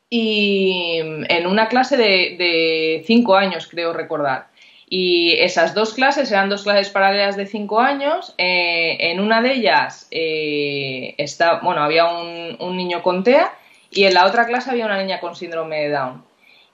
y 0.09 0.99
en 0.99 1.47
una 1.47 1.69
clase 1.69 1.95
de, 1.95 2.35
de 2.37 3.03
cinco 3.05 3.35
años, 3.35 3.67
creo 3.67 3.93
recordar. 3.93 4.51
Y 4.93 5.35
esas 5.39 5.73
dos 5.73 5.93
clases 5.93 6.29
eran 6.33 6.49
dos 6.49 6.63
clases 6.63 6.89
paralelas 6.89 7.37
de 7.37 7.45
cinco 7.45 7.79
años. 7.79 8.35
Eh, 8.37 8.97
en 8.99 9.21
una 9.21 9.41
de 9.41 9.53
ellas 9.53 10.05
eh, 10.11 11.15
bueno, 11.63 11.81
había 11.81 12.07
un, 12.07 12.75
niño 12.75 13.01
con 13.01 13.23
TEA 13.23 13.53
y 13.89 14.03
en 14.03 14.15
la 14.15 14.25
otra 14.25 14.45
clase 14.45 14.69
había 14.69 14.85
una 14.85 15.01
niña 15.01 15.21
con 15.21 15.37
síndrome 15.37 15.83
de 15.83 15.89
Down. 15.91 16.25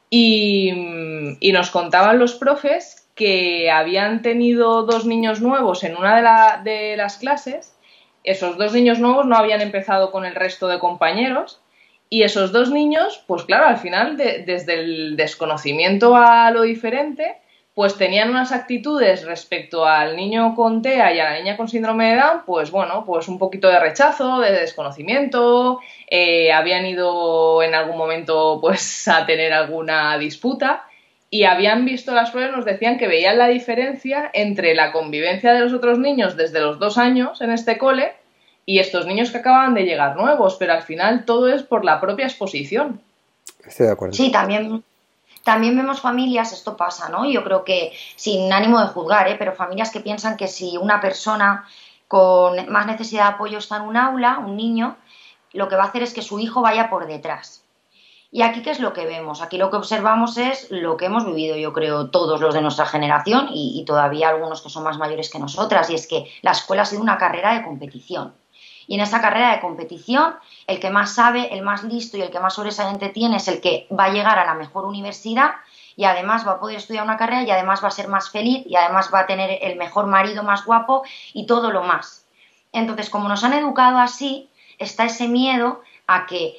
Y, 0.09 0.71
nos 1.53 1.69
contaban 1.69 2.17
los 2.17 2.33
profes 2.33 3.07
que 3.13 3.69
habían 3.69 4.23
tenido 4.23 4.81
dos 4.81 5.05
niños 5.05 5.39
nuevos 5.39 5.83
en 5.83 5.95
una 5.95 6.59
de, 6.63 6.97
las 6.97 7.17
clases. 7.19 7.76
Esos 8.27 8.57
dos 8.57 8.73
niños 8.73 8.99
nuevos 8.99 9.25
no 9.25 9.37
habían 9.37 9.61
empezado 9.61 10.11
con 10.11 10.25
el 10.25 10.35
resto 10.35 10.67
de 10.67 10.79
compañeros. 10.79 11.61
Y 12.09 12.23
esos 12.23 12.51
dos 12.51 12.69
niños, 12.69 13.23
pues 13.25 13.45
claro, 13.45 13.67
al 13.67 13.77
final, 13.77 14.17
desde 14.17 14.81
el 14.81 15.15
desconocimiento 15.15 16.13
a 16.13 16.51
lo 16.51 16.63
diferente, 16.63 17.37
pues 17.73 17.95
tenían 17.95 18.29
unas 18.29 18.51
actitudes 18.51 19.23
respecto 19.23 19.85
al 19.85 20.17
niño 20.17 20.55
con 20.55 20.81
TEA 20.81 21.13
y 21.13 21.19
a 21.19 21.29
la 21.29 21.37
niña 21.37 21.55
con 21.55 21.69
síndrome 21.69 22.09
de 22.09 22.17
Down, 22.17 22.41
pues 22.45 22.69
bueno, 22.69 23.05
pues 23.05 23.29
un 23.29 23.39
poquito 23.39 23.69
de 23.69 23.79
rechazo, 23.79 24.39
de 24.39 24.51
desconocimiento, 24.51 25.79
eh, 26.09 26.51
habían 26.51 26.85
ido 26.85 27.63
en 27.63 27.75
algún 27.75 27.97
momento 27.97 28.57
pues 28.59 29.07
a 29.07 29.25
tener 29.25 29.53
alguna 29.53 30.17
disputa 30.17 30.83
y 31.29 31.43
habían 31.43 31.85
visto 31.85 32.13
las 32.13 32.31
pruebas, 32.31 32.55
nos 32.55 32.65
decían 32.65 32.97
que 32.97 33.07
veían 33.07 33.37
la 33.37 33.47
diferencia 33.47 34.29
entre 34.33 34.73
la 34.75 34.91
convivencia 34.91 35.53
de 35.53 35.59
los 35.59 35.73
otros 35.73 35.99
niños 35.99 36.37
desde 36.37 36.61
los 36.61 36.79
dos 36.79 36.97
años 36.97 37.41
en 37.41 37.51
este 37.51 37.77
cole 37.77 38.15
y 38.65 38.79
estos 38.79 39.05
niños 39.05 39.31
que 39.31 39.37
acaban 39.37 39.73
de 39.73 39.83
llegar 39.83 40.15
nuevos, 40.15 40.55
pero 40.57 40.73
al 40.73 40.83
final 40.83 41.25
todo 41.25 41.49
es 41.49 41.63
por 41.63 41.85
la 41.85 41.99
propia 41.99 42.25
exposición. 42.25 43.01
Estoy 43.65 43.87
de 43.87 43.91
acuerdo. 43.91 44.13
Sí, 44.13 44.31
también 44.31 44.83
también 45.43 45.77
vemos 45.77 46.01
familias, 46.01 46.51
esto 46.51 46.75
pasa, 46.75 47.07
¿no? 47.07 47.23
Yo 47.29 47.41
creo 47.41 47.63
que 47.63 47.93
sin 48.17 48.51
ánimo 48.51 48.81
de 48.81 48.87
juzgar, 48.87 49.29
¿eh? 49.29 49.37
pero 49.39 49.53
familias 49.53 49.91
que 49.91 50.01
piensan 50.01 50.35
que 50.35 50.49
si 50.49 50.75
una 50.75 50.99
persona 50.99 51.65
con 52.09 52.69
más 52.69 52.85
necesidad 52.85 53.29
de 53.29 53.35
apoyo 53.35 53.57
está 53.57 53.77
en 53.77 53.83
un 53.83 53.95
aula, 53.95 54.39
un 54.39 54.57
niño, 54.57 54.97
lo 55.53 55.69
que 55.69 55.77
va 55.77 55.83
a 55.83 55.87
hacer 55.87 56.03
es 56.03 56.13
que 56.13 56.21
su 56.21 56.39
hijo 56.39 56.61
vaya 56.61 56.89
por 56.89 57.07
detrás. 57.07 57.63
Y 58.29 58.41
aquí, 58.41 58.61
¿qué 58.61 58.71
es 58.71 58.79
lo 58.79 58.93
que 58.93 59.05
vemos? 59.05 59.41
Aquí 59.41 59.57
lo 59.57 59.69
que 59.69 59.77
observamos 59.77 60.37
es 60.37 60.69
lo 60.69 60.97
que 60.97 61.05
hemos 61.05 61.25
vivido, 61.25 61.55
yo 61.55 61.71
creo, 61.71 62.09
todos 62.09 62.41
los 62.41 62.53
de 62.53 62.61
nuestra 62.61 62.85
generación 62.85 63.47
y, 63.53 63.83
todavía 63.85 64.29
algunos 64.29 64.61
que 64.61 64.69
son 64.69 64.83
más 64.83 64.97
mayores 64.97 65.29
que 65.29 65.39
nosotras, 65.39 65.89
y 65.89 65.95
es 65.95 66.07
que 66.07 66.29
la 66.41 66.51
escuela 66.51 66.81
ha 66.81 66.85
sido 66.85 67.01
una 67.01 67.17
carrera 67.17 67.53
de 67.53 67.63
competición. 67.63 68.33
Y 68.85 68.95
en 68.95 69.01
esa 69.01 69.21
carrera 69.21 69.51
de 69.51 69.61
competición, 69.61 70.35
el 70.65 70.79
que 70.79 70.89
más 70.89 71.13
sabe, 71.15 71.53
el 71.53 71.61
más 71.61 71.83
listo 71.83 72.17
y 72.17 72.21
el 72.21 72.31
que 72.31 72.39
más 72.39 72.53
sobresaliente 72.53 73.09
tiene 73.09 73.37
es 73.37 73.47
el 73.47 73.61
que 73.61 73.87
va 73.97 74.05
a 74.05 74.11
llegar 74.11 74.39
a 74.39 74.45
la 74.45 74.53
mejor 74.53 74.85
universidad 74.85 75.51
y 75.95 76.05
además 76.05 76.47
va 76.47 76.53
a 76.53 76.59
poder 76.59 76.77
estudiar 76.77 77.03
una 77.03 77.17
carrera 77.17 77.43
y 77.43 77.51
además 77.51 77.83
va 77.83 77.89
a 77.89 77.91
ser 77.91 78.07
más 78.07 78.29
feliz 78.29 78.65
y 78.65 78.75
además 78.75 79.09
va 79.13 79.21
a 79.21 79.25
tener 79.25 79.59
el 79.61 79.77
mejor 79.77 80.07
marido 80.07 80.43
más 80.43 80.63
guapo 80.65 81.03
y 81.33 81.45
todo 81.45 81.71
lo 81.71 81.83
más. 81.83 82.25
Entonces, 82.71 83.09
como 83.09 83.27
nos 83.27 83.43
han 83.43 83.53
educado 83.53 83.97
así, 83.97 84.49
está 84.77 85.05
ese 85.05 85.27
miedo 85.27 85.81
a 86.05 86.25
que 86.25 86.55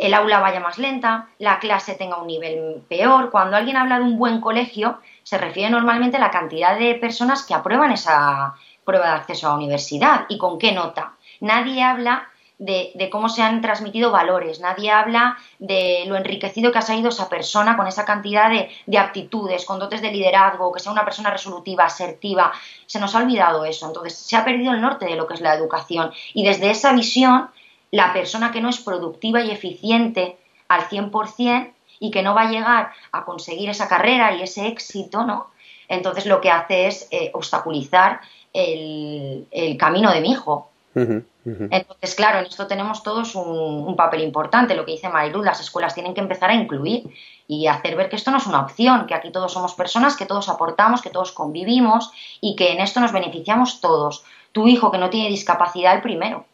el 0.00 0.14
aula 0.14 0.40
vaya 0.40 0.60
más 0.60 0.78
lenta, 0.78 1.28
la 1.38 1.58
clase 1.58 1.94
tenga 1.94 2.18
un 2.18 2.26
nivel 2.26 2.82
peor. 2.88 3.30
Cuando 3.30 3.56
alguien 3.56 3.76
habla 3.76 3.98
de 3.98 4.04
un 4.04 4.18
buen 4.18 4.40
colegio, 4.40 4.98
se 5.22 5.38
refiere 5.38 5.70
normalmente 5.70 6.16
a 6.16 6.20
la 6.20 6.30
cantidad 6.30 6.78
de 6.78 6.94
personas 6.94 7.44
que 7.44 7.54
aprueban 7.54 7.92
esa 7.92 8.54
prueba 8.84 9.06
de 9.06 9.12
acceso 9.12 9.46
a 9.46 9.50
la 9.50 9.56
universidad. 9.56 10.26
Y 10.28 10.38
con 10.38 10.58
qué 10.58 10.72
nota 10.72 11.14
nadie 11.42 11.82
habla 11.82 12.28
de, 12.58 13.08
cómo 13.10 13.28
se 13.28 13.42
han 13.42 13.60
transmitido 13.60 14.12
valores, 14.12 14.60
nadie 14.60 14.92
habla 14.92 15.36
de 15.58 16.04
lo 16.06 16.16
enriquecido 16.16 16.70
que 16.70 16.78
ha 16.78 16.82
salido 16.82 17.08
esa 17.08 17.28
persona 17.28 17.76
con 17.76 17.88
esa 17.88 18.04
cantidad 18.04 18.48
de, 18.48 18.98
aptitudes, 18.98 19.64
con 19.64 19.80
dotes 19.80 20.00
de 20.00 20.12
liderazgo, 20.12 20.72
que 20.72 20.78
sea 20.78 20.92
una 20.92 21.04
persona 21.04 21.30
resolutiva, 21.30 21.84
asertiva. 21.84 22.52
Se 22.86 23.00
nos 23.00 23.14
ha 23.16 23.18
olvidado 23.18 23.64
eso, 23.64 23.86
entonces 23.86 24.16
se 24.16 24.36
ha 24.36 24.44
perdido 24.44 24.72
el 24.72 24.80
norte 24.80 25.06
de 25.06 25.16
lo 25.16 25.26
que 25.26 25.34
es 25.34 25.40
la 25.40 25.54
educación. 25.54 26.12
Y 26.34 26.44
desde 26.44 26.70
esa 26.70 26.92
visión, 26.92 27.50
la 27.92 28.12
persona 28.12 28.50
que 28.50 28.60
no 28.60 28.68
es 28.68 28.78
productiva 28.78 29.40
y 29.42 29.52
eficiente 29.52 30.36
al 30.66 30.88
100% 30.88 31.72
y 32.00 32.10
que 32.10 32.22
no 32.22 32.34
va 32.34 32.48
a 32.48 32.50
llegar 32.50 32.92
a 33.12 33.24
conseguir 33.24 33.70
esa 33.70 33.86
carrera 33.86 34.34
y 34.34 34.42
ese 34.42 34.66
éxito, 34.66 35.24
¿no? 35.24 35.46
Entonces 35.86 36.26
lo 36.26 36.40
que 36.40 36.50
hace 36.50 36.88
es 36.88 37.06
eh, 37.12 37.30
obstaculizar 37.32 38.20
el, 38.52 39.46
el 39.52 39.76
camino 39.76 40.10
de 40.10 40.20
mi 40.20 40.32
hijo, 40.32 40.72
entonces, 40.94 42.14
claro, 42.14 42.38
en 42.38 42.46
esto 42.46 42.66
tenemos 42.66 43.02
todos 43.02 43.34
un, 43.34 43.96
papel 43.96 44.22
importante. 44.22 44.74
Lo 44.74 44.84
que 44.84 44.92
dice 44.92 45.08
Marilu, 45.08 45.42
las 45.42 45.60
escuelas 45.60 45.94
tienen 45.94 46.14
que 46.14 46.20
empezar 46.20 46.50
a 46.50 46.54
incluir 46.54 47.10
y 47.48 47.66
hacer 47.66 47.96
ver 47.96 48.08
que 48.08 48.16
esto 48.16 48.30
no 48.30 48.38
es 48.38 48.46
una 48.46 48.60
opción, 48.60 49.06
que 49.06 49.14
aquí 49.14 49.30
todos 49.30 49.52
somos 49.52 49.74
personas, 49.74 50.16
que 50.16 50.26
todos 50.26 50.48
aportamos, 50.48 51.02
que 51.02 51.10
todos 51.10 51.32
convivimos 51.32 52.12
y 52.40 52.56
que 52.56 52.72
en 52.72 52.80
esto 52.80 53.00
nos 53.00 53.12
beneficiamos 53.12 53.80
todos. 53.80 54.24
Tu 54.52 54.68
hijo 54.68 54.90
que 54.90 54.98
no 54.98 55.10
tiene 55.10 55.28
discapacidad, 55.30 55.94
el 55.94 56.02
primero. 56.02 56.44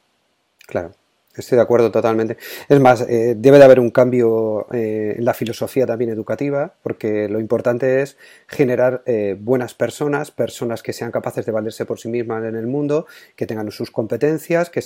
Claro. 0.67 0.93
Estoy 1.39 1.57
de 1.57 1.63
acuerdo 1.63 1.93
totalmente. 1.93 2.37
Es 2.69 2.81
más, 2.81 3.03
eh, 3.03 3.35
debe 3.39 3.59
de 3.59 3.65
haber 3.65 3.79
un 3.79 3.91
cambio 3.91 4.67
eh, 4.73 5.15
en 5.19 5.25
la 5.25 5.35
filosofía 5.35 5.87
también 5.87 6.11
educativa, 6.11 6.75
porque 6.83 7.29
lo 7.29 7.39
importante 7.39 8.03
es 8.03 8.17
generar 8.49 9.03
eh, 9.07 9.37
buenas 9.39 9.75
personas, 9.75 10.33
personas 10.33 10.83
que 10.83 10.93
sean 10.93 11.13
capaces 11.13 11.47
de 11.47 11.53
valerse 11.53 11.87
por 11.87 12.01
sí 12.01 12.09
mismas 12.09 12.45
en 12.45 12.57
el 12.57 12.67
mundo, 12.67 13.07
que 13.37 13.47
tengan 13.47 13.71
sus 13.71 13.93
competencias, 13.93 14.69
que, 14.69 14.83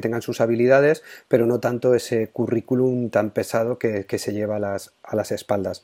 tengan 0.00 0.22
sus 0.22 0.40
habilidades, 0.40 1.02
pero 1.26 1.46
no 1.46 1.58
tanto 1.58 1.94
ese 1.94 2.28
currículum 2.28 3.10
tan 3.10 3.30
pesado 3.30 3.78
que, 3.78 4.06
se 4.20 4.32
lleva 4.32 4.56
a 4.56 4.58
las, 5.16 5.32
espaldas. 5.32 5.82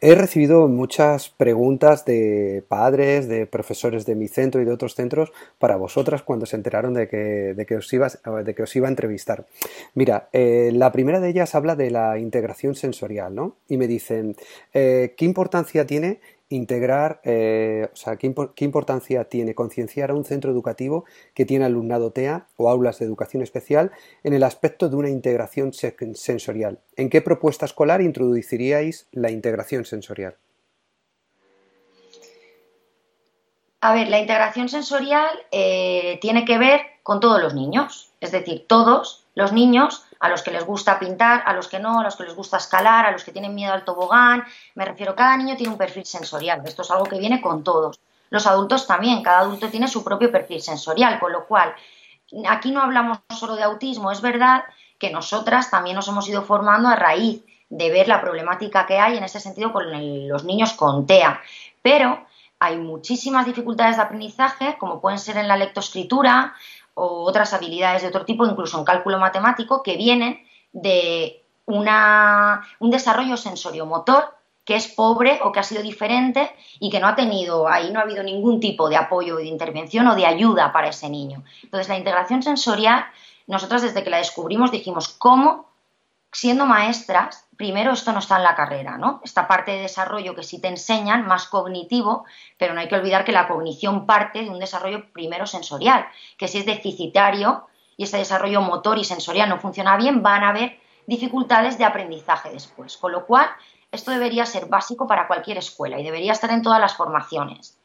He 0.00 0.14
recibido 0.14 0.66
muchas 0.68 1.28
preguntas 1.28 2.04
de 2.04 2.64
padres, 2.66 3.28
de 3.28 3.46
profesores 3.46 4.06
de 4.06 4.14
mi 4.14 4.26
centro 4.26 4.60
y 4.60 4.64
de 4.64 4.72
otros 4.72 4.94
centros 4.94 5.32
para 5.58 5.76
vosotras 5.76 6.22
cuando 6.22 6.46
se 6.46 6.56
enteraron 6.56 6.94
de 6.94 7.08
que 7.08 7.76
os 7.76 7.92
iba 7.92 8.08
a 8.08 8.90
entrevistar. 8.90 9.43
Mira, 9.94 10.28
eh, 10.32 10.70
la 10.72 10.90
primera 10.90 11.20
de 11.20 11.30
ellas 11.30 11.54
habla 11.54 11.76
de 11.76 11.90
la 11.90 12.18
integración 12.18 12.74
sensorial, 12.74 13.34
¿no? 13.34 13.56
Y 13.68 13.76
me 13.76 13.86
dicen, 13.86 14.36
eh, 14.72 15.14
¿qué 15.16 15.24
importancia 15.24 15.86
tiene 15.86 16.20
integrar, 16.48 17.20
eh, 17.24 17.88
o 17.92 17.96
sea, 17.96 18.16
¿qué, 18.16 18.32
importancia 18.64 19.24
tiene 19.24 19.54
concienciar 19.54 20.10
a 20.10 20.14
un 20.14 20.24
centro 20.24 20.52
educativo 20.52 21.04
que 21.32 21.44
tiene 21.44 21.64
alumnado 21.64 22.12
TEA 22.12 22.46
o 22.56 22.68
aulas 22.68 22.98
de 22.98 23.06
educación 23.06 23.42
especial 23.42 23.92
en 24.22 24.34
el 24.34 24.42
aspecto 24.42 24.88
de 24.88 24.96
una 24.96 25.08
integración 25.08 25.72
sensorial? 25.72 26.80
¿En 26.96 27.08
qué 27.08 27.22
propuesta 27.22 27.64
escolar 27.64 28.02
introduciríais 28.02 29.08
la 29.12 29.30
integración 29.30 29.84
sensorial? 29.84 30.36
A 33.80 33.94
ver, 33.94 34.08
la 34.08 34.20
integración 34.20 34.68
sensorial 34.68 35.28
tiene 35.50 36.44
que 36.44 36.58
ver 36.58 36.80
con 37.02 37.20
todos 37.20 37.42
los 37.42 37.54
niños, 37.54 38.10
es 38.20 38.32
decir, 38.32 38.66
todos 38.66 39.23
los 39.34 39.52
niños 39.52 40.04
a 40.20 40.28
los 40.28 40.42
que 40.42 40.50
les 40.50 40.64
gusta 40.64 40.98
pintar, 40.98 41.42
a 41.46 41.52
los 41.52 41.68
que 41.68 41.78
no, 41.78 42.00
a 42.00 42.04
los 42.04 42.16
que 42.16 42.24
les 42.24 42.34
gusta 42.34 42.56
escalar, 42.56 43.06
a 43.06 43.10
los 43.10 43.24
que 43.24 43.32
tienen 43.32 43.54
miedo 43.54 43.72
al 43.72 43.84
tobogán. 43.84 44.44
Me 44.74 44.84
refiero, 44.84 45.14
cada 45.14 45.36
niño 45.36 45.56
tiene 45.56 45.72
un 45.72 45.78
perfil 45.78 46.04
sensorial. 46.04 46.62
Esto 46.64 46.82
es 46.82 46.90
algo 46.90 47.04
que 47.04 47.18
viene 47.18 47.40
con 47.40 47.64
todos. 47.64 48.00
Los 48.30 48.46
adultos 48.46 48.86
también, 48.86 49.22
cada 49.22 49.40
adulto 49.40 49.68
tiene 49.68 49.88
su 49.88 50.02
propio 50.02 50.32
perfil 50.32 50.60
sensorial, 50.62 51.18
con 51.20 51.32
lo 51.32 51.46
cual 51.46 51.74
aquí 52.48 52.70
no 52.70 52.82
hablamos 52.82 53.18
solo 53.38 53.56
de 53.56 53.62
autismo, 53.62 54.10
es 54.10 54.20
verdad 54.20 54.64
que 54.98 55.10
nosotras 55.10 55.70
también 55.70 55.96
nos 55.96 56.08
hemos 56.08 56.28
ido 56.28 56.42
formando 56.42 56.88
a 56.88 56.96
raíz 56.96 57.44
de 57.68 57.90
ver 57.90 58.08
la 58.08 58.20
problemática 58.20 58.86
que 58.86 58.98
hay 58.98 59.16
en 59.16 59.24
ese 59.24 59.40
sentido 59.40 59.72
con 59.72 59.84
los 60.28 60.44
niños 60.44 60.72
con 60.72 61.06
TEA, 61.06 61.40
pero 61.82 62.26
hay 62.58 62.76
muchísimas 62.76 63.46
dificultades 63.46 63.96
de 63.96 64.02
aprendizaje, 64.02 64.76
como 64.78 65.00
pueden 65.00 65.18
ser 65.18 65.36
en 65.36 65.48
la 65.48 65.56
lectoescritura 65.56 66.54
o 66.94 67.24
otras 67.24 67.52
habilidades 67.52 68.02
de 68.02 68.08
otro 68.08 68.24
tipo, 68.24 68.46
incluso 68.46 68.78
en 68.78 68.84
cálculo 68.84 69.18
matemático, 69.18 69.82
que 69.82 69.96
vienen 69.96 70.40
de 70.72 71.42
un 71.66 72.90
desarrollo 72.90 73.36
sensoriomotor 73.36 74.34
que 74.64 74.76
es 74.76 74.88
pobre 74.88 75.40
o 75.42 75.52
que 75.52 75.60
ha 75.60 75.62
sido 75.62 75.82
diferente 75.82 76.50
y 76.80 76.88
que 76.88 76.98
no 76.98 77.06
ha 77.06 77.14
tenido, 77.14 77.68
ahí 77.68 77.90
no 77.90 78.00
ha 78.00 78.02
habido 78.04 78.22
ningún 78.22 78.60
tipo 78.60 78.88
de 78.88 78.96
apoyo, 78.96 79.36
de 79.36 79.44
intervención 79.44 80.06
o 80.06 80.14
de 80.14 80.24
ayuda 80.24 80.72
para 80.72 80.88
ese 80.88 81.10
niño. 81.10 81.44
Entonces, 81.62 81.88
la 81.88 81.98
integración 81.98 82.42
sensorial, 82.42 83.04
nosotras 83.46 83.82
desde 83.82 84.02
que 84.02 84.08
la 84.08 84.16
descubrimos 84.18 84.70
dijimos, 84.70 85.08
¿cómo, 85.08 85.68
siendo 86.32 86.64
maestras, 86.64 87.43
primero 87.56 87.92
esto 87.92 88.12
no 88.12 88.18
está 88.18 88.36
en 88.36 88.42
la 88.42 88.54
carrera, 88.54 88.98
¿no? 88.98 89.20
Esta 89.24 89.46
parte 89.46 89.72
de 89.72 89.82
desarrollo 89.82 90.34
que 90.34 90.42
sí 90.42 90.60
te 90.60 90.68
enseñan, 90.68 91.26
más 91.26 91.46
cognitivo, 91.46 92.24
pero 92.58 92.74
no 92.74 92.80
hay 92.80 92.88
que 92.88 92.96
olvidar 92.96 93.24
que 93.24 93.32
la 93.32 93.48
cognición 93.48 94.06
parte 94.06 94.42
de 94.42 94.50
un 94.50 94.58
desarrollo 94.58 95.12
primero 95.12 95.46
sensorial, 95.46 96.06
que 96.36 96.48
si 96.48 96.58
es 96.58 96.66
deficitario 96.66 97.66
y 97.96 98.04
ese 98.04 98.18
desarrollo 98.18 98.60
motor 98.60 98.98
y 98.98 99.04
sensorial 99.04 99.48
no 99.48 99.58
funciona 99.58 99.96
bien, 99.96 100.22
van 100.22 100.42
a 100.42 100.50
haber 100.50 100.78
dificultades 101.06 101.78
de 101.78 101.84
aprendizaje 101.84 102.50
después. 102.50 102.96
Con 102.96 103.12
lo 103.12 103.26
cual, 103.26 103.48
esto 103.92 104.10
debería 104.10 104.46
ser 104.46 104.66
básico 104.66 105.06
para 105.06 105.28
cualquier 105.28 105.58
escuela 105.58 105.98
y 106.00 106.04
debería 106.04 106.32
estar 106.32 106.50
en 106.50 106.62
todas 106.62 106.80
las 106.80 106.96
formaciones. 106.96 107.78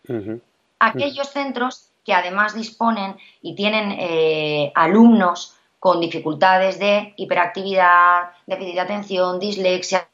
Aquellos 0.80 1.30
centros 1.30 1.92
que 2.04 2.14
además 2.14 2.56
disponen 2.56 3.18
y 3.42 3.54
tienen 3.56 3.92
eh, 3.92 4.72
alumnos 4.74 5.59
con 5.80 6.02
dificultades 6.02 6.78
de 6.78 7.14
hiperactividad, 7.16 8.32
déficit 8.46 8.76
de 8.76 8.82
atención, 8.82 9.40
dislexia, 9.40 10.10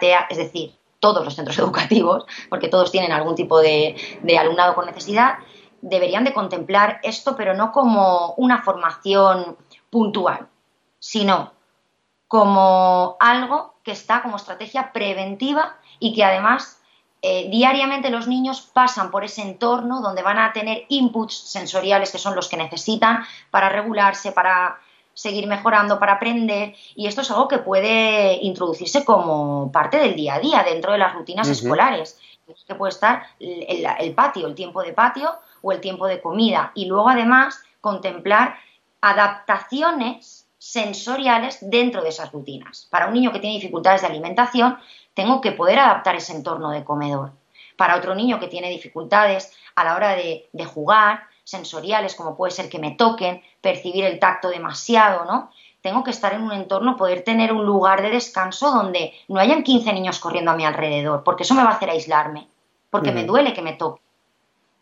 TEA, 0.00 0.26
es 0.28 0.36
decir, 0.36 0.78
todos 1.00 1.24
los 1.24 1.34
centros 1.34 1.58
educativos, 1.58 2.26
porque 2.48 2.68
todos 2.68 2.90
tienen 2.90 3.12
algún 3.12 3.34
tipo 3.34 3.60
de, 3.60 3.96
alumnado 4.38 4.74
con 4.74 4.86
necesidad, 4.86 5.38
deberían 5.80 6.24
de 6.24 6.34
contemplar 6.34 7.00
esto, 7.02 7.36
pero 7.36 7.54
no 7.54 7.70
como 7.72 8.34
una 8.36 8.62
formación 8.62 9.56
puntual, 9.90 10.48
sino 10.98 11.52
como 12.26 13.16
algo 13.20 13.74
que 13.84 13.92
está 13.92 14.22
como 14.22 14.36
estrategia 14.36 14.92
preventiva 14.92 15.76
y 15.98 16.14
que 16.14 16.24
además 16.24 16.82
eh, 17.22 17.48
diariamente 17.50 18.10
los 18.10 18.28
niños 18.28 18.60
pasan 18.60 19.10
por 19.10 19.24
ese 19.24 19.42
entorno 19.42 20.02
donde 20.02 20.22
van 20.22 20.38
a 20.38 20.52
tener 20.52 20.84
inputs 20.88 21.34
sensoriales 21.34 22.12
que 22.12 22.18
son 22.18 22.34
los 22.34 22.48
que 22.48 22.56
necesitan 22.56 23.24
para 23.50 23.68
regularse, 23.68 24.32
para 24.32 24.78
seguir 25.18 25.48
mejorando, 25.48 25.98
para 25.98 26.12
aprender, 26.12 26.76
y 26.94 27.08
esto 27.08 27.22
es 27.22 27.30
algo 27.32 27.48
que 27.48 27.58
puede 27.58 28.38
introducirse 28.40 29.04
como 29.04 29.72
parte 29.72 29.96
del 29.96 30.14
día 30.14 30.34
a 30.34 30.38
día 30.38 30.62
dentro 30.62 30.92
de 30.92 30.98
las 30.98 31.12
rutinas 31.12 31.48
escolares. 31.48 32.20
Que 32.68 32.76
puede 32.76 32.90
estar 32.90 33.24
el, 33.40 34.14
patio, 34.14 34.46
el 34.46 34.54
tiempo 34.54 34.80
de 34.80 34.92
patio 34.92 35.34
o 35.60 35.72
el 35.72 35.80
tiempo 35.80 36.06
de 36.06 36.20
comida. 36.20 36.70
Y 36.76 36.86
luego 36.86 37.08
además 37.08 37.60
contemplar 37.80 38.58
adaptaciones 39.00 40.46
sensoriales 40.56 41.58
dentro 41.60 42.02
de 42.02 42.10
esas 42.10 42.30
rutinas. 42.30 42.86
Para 42.88 43.08
un 43.08 43.14
niño 43.14 43.32
que 43.32 43.40
tiene 43.40 43.56
dificultades 43.56 44.02
de 44.02 44.06
alimentación, 44.06 44.78
tengo 45.14 45.40
que 45.40 45.50
poder 45.50 45.80
adaptar 45.80 46.14
ese 46.14 46.32
entorno 46.32 46.70
de 46.70 46.84
comedor. 46.84 47.32
Para 47.76 47.96
otro 47.96 48.14
niño 48.14 48.38
que 48.38 48.46
tiene 48.46 48.70
dificultades 48.70 49.52
a 49.74 49.82
la 49.82 49.96
hora 49.96 50.14
de, 50.14 50.48
de 50.52 50.64
jugar, 50.64 51.24
sensoriales, 51.48 52.14
como 52.14 52.36
puede 52.36 52.50
ser 52.50 52.68
que 52.68 52.78
me 52.78 52.90
toquen, 52.90 53.42
percibir 53.62 54.04
el 54.04 54.18
tacto 54.18 54.50
demasiado, 54.50 55.24
¿no? 55.24 55.50
Tengo 55.80 56.04
que 56.04 56.10
estar 56.10 56.34
en 56.34 56.42
un 56.42 56.52
entorno, 56.52 56.98
poder 56.98 57.24
tener 57.24 57.54
un 57.54 57.64
lugar 57.64 58.02
de 58.02 58.10
descanso 58.10 58.70
donde 58.70 59.14
no 59.28 59.40
hayan 59.40 59.62
15 59.62 59.94
niños 59.94 60.18
corriendo 60.18 60.50
a 60.50 60.56
mi 60.56 60.66
alrededor, 60.66 61.24
porque 61.24 61.44
eso 61.44 61.54
me 61.54 61.62
va 61.62 61.70
a 61.70 61.74
hacer 61.74 61.88
aislarme, 61.88 62.48
porque 62.90 63.12
me 63.12 63.24
duele 63.24 63.54
que 63.54 63.62
me 63.62 63.72
toque. 63.72 64.02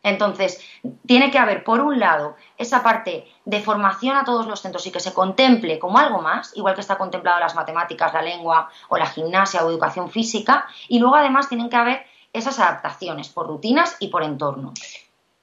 Entonces, 0.03 0.61
tiene 1.07 1.31
que 1.31 1.39
haber, 1.39 1.63
por 1.63 1.81
un 1.81 2.01
lado, 2.01 2.35
esa 2.59 2.83
parte 2.83 3.29
de 3.45 3.61
formación 3.61 4.17
a 4.17 4.25
todos 4.25 4.49
los 4.49 4.61
centros 4.61 4.87
y 4.87 4.91
que 4.91 4.99
se 4.99 5.15
contemple 5.15 5.79
como 5.79 5.99
algo 5.99 6.21
más, 6.21 6.57
igual 6.57 6.75
que 6.75 6.81
está 6.81 6.99
contemplado 6.99 7.39
las 7.39 7.55
matemáticas, 7.55 8.13
la 8.13 8.23
lengua 8.23 8.71
o 8.89 8.97
la 8.97 9.07
gimnasia 9.07 9.65
o 9.65 9.71
educación 9.71 10.11
física, 10.11 10.67
y 10.89 10.99
luego 10.99 11.15
además 11.15 11.49
tienen 11.49 11.71
que 11.71 11.77
haber 11.77 12.07
esas 12.33 12.59
adaptaciones 12.59 13.29
por 13.29 13.47
rutinas 13.47 13.97
y 14.01 14.09
por 14.09 14.25
entorno 14.25 14.73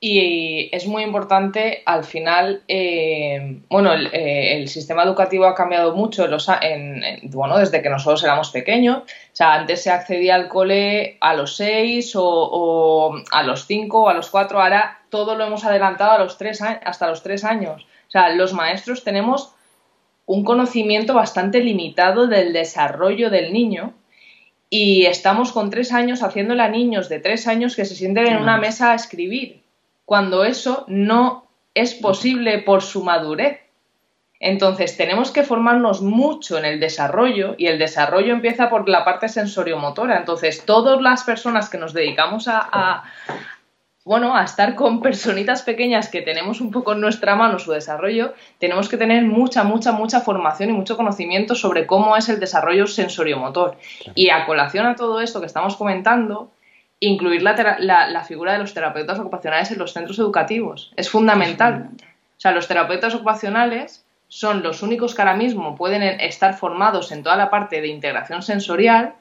y 0.06 0.68
es 0.74 0.86
muy 0.86 1.02
importante 1.02 1.82
al 1.86 2.04
final, 2.04 2.62
eh, 2.68 3.62
bueno, 3.70 3.94
eh, 3.94 4.58
el, 4.58 4.68
sistema 4.68 5.04
educativo 5.04 5.46
ha 5.46 5.56
cambiado 5.56 5.96
mucho 5.96 6.28
en 6.62 7.02
bueno, 7.32 7.58
desde 7.58 7.82
que 7.82 7.90
nosotros 7.90 8.22
éramos 8.26 8.50
pequeños. 8.50 8.98
O 8.98 9.06
sea, 9.32 9.54
antes 9.54 9.82
se 9.82 9.92
accedía 9.92 10.36
al 10.36 10.50
cole 10.50 11.16
a 11.22 11.36
los 11.36 11.56
seis 11.56 12.12
o, 12.18 13.16
a 13.32 13.44
los 13.44 13.66
cinco 13.66 14.04
o 14.04 14.10
a 14.10 14.14
los 14.14 14.30
cuatro, 14.30 14.62
ahora 14.62 15.00
todo 15.08 15.36
lo 15.36 15.46
hemos 15.46 15.64
adelantado 15.64 16.12
a 16.12 16.20
los 16.20 16.38
tres, 16.38 16.62
hasta 16.62 17.08
los 17.08 17.24
tres 17.24 17.46
años. 17.46 17.84
O 18.10 18.12
sea, 18.12 18.28
los 18.36 18.52
maestros 18.52 19.06
tenemos 19.06 19.54
un 20.26 20.44
conocimiento 20.44 21.14
bastante 21.14 21.62
limitado 21.62 22.28
del 22.28 22.52
desarrollo 22.52 23.30
del 23.30 23.54
niño 23.54 23.94
y 24.70 25.06
estamos 25.06 25.54
con 25.54 25.70
tres 25.70 25.94
años 25.94 26.24
haciéndole 26.24 26.62
a 26.62 26.68
niños 26.68 27.08
de 27.08 27.20
tres 27.20 27.48
años 27.48 27.78
que 27.78 27.86
se 27.86 27.96
sienten 27.96 28.28
en 28.28 28.42
una 28.42 28.58
mesa 28.58 28.92
a 28.92 28.96
escribir 28.96 29.63
cuando 30.06 30.44
eso 30.44 30.86
no 30.88 31.48
es 31.74 31.94
posible 31.94 32.60
por 32.60 32.82
su 32.82 33.04
madurez. 33.04 33.60
Entonces 34.40 34.98
tenemos 34.98 35.32
que 35.32 35.44
formarnos 35.44 36.02
mucho 36.02 36.58
en 36.58 36.66
el 36.66 36.80
desarrollo 36.80 37.56
y 37.58 37.68
el 37.68 37.80
desarrollo 37.80 38.34
empieza 38.34 38.70
por 38.70 38.90
la 38.90 39.06
parte 39.06 39.30
sensoriomotora. 39.30 40.18
Entonces 40.18 40.66
todas 40.66 41.02
las 41.02 41.24
personas 41.24 41.70
que 41.70 41.78
nos 41.78 41.94
dedicamos 41.94 42.50
a, 42.50 43.04
bueno, 44.04 44.36
a 44.36 44.44
estar 44.44 44.76
con 44.76 45.02
personitas 45.02 45.62
pequeñas 45.62 46.10
que 46.10 46.22
tenemos 46.22 46.60
un 46.60 46.72
poco 46.72 46.92
en 46.92 47.00
nuestra 47.00 47.38
mano 47.38 47.58
su 47.58 47.72
desarrollo, 47.72 48.34
tenemos 48.60 48.90
que 48.90 48.98
tener 48.98 49.24
mucha, 49.24 49.64
mucha, 49.64 49.94
mucha 49.94 50.20
formación 50.20 50.72
y 50.72 50.74
mucho 50.74 50.98
conocimiento 50.98 51.56
sobre 51.56 51.88
cómo 51.88 52.18
es 52.18 52.28
el 52.28 52.42
desarrollo 52.42 52.86
sensoriomotor. 52.86 53.78
Y 54.14 54.30
a 54.30 54.46
colación 54.46 54.88
a 54.88 54.96
todo 54.96 55.22
esto 55.22 55.40
que 55.40 55.46
estamos 55.46 55.78
comentando, 55.78 56.52
incluir 57.00 57.42
la, 57.42 58.24
figura 58.28 58.54
de 58.54 58.60
los 58.60 58.74
terapeutas 58.74 59.20
ocupacionales 59.20 59.72
en 59.72 59.80
los 59.80 59.94
centros 59.94 60.20
educativos. 60.20 60.94
Es 60.96 61.10
fundamental. 61.10 61.90
O 61.94 62.40
sea, 62.44 62.52
los 62.52 62.68
terapeutas 62.68 63.14
ocupacionales 63.16 64.06
son 64.28 64.64
los 64.64 64.82
únicos 64.82 65.14
que 65.14 65.22
ahora 65.22 65.36
mismo 65.36 65.76
pueden 65.76 66.02
estar 66.02 66.56
formados 66.56 67.12
en 67.12 67.24
toda 67.24 67.38
la 67.38 67.50
parte 67.50 67.82
de 67.82 67.88
integración 67.90 68.42
sensorial 68.42 69.16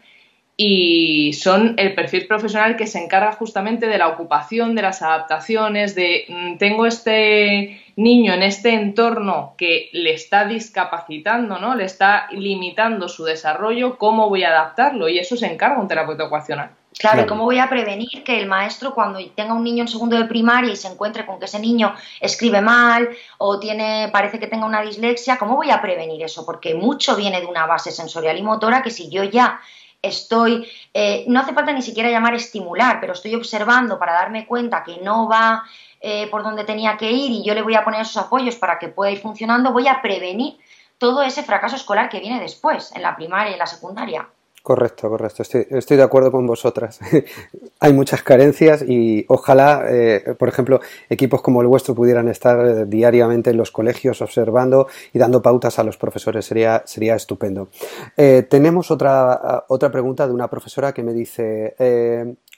y 0.56 1.32
son 1.32 1.74
el 1.78 1.94
perfil 1.94 2.26
profesional 2.26 2.76
que 2.76 2.86
se 2.86 3.02
encarga 3.02 3.32
justamente 3.32 3.86
de 3.86 3.98
la 3.98 4.08
ocupación, 4.08 4.74
de 4.74 4.82
las 4.82 5.02
adaptaciones, 5.02 5.94
de 5.94 6.24
mm, 6.28 6.56
tengo 6.58 6.86
este 6.86 7.80
niño 7.96 8.32
en 8.34 8.42
este 8.42 8.74
entorno 8.74 9.54
que 9.56 9.88
le 9.92 10.12
está 10.12 10.46
discapacitando, 10.46 11.58
¿no? 11.58 11.74
Le 11.74 11.84
está 11.84 12.28
limitando 12.32 13.08
su 13.08 13.24
desarrollo, 13.24 13.98
¿cómo 13.98 14.28
voy 14.28 14.44
a 14.44 14.50
adaptarlo? 14.50 15.08
Y 15.08 15.18
eso 15.18 15.36
se 15.36 15.46
encarga 15.46 15.80
un 15.80 15.88
terapeuta 15.88 16.24
ocupacional. 16.24 16.70
Claro, 16.98 17.26
¿cómo 17.26 17.44
voy 17.44 17.58
a 17.58 17.68
prevenir 17.68 18.22
que 18.24 18.38
el 18.38 18.46
maestro 18.46 18.94
cuando 18.94 19.18
tenga 19.34 19.54
un 19.54 19.64
niño 19.64 19.82
en 19.82 19.88
segundo 19.88 20.16
de 20.16 20.26
primaria 20.26 20.72
y 20.72 20.76
se 20.76 20.88
encuentre 20.88 21.24
con 21.24 21.38
que 21.38 21.46
ese 21.46 21.58
niño 21.58 21.94
escribe 22.20 22.60
mal 22.60 23.08
o 23.38 23.58
tiene 23.58 24.10
parece 24.12 24.38
que 24.38 24.46
tenga 24.46 24.66
una 24.66 24.82
dislexia, 24.82 25.38
cómo 25.38 25.56
voy 25.56 25.70
a 25.70 25.80
prevenir 25.80 26.22
eso? 26.22 26.44
Porque 26.44 26.74
mucho 26.74 27.16
viene 27.16 27.40
de 27.40 27.46
una 27.46 27.66
base 27.66 27.90
sensorial 27.90 28.38
y 28.38 28.42
motora 28.42 28.82
que 28.82 28.90
si 28.90 29.08
yo 29.08 29.24
ya 29.24 29.60
estoy, 30.02 30.68
eh, 30.92 31.24
no 31.28 31.40
hace 31.40 31.54
falta 31.54 31.72
ni 31.72 31.82
siquiera 31.82 32.10
llamar 32.10 32.34
estimular, 32.34 33.00
pero 33.00 33.14
estoy 33.14 33.34
observando 33.34 33.98
para 33.98 34.12
darme 34.12 34.46
cuenta 34.46 34.82
que 34.84 34.98
no 34.98 35.28
va 35.28 35.64
eh, 36.00 36.28
por 36.30 36.42
donde 36.42 36.64
tenía 36.64 36.96
que 36.96 37.10
ir 37.10 37.30
y 37.30 37.44
yo 37.44 37.54
le 37.54 37.62
voy 37.62 37.76
a 37.76 37.84
poner 37.84 38.02
esos 38.02 38.16
apoyos 38.16 38.56
para 38.56 38.78
que 38.78 38.88
pueda 38.88 39.12
ir 39.12 39.20
funcionando, 39.20 39.72
voy 39.72 39.88
a 39.88 40.02
prevenir 40.02 40.58
todo 40.98 41.22
ese 41.22 41.42
fracaso 41.42 41.76
escolar 41.76 42.08
que 42.08 42.20
viene 42.20 42.40
después, 42.40 42.92
en 42.94 43.02
la 43.02 43.16
primaria 43.16 43.50
y 43.50 43.52
en 43.54 43.58
la 43.60 43.66
secundaria. 43.66 44.28
Correcto, 44.62 45.08
correcto. 45.08 45.42
Estoy, 45.42 45.96
de 45.96 46.02
acuerdo 46.04 46.30
con 46.30 46.46
vosotras. 46.46 47.00
Hay 47.80 47.92
muchas 47.92 48.22
carencias 48.22 48.84
y 48.86 49.24
ojalá, 49.26 49.86
eh, 49.88 50.36
por 50.38 50.48
ejemplo, 50.48 50.80
equipos 51.10 51.42
como 51.42 51.62
el 51.62 51.66
vuestro 51.66 51.96
pudieran 51.96 52.28
estar 52.28 52.64
eh, 52.64 52.84
diariamente 52.86 53.50
en 53.50 53.56
los 53.56 53.72
colegios 53.72 54.22
observando 54.22 54.86
y 55.12 55.18
dando 55.18 55.42
pautas 55.42 55.80
a 55.80 55.82
los 55.82 55.96
profesores. 55.96 56.46
Sería, 56.46 56.84
sería 56.86 57.16
estupendo. 57.16 57.70
Eh, 58.16 58.46
tenemos 58.48 58.92
otra, 58.92 59.64
otra 59.66 59.90
pregunta 59.90 60.28
de 60.28 60.32
una 60.32 60.48
profesora 60.48 60.94
que 60.94 61.02
me 61.02 61.12
dice, 61.12 61.74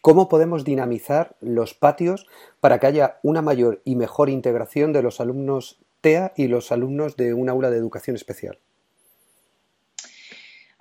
¿cómo 0.03 0.29
podemos 0.29 0.63
dinamizar 0.63 1.37
los 1.41 1.73
patios 1.73 2.27
para 2.61 2.81
que 2.81 2.87
haya 2.87 3.19
una 3.23 3.41
mayor 3.41 3.81
y 3.85 3.97
mejor 3.97 4.29
integración 4.29 4.93
de 4.93 5.03
los 5.03 5.21
alumnos 5.21 5.79
TEA 6.03 6.35
y 6.37 6.49
los 6.49 6.71
alumnos 6.71 7.17
de 7.17 7.33
un 7.33 7.49
aula 7.49 7.71
de 7.71 7.79
educación 7.79 8.15
especial? 8.15 8.59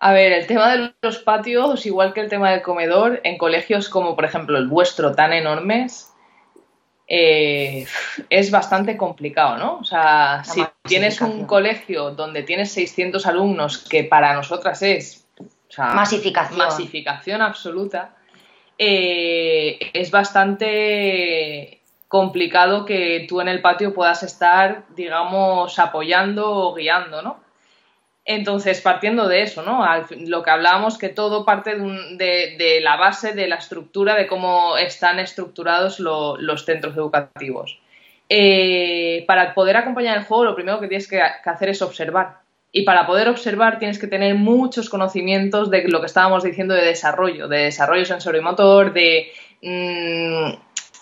A 0.05 0.11
ver, 0.11 0.33
el 0.33 0.47
tema 0.47 0.75
de 0.75 0.93
los 1.01 1.19
patios, 1.19 1.85
igual 1.85 2.13
que 2.13 2.19
el 2.19 2.27
tema 2.27 2.51
del 2.51 2.61
comedor, 2.61 3.21
en 3.23 3.37
colegios 3.37 3.87
como 3.87 4.17
por 4.17 4.25
ejemplo 4.25 4.57
el 4.57 4.67
vuestro, 4.67 5.15
tan 5.15 5.31
enormes, 5.31 6.11
eh, 7.07 7.87
es 8.29 8.51
bastante 8.51 8.97
complicado, 8.97 9.55
¿no? 9.55 9.77
O 9.77 9.85
sea, 9.85 10.43
si 10.43 10.61
tienes 10.81 11.21
un 11.21 11.45
colegio 11.45 12.11
donde 12.11 12.43
tienes 12.43 12.73
600 12.73 13.25
alumnos, 13.27 13.77
que 13.77 14.03
para 14.03 14.33
nosotras 14.33 14.81
es 14.81 15.25
masificación. 15.77 16.57
masificación 16.57 17.41
absoluta, 17.41 18.13
eh, 18.77 19.79
es 19.93 20.11
bastante 20.11 21.81
complicado 22.09 22.83
que 22.83 23.25
tú 23.29 23.39
en 23.39 23.47
el 23.47 23.61
patio 23.61 23.93
puedas 23.93 24.21
estar, 24.21 24.83
digamos, 24.97 25.79
apoyando 25.79 26.51
o 26.51 26.73
guiando, 26.73 27.21
¿no? 27.21 27.42
Entonces, 28.25 28.79
partiendo 28.79 29.27
de 29.27 29.41
eso, 29.41 29.63
¿no? 29.63 29.85
lo 30.27 30.43
que 30.43 30.49
hablábamos, 30.49 30.97
que 30.97 31.09
todo 31.09 31.43
parte 31.43 31.75
de, 31.75 32.79
la 32.81 32.95
base, 32.95 33.33
de 33.33 33.47
la 33.47 33.55
estructura, 33.55 34.15
de 34.15 34.27
cómo 34.27 34.77
están 34.77 35.19
estructurados 35.19 35.99
los 35.99 36.65
centros 36.65 36.95
educativos. 36.95 37.79
Eh, 38.29 39.25
para 39.27 39.53
poder 39.53 39.75
acompañar 39.75 40.17
el 40.17 40.23
juego, 40.23 40.45
lo 40.45 40.55
primero 40.55 40.79
que 40.79 40.87
tienes 40.87 41.07
que, 41.07 41.21
hacer 41.21 41.69
es 41.69 41.81
observar. 41.81 42.37
Y 42.71 42.83
para 42.83 43.05
poder 43.05 43.27
observar 43.27 43.77
tienes 43.77 43.99
que 43.99 44.07
tener 44.07 44.35
muchos 44.35 44.89
conocimientos 44.89 45.69
de 45.69 45.87
lo 45.89 45.99
que 45.99 46.07
estábamos 46.07 46.43
diciendo 46.43 46.73
de 46.73 46.85
desarrollo, 46.85 47.49
de 47.49 47.63
desarrollo 47.63 48.05
sensorimotor, 48.05 48.93
de... 48.93 49.31
Mm, 49.61 50.53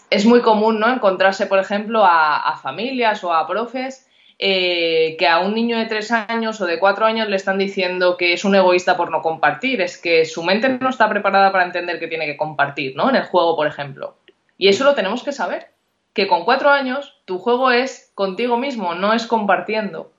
es 0.09 0.26
muy 0.26 0.41
común, 0.41 0.80
¿no? 0.80 0.91
Encontrarse, 0.91 1.45
por 1.45 1.59
ejemplo, 1.59 2.03
a 2.03 2.59
familias 2.61 3.24
o 3.24 3.32
a 3.34 3.47
profes 3.47 4.11
eh, 4.44 5.18
que 5.20 5.28
a 5.28 5.38
un 5.38 5.54
niño 5.54 5.78
de 5.78 5.86
tres 5.86 6.12
años 6.12 6.60
o 6.62 6.66
de 6.66 6.80
cuatro 6.80 7.06
años 7.06 7.30
le 7.30 7.36
están 7.36 7.60
diciendo 7.60 8.18
que 8.18 8.34
es 8.34 8.44
un 8.44 8.56
egoísta 8.56 8.98
por 8.98 9.12
no 9.12 9.22
compartir, 9.22 9.82
es 9.82 10.00
que 10.00 10.26
su 10.26 10.42
mente 10.42 10.68
no 10.68 10.89
está 10.89 11.08
preparada 11.08 11.52
para 11.52 11.66
entender 11.66 12.00
que 12.00 12.08
tiene 12.08 12.26
que 12.26 12.38
compartir, 12.38 12.96
¿no? 12.96 13.08
En 13.08 13.16
el 13.16 13.26
juego, 13.26 13.56
por 13.56 13.68
ejemplo. 13.68 14.16
Y 14.58 14.68
eso 14.68 14.84
lo 14.84 14.96
tenemos 14.96 15.22
que 15.22 15.32
saber, 15.32 15.68
que 16.14 16.28
con 16.28 16.44
cuatro 16.44 16.72
años 16.72 17.22
tu 17.26 17.38
juego 17.38 17.70
es 17.70 18.12
contigo 18.16 18.58
mismo, 18.58 18.96
no 18.96 19.14
es 19.14 19.28
compartiendo. 19.28 20.12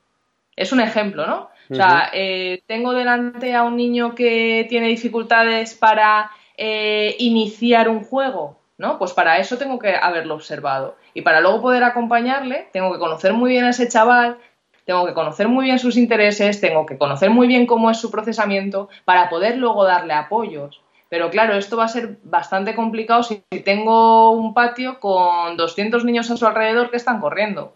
Es 0.54 0.70
un 0.70 0.80
ejemplo, 0.80 1.26
¿no? 1.26 1.50
O 1.68 1.74
sea, 1.74 2.10
eh, 2.12 2.62
tengo 2.68 2.92
delante 2.92 3.56
a 3.56 3.64
un 3.64 3.76
niño 3.76 4.14
que 4.14 4.66
tiene 4.68 4.86
dificultades 4.86 5.74
para 5.74 6.30
eh, 6.56 7.16
iniciar 7.18 7.88
un 7.88 8.04
juego, 8.04 8.60
¿no? 8.78 8.98
Pues 9.00 9.14
para 9.14 9.38
eso 9.38 9.58
tengo 9.58 9.80
que 9.80 9.96
haberlo 9.96 10.34
observado. 10.34 10.96
Y 11.14 11.22
para 11.22 11.40
luego 11.40 11.62
poder 11.62 11.84
acompañarle, 11.84 12.68
tengo 12.72 12.92
que 12.92 12.98
conocer 12.98 13.32
muy 13.32 13.50
bien 13.50 13.64
a 13.64 13.70
ese 13.70 13.88
chaval, 13.88 14.38
tengo 14.84 15.06
que 15.06 15.14
conocer 15.14 15.48
muy 15.48 15.66
bien 15.66 15.78
sus 15.78 15.96
intereses, 15.96 16.60
tengo 16.60 16.86
que 16.86 16.98
conocer 16.98 17.30
muy 17.30 17.46
bien 17.46 17.66
cómo 17.66 17.90
es 17.90 17.98
su 17.98 18.10
procesamiento 18.10 18.88
para 19.04 19.28
poder 19.28 19.56
luego 19.56 19.84
darle 19.84 20.14
apoyos. 20.14 20.80
Pero 21.08 21.30
claro, 21.30 21.54
esto 21.54 21.76
va 21.76 21.84
a 21.84 21.88
ser 21.88 22.16
bastante 22.24 22.74
complicado 22.74 23.22
si 23.22 23.44
tengo 23.64 24.30
un 24.30 24.54
patio 24.54 24.98
con 24.98 25.56
200 25.56 26.04
niños 26.04 26.30
a 26.30 26.36
su 26.36 26.46
alrededor 26.46 26.90
que 26.90 26.96
están 26.96 27.20
corriendo. 27.20 27.74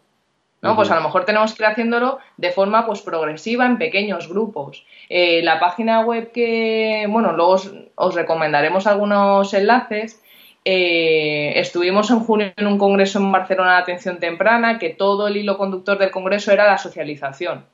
¿no? 0.63 0.75
Pues 0.75 0.91
a 0.91 0.97
lo 0.97 1.03
mejor 1.03 1.27
tenemos 1.27 1.55
que 1.55 1.63
ir 1.63 1.69
haciéndolo 1.69 2.19
de 2.39 2.51
forma 2.51 2.87
pues 2.87 3.03
progresiva 3.03 3.67
en 3.67 3.79
pequeños 3.79 4.29
grupos. 4.29 4.87
Eh, 5.09 5.43
la 5.43 5.61
página 5.61 6.01
web 6.01 6.33
que, 6.33 7.07
bueno, 7.09 7.33
luego 7.33 7.57
os 7.95 8.15
recomendaremos 8.15 8.87
algunos 8.87 9.53
enlaces, 9.53 10.23
eh, 10.69 11.61
estuvimos 11.61 12.11
en 12.11 12.19
junio 12.19 12.53
en 12.57 12.67
un 12.67 12.77
congreso 12.77 13.21
en 13.21 13.31
Barcelona 13.31 13.75
de 13.75 13.83
atención 13.83 14.19
temprana, 14.19 14.81
que 14.81 14.91
todo 14.91 15.29
el 15.29 15.37
hilo 15.37 15.57
conductor 15.57 15.97
del 15.97 16.11
congreso 16.11 16.51
era 16.51 16.67
la 16.67 16.77
socialización. 16.77 17.65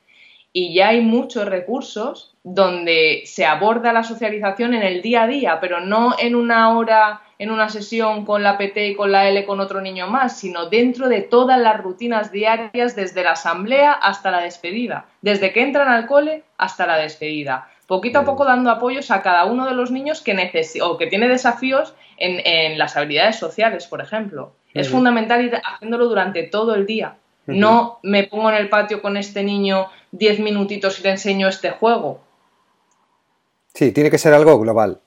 Y 0.51 0.75
ya 0.75 0.89
hay 0.89 1.01
muchos 1.01 1.47
recursos 1.47 2.35
donde 2.43 3.23
se 3.25 3.47
aborda 3.47 3.93
la 3.93 4.03
socialización 4.03 4.75
en 4.75 4.83
el 4.83 5.01
día 5.01 5.23
a 5.23 5.27
día, 5.27 5.59
pero 5.59 5.79
no 5.79 6.13
en 6.19 6.35
una 6.35 6.77
hora, 6.77 7.21
en 7.39 7.49
una 7.49 7.67
sesión 7.69 8.25
con 8.25 8.43
la 8.43 8.59
PT 8.59 8.89
y 8.89 8.95
con 8.95 9.11
la 9.11 9.27
L 9.27 9.43
con 9.47 9.59
otro 9.59 9.81
niño 9.81 10.05
más, 10.05 10.37
sino 10.37 10.69
dentro 10.69 11.09
de 11.09 11.21
todas 11.21 11.59
las 11.59 11.81
rutinas 11.81 12.31
diarias, 12.31 12.95
desde 12.95 13.23
la 13.23 13.31
asamblea 13.31 13.93
hasta 13.93 14.29
la 14.29 14.41
despedida, 14.41 15.07
desde 15.23 15.51
que 15.51 15.63
entran 15.63 15.87
al 15.87 16.05
cole 16.05 16.43
hasta 16.59 16.85
la 16.85 16.97
despedida 16.97 17.69
poquito 17.87 18.19
a 18.19 18.25
poco 18.25 18.45
dando 18.45 18.71
apoyos 18.71 19.11
a 19.11 19.21
cada 19.21 19.45
uno 19.45 19.65
de 19.65 19.73
los 19.73 19.91
niños 19.91 20.21
que 20.21 20.33
o 20.81 20.97
que 20.97 21.07
tiene 21.07 21.27
desafíos 21.27 21.93
en, 22.17 22.77
las 22.77 22.95
habilidades 22.95 23.37
sociales, 23.37 23.87
por 23.87 24.01
ejemplo. 24.01 24.53
Es 24.73 24.89
fundamental 24.89 25.45
ir 25.45 25.61
haciéndolo 25.63 26.07
durante 26.07 26.43
todo 26.43 26.73
el 26.75 26.85
día. 26.85 27.17
No 27.45 27.99
me 28.03 28.23
pongo 28.23 28.49
en 28.49 28.55
el 28.55 28.69
patio 28.69 29.01
con 29.01 29.17
este 29.17 29.43
niño 29.43 29.87
diez 30.11 30.39
minutitos 30.39 30.99
y 30.99 31.03
le 31.03 31.11
enseño 31.11 31.47
este 31.47 31.71
juego. 31.71 32.21
Sí, 33.73 33.91
tiene 33.91 34.09
que 34.09 34.17
ser 34.17 34.33
algo 34.33 34.59
global. 34.59 35.01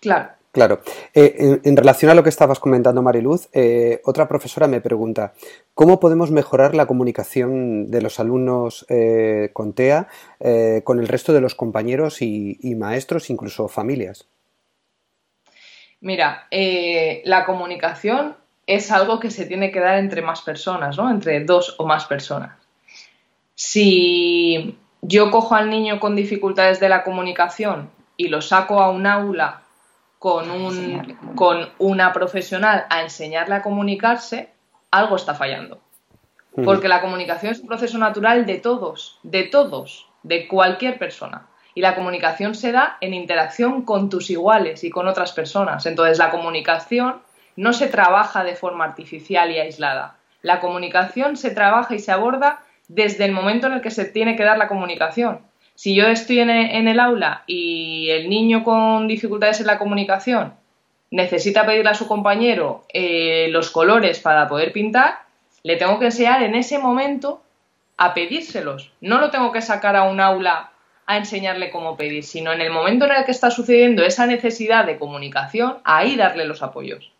Claro. 0.00 0.30
Claro. 0.52 0.82
Eh, 1.14 1.60
en, 1.64 1.76
relación 1.78 2.10
a 2.10 2.14
lo 2.14 2.22
que 2.22 2.28
estabas 2.28 2.60
comentando, 2.60 3.00
Mariluz, 3.00 3.48
eh, 3.54 4.02
otra 4.04 4.28
profesora 4.28 4.68
me 4.68 4.82
pregunta, 4.82 5.32
¿cómo 5.74 5.98
podemos 5.98 6.30
mejorar 6.30 6.74
la 6.74 6.84
comunicación 6.84 7.90
de 7.90 8.02
los 8.02 8.20
alumnos 8.20 8.84
eh, 8.90 9.48
con 9.54 9.72
TEA 9.72 10.08
con 10.84 11.00
el 11.00 11.08
resto 11.08 11.32
de 11.32 11.40
los 11.40 11.54
compañeros 11.54 12.20
y, 12.20 12.74
maestros, 12.76 13.30
incluso 13.30 13.66
familias? 13.68 14.28
Mira, 16.00 16.48
la 16.50 17.46
comunicación 17.46 18.36
es 18.66 18.90
algo 18.90 19.20
que 19.20 19.30
se 19.30 19.46
tiene 19.46 19.70
que 19.70 19.80
dar 19.80 19.98
entre 19.98 20.20
más 20.20 20.42
personas, 20.42 20.98
¿no? 20.98 21.10
Entre 21.10 21.42
dos 21.44 21.76
o 21.78 21.86
más 21.86 22.04
personas. 22.04 22.58
Si 23.54 24.76
yo 25.00 25.30
cojo 25.30 25.54
al 25.54 25.70
niño 25.70 25.98
con 25.98 26.14
dificultades 26.14 26.78
de 26.78 26.90
la 26.90 27.04
comunicación 27.04 27.90
y 28.16 28.28
lo 28.28 28.42
saco 28.42 28.80
a 28.80 28.90
un 28.90 29.06
aula 29.06 29.61
con, 30.22 30.52
un, 30.52 31.18
con 31.34 31.70
una 31.80 32.12
profesional 32.12 32.86
a 32.90 33.02
enseñarle 33.02 33.56
a 33.56 33.62
comunicarse, 33.62 34.50
algo 34.92 35.16
está 35.16 35.34
fallando. 35.34 35.80
Porque 36.64 36.86
la 36.86 37.00
comunicación 37.00 37.50
es 37.50 37.58
un 37.58 37.66
proceso 37.66 37.98
natural 37.98 38.46
de 38.46 38.58
todos, 38.58 39.18
de 39.24 39.42
todos, 39.42 40.06
de 40.22 40.46
cualquier 40.46 40.96
persona. 40.96 41.48
Y 41.74 41.80
la 41.80 41.96
comunicación 41.96 42.54
se 42.54 42.70
da 42.70 42.98
en 43.00 43.14
interacción 43.14 43.82
con 43.82 44.10
tus 44.10 44.30
iguales 44.30 44.84
y 44.84 44.90
con 44.90 45.08
otras 45.08 45.32
personas. 45.32 45.86
Entonces 45.86 46.18
la 46.18 46.30
comunicación 46.30 47.20
no 47.56 47.72
se 47.72 47.88
trabaja 47.88 48.44
de 48.44 48.54
forma 48.54 48.84
artificial 48.84 49.50
y 49.50 49.58
aislada. 49.58 50.18
La 50.40 50.60
comunicación 50.60 51.36
se 51.36 51.50
trabaja 51.50 51.96
y 51.96 51.98
se 51.98 52.12
aborda 52.12 52.60
desde 52.86 53.24
el 53.24 53.32
momento 53.32 53.66
en 53.66 53.72
el 53.72 53.80
que 53.80 53.90
se 53.90 54.04
tiene 54.04 54.36
que 54.36 54.44
dar 54.44 54.56
la 54.56 54.68
comunicación. 54.68 55.40
Si 55.74 55.94
yo 55.94 56.06
estoy 56.06 56.40
en 56.40 56.50
el, 56.50 57.00
aula 57.00 57.44
y 57.46 58.10
el 58.10 58.28
niño 58.28 58.62
con 58.62 59.08
dificultades 59.08 59.60
en 59.60 59.66
la 59.66 59.78
comunicación 59.78 60.54
necesita 61.10 61.66
pedirle 61.66 61.90
a 61.90 61.94
su 61.94 62.06
compañero 62.08 62.84
eh, 62.92 63.48
los 63.50 63.70
colores 63.70 64.20
para 64.20 64.48
poder 64.48 64.72
pintar, 64.72 65.18
le 65.62 65.76
tengo 65.76 65.98
que 65.98 66.06
enseñar 66.06 66.42
en 66.42 66.54
ese 66.54 66.78
momento 66.78 67.42
a 67.96 68.14
pedírselos. 68.14 68.92
No 69.00 69.18
lo 69.18 69.30
tengo 69.30 69.52
que 69.52 69.62
sacar 69.62 69.96
a 69.96 70.04
un 70.04 70.20
aula 70.20 70.72
a 71.06 71.16
enseñarle 71.16 71.70
cómo 71.70 71.96
pedir, 71.96 72.24
sino 72.24 72.52
en 72.52 72.60
el 72.60 72.70
momento 72.70 73.04
en 73.04 73.12
el 73.12 73.24
que 73.24 73.32
está 73.32 73.50
sucediendo 73.50 74.04
esa 74.04 74.26
necesidad 74.26 74.86
de 74.86 74.98
comunicación, 74.98 75.78
ahí 75.84 76.16
darle 76.16 76.44
los 76.44 76.62
apoyos. 76.62 77.11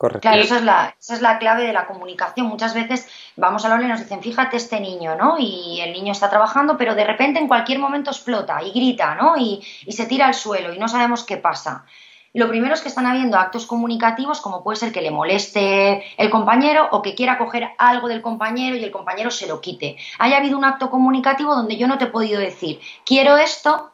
Claro, 0.00 0.40
esa 0.40 0.56
es, 0.56 0.62
la, 0.62 0.96
esa 0.98 1.14
es 1.14 1.20
la 1.20 1.38
clave 1.38 1.64
de 1.64 1.74
la 1.74 1.86
comunicación. 1.86 2.46
Muchas 2.46 2.72
veces 2.72 3.06
vamos 3.36 3.64
a 3.64 3.68
hablar 3.70 3.84
y 3.84 3.90
nos 3.90 4.00
dicen, 4.00 4.22
fíjate 4.22 4.56
este 4.56 4.80
niño, 4.80 5.14
¿no? 5.14 5.36
Y 5.38 5.80
el 5.82 5.92
niño 5.92 6.12
está 6.12 6.30
trabajando, 6.30 6.78
pero 6.78 6.94
de 6.94 7.04
repente 7.04 7.38
en 7.38 7.48
cualquier 7.48 7.78
momento 7.78 8.10
explota 8.10 8.62
y 8.62 8.70
grita, 8.70 9.14
¿no? 9.14 9.36
Y, 9.36 9.62
y 9.84 9.92
se 9.92 10.06
tira 10.06 10.26
al 10.26 10.32
suelo 10.32 10.72
y 10.72 10.78
no 10.78 10.88
sabemos 10.88 11.24
qué 11.24 11.36
pasa. 11.36 11.84
Lo 12.32 12.48
primero 12.48 12.72
es 12.72 12.80
que 12.80 12.88
están 12.88 13.06
habiendo 13.06 13.36
actos 13.36 13.66
comunicativos, 13.66 14.40
como 14.40 14.62
puede 14.62 14.76
ser 14.76 14.90
que 14.90 15.02
le 15.02 15.10
moleste 15.10 16.02
el 16.16 16.30
compañero 16.30 16.88
o 16.92 17.02
que 17.02 17.14
quiera 17.14 17.36
coger 17.36 17.68
algo 17.76 18.08
del 18.08 18.22
compañero 18.22 18.76
y 18.76 18.84
el 18.84 18.92
compañero 18.92 19.30
se 19.30 19.48
lo 19.48 19.60
quite. 19.60 19.98
Haya 20.18 20.38
habido 20.38 20.56
un 20.56 20.64
acto 20.64 20.90
comunicativo 20.90 21.54
donde 21.54 21.76
yo 21.76 21.88
no 21.88 21.98
te 21.98 22.04
he 22.04 22.08
podido 22.08 22.40
decir, 22.40 22.80
quiero 23.04 23.36
esto, 23.36 23.90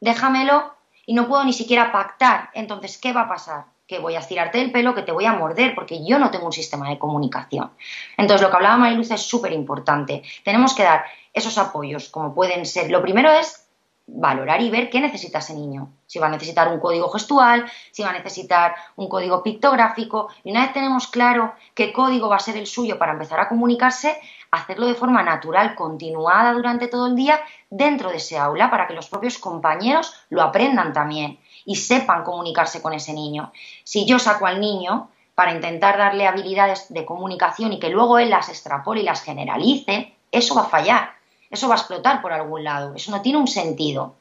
déjamelo 0.00 0.76
y 1.04 1.14
no 1.14 1.26
puedo 1.26 1.44
ni 1.44 1.52
siquiera 1.52 1.92
pactar. 1.92 2.50
Entonces, 2.54 2.98
¿qué 2.98 3.12
va 3.12 3.22
a 3.22 3.28
pasar? 3.28 3.75
Que 3.86 3.98
voy 4.00 4.16
a 4.16 4.18
estirarte 4.18 4.60
el 4.60 4.72
pelo, 4.72 4.94
que 4.94 5.02
te 5.02 5.12
voy 5.12 5.26
a 5.26 5.32
morder, 5.32 5.74
porque 5.74 6.04
yo 6.04 6.18
no 6.18 6.30
tengo 6.30 6.46
un 6.46 6.52
sistema 6.52 6.88
de 6.88 6.98
comunicación. 6.98 7.70
Entonces, 8.16 8.42
lo 8.42 8.50
que 8.50 8.56
hablaba 8.56 8.76
Mariluz 8.76 9.10
es 9.10 9.22
súper 9.22 9.52
importante. 9.52 10.22
Tenemos 10.44 10.74
que 10.74 10.82
dar 10.82 11.04
esos 11.32 11.56
apoyos, 11.58 12.08
como 12.08 12.34
pueden 12.34 12.66
ser. 12.66 12.90
Lo 12.90 13.02
primero 13.02 13.30
es 13.30 13.66
valorar 14.08 14.62
y 14.62 14.70
ver 14.70 14.88
qué 14.88 15.00
necesita 15.00 15.38
ese 15.38 15.54
niño. 15.54 15.90
Si 16.06 16.18
va 16.18 16.26
a 16.26 16.30
necesitar 16.30 16.68
un 16.72 16.80
código 16.80 17.08
gestual, 17.10 17.70
si 17.90 18.02
va 18.02 18.10
a 18.10 18.12
necesitar 18.12 18.74
un 18.96 19.08
código 19.08 19.42
pictográfico. 19.42 20.28
Y 20.44 20.50
una 20.50 20.62
vez 20.62 20.72
tenemos 20.72 21.08
claro 21.08 21.54
qué 21.74 21.92
código 21.92 22.28
va 22.28 22.36
a 22.36 22.40
ser 22.40 22.56
el 22.56 22.66
suyo 22.66 22.98
para 22.98 23.12
empezar 23.12 23.40
a 23.40 23.48
comunicarse, 23.48 24.20
hacerlo 24.50 24.86
de 24.86 24.94
forma 24.94 25.22
natural, 25.22 25.74
continuada 25.74 26.52
durante 26.52 26.88
todo 26.88 27.06
el 27.08 27.16
día 27.16 27.40
dentro 27.70 28.10
de 28.10 28.16
ese 28.16 28.38
aula 28.38 28.70
para 28.70 28.86
que 28.86 28.94
los 28.94 29.08
propios 29.08 29.38
compañeros 29.38 30.14
lo 30.30 30.42
aprendan 30.42 30.92
también 30.92 31.38
y 31.66 31.76
sepan 31.76 32.24
comunicarse 32.24 32.80
con 32.80 32.94
ese 32.94 33.12
niño. 33.12 33.52
Si 33.84 34.06
yo 34.06 34.18
saco 34.18 34.46
al 34.46 34.60
niño 34.60 35.10
para 35.34 35.52
intentar 35.52 35.98
darle 35.98 36.26
habilidades 36.26 36.86
de 36.88 37.04
comunicación 37.04 37.74
y 37.74 37.78
que 37.78 37.90
luego 37.90 38.18
él 38.18 38.30
las 38.30 38.48
extrapole 38.48 39.02
y 39.02 39.04
las 39.04 39.22
generalice, 39.22 40.14
eso 40.30 40.54
va 40.54 40.62
a 40.62 40.68
fallar 40.68 41.16
eso 41.50 41.68
va 41.68 41.74
a 41.74 41.78
explotar 41.78 42.20
por 42.20 42.32
algún 42.32 42.64
lado, 42.64 42.94
eso 42.94 43.10
no 43.10 43.22
tiene 43.22 43.38
un 43.38 43.46
sentido. 43.46 44.14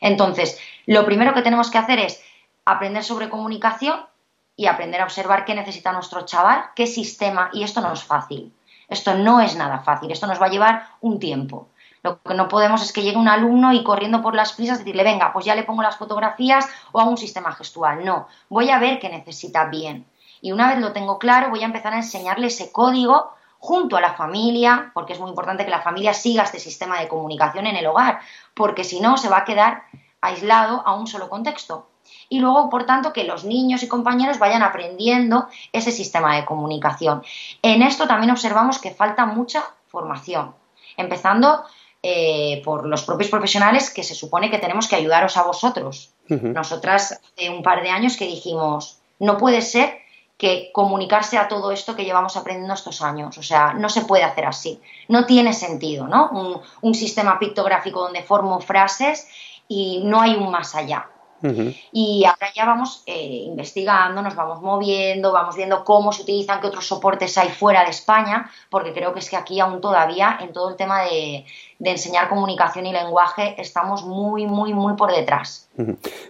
Entonces, 0.00 0.58
lo 0.86 1.04
primero 1.04 1.34
que 1.34 1.42
tenemos 1.42 1.70
que 1.70 1.78
hacer 1.78 1.98
es 1.98 2.22
aprender 2.64 3.04
sobre 3.04 3.28
comunicación 3.28 4.00
y 4.56 4.66
aprender 4.66 5.00
a 5.00 5.04
observar 5.04 5.44
qué 5.44 5.54
necesita 5.54 5.92
nuestro 5.92 6.24
chaval, 6.26 6.66
qué 6.76 6.86
sistema, 6.86 7.50
y 7.52 7.62
esto 7.62 7.80
no 7.80 7.92
es 7.92 8.04
fácil. 8.04 8.52
Esto 8.88 9.14
no 9.14 9.40
es 9.40 9.56
nada 9.56 9.78
fácil, 9.78 10.10
esto 10.10 10.26
nos 10.26 10.40
va 10.40 10.46
a 10.46 10.50
llevar 10.50 10.86
un 11.00 11.18
tiempo. 11.18 11.68
Lo 12.02 12.20
que 12.20 12.34
no 12.34 12.48
podemos 12.48 12.82
es 12.82 12.92
que 12.92 13.02
llegue 13.02 13.16
un 13.16 13.28
alumno 13.28 13.72
y 13.72 13.84
corriendo 13.84 14.22
por 14.22 14.34
las 14.34 14.52
prisas 14.52 14.78
decirle, 14.78 15.04
venga, 15.04 15.32
pues 15.32 15.44
ya 15.44 15.54
le 15.54 15.62
pongo 15.62 15.82
las 15.82 15.96
fotografías 15.96 16.66
o 16.90 17.00
hago 17.00 17.10
un 17.10 17.16
sistema 17.16 17.52
gestual. 17.52 18.04
No, 18.04 18.26
voy 18.48 18.70
a 18.70 18.78
ver 18.78 18.98
qué 18.98 19.08
necesita 19.08 19.66
bien. 19.66 20.06
Y 20.40 20.50
una 20.50 20.68
vez 20.68 20.80
lo 20.80 20.92
tengo 20.92 21.18
claro, 21.18 21.50
voy 21.50 21.62
a 21.62 21.66
empezar 21.66 21.92
a 21.92 21.98
enseñarle 21.98 22.48
ese 22.48 22.72
código 22.72 23.32
junto 23.58 23.96
a 23.96 24.00
la 24.00 24.14
familia, 24.14 24.90
porque 24.92 25.12
es 25.12 25.20
muy 25.20 25.30
importante 25.30 25.64
que 25.64 25.70
la 25.70 25.82
familia 25.82 26.12
siga 26.12 26.42
este 26.42 26.58
sistema 26.58 26.98
de 26.98 27.06
comunicación 27.06 27.68
en 27.68 27.76
el 27.76 27.86
hogar, 27.86 28.18
porque 28.54 28.82
si 28.82 28.98
no 28.98 29.16
se 29.16 29.28
va 29.28 29.38
a 29.38 29.44
quedar 29.44 29.84
aislado 30.20 30.82
a 30.84 30.94
un 30.94 31.06
solo 31.06 31.28
contexto. 31.28 31.86
Y 32.28 32.40
luego, 32.40 32.68
por 32.70 32.86
tanto, 32.86 33.12
que 33.12 33.22
los 33.22 33.44
niños 33.44 33.84
y 33.84 33.88
compañeros 33.88 34.40
vayan 34.40 34.62
aprendiendo 34.62 35.46
ese 35.72 35.92
sistema 35.92 36.34
de 36.34 36.44
comunicación. 36.44 37.22
En 37.62 37.82
esto 37.82 38.08
también 38.08 38.32
observamos 38.32 38.80
que 38.80 38.90
falta 38.90 39.26
mucha 39.26 39.62
formación, 39.86 40.56
empezando 40.96 41.64
eh, 42.02 42.60
por 42.64 42.86
los 42.86 43.04
propios 43.04 43.30
profesionales 43.30 43.88
que 43.88 44.02
se 44.02 44.16
supone 44.16 44.50
que 44.50 44.58
tenemos 44.58 44.88
que 44.88 44.96
ayudaros 44.96 45.36
a 45.36 45.44
vosotros. 45.44 46.12
Nosotras 46.28 47.12
hace 47.12 47.50
un 47.50 47.62
par 47.62 47.82
de 47.82 47.90
años 47.90 48.16
que 48.16 48.26
dijimos, 48.26 48.98
no 49.18 49.36
puede 49.36 49.60
ser 49.60 50.02
que 50.42 50.70
comunicarse 50.72 51.38
a 51.38 51.46
todo 51.46 51.70
esto 51.70 51.94
que 51.94 52.04
llevamos 52.04 52.36
aprendiendo 52.36 52.74
estos 52.74 53.00
años. 53.02 53.38
O 53.38 53.42
sea, 53.44 53.74
no 53.74 53.88
se 53.88 54.00
puede 54.00 54.24
hacer 54.24 54.46
así. 54.46 54.80
No 55.06 55.24
tiene 55.26 55.52
sentido, 55.52 56.08
¿no? 56.08 56.60
Un, 56.80 56.94
sistema 56.94 57.38
pictográfico 57.38 58.00
donde 58.00 58.24
formo 58.24 58.58
frases 58.58 59.28
y 59.68 60.02
no 60.04 60.20
hay 60.20 60.34
un 60.34 60.50
más 60.50 60.74
allá. 60.74 61.08
Y 61.92 62.24
ahora 62.24 62.48
ya 62.54 62.64
vamos 62.64 63.02
eh, 63.06 63.44
investigando, 63.46 64.22
nos 64.22 64.34
vamos 64.34 64.60
moviendo, 64.62 65.32
vamos 65.32 65.56
viendo 65.56 65.84
cómo 65.84 66.12
se 66.12 66.22
utilizan, 66.22 66.60
qué 66.60 66.68
otros 66.68 66.86
soportes 66.86 67.36
hay 67.38 67.48
fuera 67.48 67.84
de 67.84 67.90
España, 67.90 68.50
porque 68.70 68.92
creo 68.92 69.12
que 69.12 69.18
es 69.18 69.28
que 69.28 69.36
aquí 69.36 69.60
aún 69.60 69.80
todavía 69.80 70.38
en 70.40 70.52
todo 70.52 70.70
el 70.70 70.76
tema 70.76 71.02
de, 71.02 71.44
de 71.82 71.90
enseñar 71.90 72.28
comunicación 72.28 72.86
y 72.86 72.92
lenguaje 72.92 73.56
estamos 73.58 74.04
muy, 74.04 74.46
muy, 74.46 74.72
muy 74.72 74.94
por 74.94 75.10
detrás. 75.10 75.68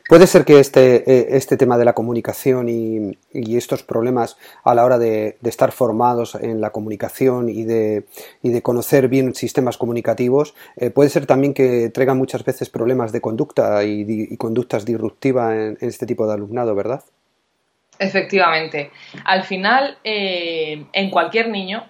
Puede 0.09 0.27
ser 0.27 0.45
que 0.47 0.61
este, 0.61 1.11
eh, 1.11 1.37
este 1.37 1.59
tema 1.59 1.77
de 1.77 1.85
la 1.85 1.93
comunicación 1.93 2.69
y, 2.69 3.19
estos 3.57 3.83
problemas 3.83 4.37
a 4.65 4.75
la 4.75 4.85
hora 4.85 4.99
de, 4.99 5.37
estar 5.43 5.73
formados 5.73 6.37
en 6.37 6.61
la 6.61 6.71
comunicación 6.71 7.51
y 7.51 7.65
de, 7.65 8.07
y 8.43 8.49
de 8.49 8.63
conocer 8.63 9.09
bien 9.09 9.35
sistemas 9.35 9.77
comunicativos, 9.77 10.55
eh, 10.77 10.91
puede 10.91 11.11
ser 11.11 11.27
también 11.27 11.53
que 11.53 11.91
traigan 11.91 12.17
muchas 12.17 12.45
veces 12.45 12.71
problemas 12.71 13.13
de 13.13 13.21
conducta 13.21 13.85
y, 13.85 14.37
conductas 14.39 14.87
disruptivas 14.87 15.02
en, 15.53 15.79
este 15.81 16.07
tipo 16.07 16.27
de 16.27 16.35
alumnado, 16.35 16.75
¿verdad? 16.75 17.03
Efectivamente. 17.99 18.91
Al 19.25 19.45
final, 19.45 19.99
eh, 20.05 20.87
en 20.93 21.11
cualquier 21.11 21.49
niño, 21.49 21.85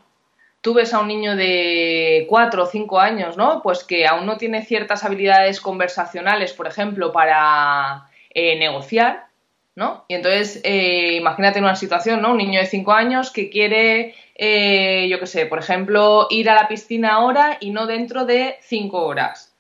tú 0.63 0.75
ves 0.75 0.95
a 0.95 1.01
un 1.01 1.09
niño 1.09 1.37
de 1.37 2.27
cuatro 2.29 2.63
o 2.63 2.67
cinco 2.67 3.01
años, 3.01 3.37
¿no? 3.37 3.63
Pues 3.63 3.85
que 3.85 4.07
aún 4.07 4.25
no 4.25 4.39
tiene 4.39 4.65
ciertas 4.65 5.05
habilidades 5.05 5.61
conversacionales, 5.61 6.53
por 6.55 6.67
ejemplo, 6.67 7.13
para 7.13 8.09
eh, 8.31 8.59
negociar, 8.59 9.27
¿no? 9.75 10.05
Y 10.09 10.15
entonces, 10.15 10.61
eh, 10.65 11.17
imagínate 11.17 11.59
una 11.59 11.77
situación, 11.77 12.23
¿no? 12.23 12.33
Un 12.33 12.39
niño 12.39 12.61
de 12.61 12.67
cinco 12.67 12.93
años 12.93 13.31
que 13.31 13.51
quiere, 13.51 14.15
eh, 14.37 15.09
yo 15.11 15.19
qué 15.19 15.27
sé, 15.27 15.47
por 15.47 15.59
ejemplo, 15.59 16.29
ir 16.31 16.49
a 16.49 16.55
la 16.55 16.69
piscina 16.69 17.15
ahora 17.15 17.59
y 17.61 17.71
no 17.71 17.87
dentro 17.87 18.25
de 18.25 18.57
cinco 18.61 19.05
horas. 19.05 19.52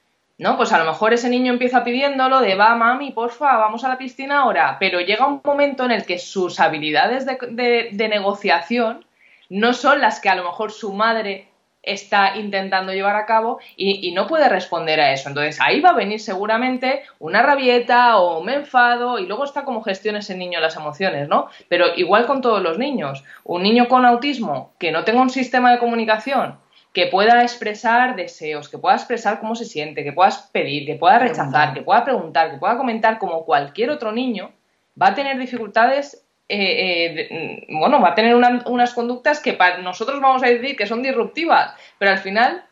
¿No? 0.43 0.57
Pues 0.57 0.73
a 0.73 0.79
lo 0.79 0.85
mejor 0.85 1.13
ese 1.13 1.31
niño 1.31 1.53
empieza 1.53 1.85
pidiéndolo 1.85 2.41
de 2.41 2.57
va, 2.57 2.75
mami, 2.75 3.13
porfa, 3.13 3.59
vamos 3.59 3.85
a 3.85 3.89
la 3.89 3.97
piscina 3.97 4.41
ahora, 4.41 4.77
pero 4.81 5.01
llega 5.01 5.27
un 5.27 5.41
momento 5.45 5.85
en 5.85 5.93
el 5.93 6.05
que 6.05 6.19
sus 6.19 6.59
habilidades 6.59 7.25
de 7.27 8.09
negociación 8.09 9.07
no 9.49 9.73
son 9.73 10.01
las 10.01 10.19
que 10.19 10.31
a 10.31 10.35
lo 10.35 10.43
mejor 10.43 10.73
su 10.73 10.93
madre 10.95 11.53
está 11.83 12.37
intentando 12.37 12.93
llevar 12.93 13.17
a 13.17 13.27
cabo 13.27 13.59
y, 13.77 14.13
no 14.13 14.27
puede 14.27 14.49
responder 14.49 15.01
a 15.01 15.13
eso. 15.13 15.29
Entonces 15.29 15.61
ahí 15.61 15.81
va 15.81 15.91
a 15.91 15.95
venir 15.95 16.21
seguramente 16.21 17.03
una 17.19 17.43
rabieta 17.43 18.19
o 18.19 18.43
me 18.43 18.55
enfado 18.55 19.19
y 19.19 19.27
luego 19.27 19.45
está 19.45 19.65
como 19.65 19.83
gestiona 19.83 20.21
ese 20.21 20.37
niño 20.37 20.61
las 20.61 20.77
emociones, 20.77 21.29
¿no? 21.29 21.49
Pero 21.69 21.95
igual 21.97 22.27
con 22.27 22.41
todos 22.41 22.63
los 22.63 22.79
niños. 22.79 23.25
Un 23.45 23.63
niño 23.63 23.89
con 23.89 24.05
autismo 24.05 24.73
que 24.79 24.93
no 24.93 25.05
tenga 25.05 25.23
un 25.23 25.31
sistema 25.31 25.73
de 25.73 25.79
comunicación 25.79 26.57
que 26.93 27.07
pueda 27.07 27.43
expresar 27.43 28.17
deseos, 28.17 28.69
que 28.69 28.79
pueda 28.79 28.97
expresar 28.97 29.41
cómo 29.41 29.55
se 29.55 29.65
siente, 29.65 30.05
que 30.05 30.13
pueda 30.13 30.31
pedir, 30.53 30.85
que 30.85 30.97
pueda 30.97 31.19
rechazar, 31.19 31.73
que 31.73 31.83
pueda 31.83 32.05
preguntar, 32.05 32.51
que 32.51 32.59
pueda 32.59 32.77
comentar 32.77 33.19
como 33.19 33.45
cualquier 33.45 33.91
otro 33.91 34.13
niño, 34.13 34.53
va 35.01 35.09
a 35.09 35.15
tener 35.15 35.39
dificultades 35.39 36.23
eh, 36.49 37.29
eh, 37.31 37.65
mm, 37.71 37.79
bueno, 37.79 37.99
va 38.01 38.11
a 38.11 38.15
tener 38.15 38.35
unas 38.35 38.93
conductas 38.93 39.41
que 39.41 39.55
para 39.55 39.79
nosotros 39.79 40.21
vamos 40.21 40.43
a 40.43 40.49
decir 40.49 40.77
que 40.77 40.87
son 40.87 41.03
disruptivas, 41.03 41.75
pero 41.97 42.11
al 42.11 42.19
final 42.19 42.63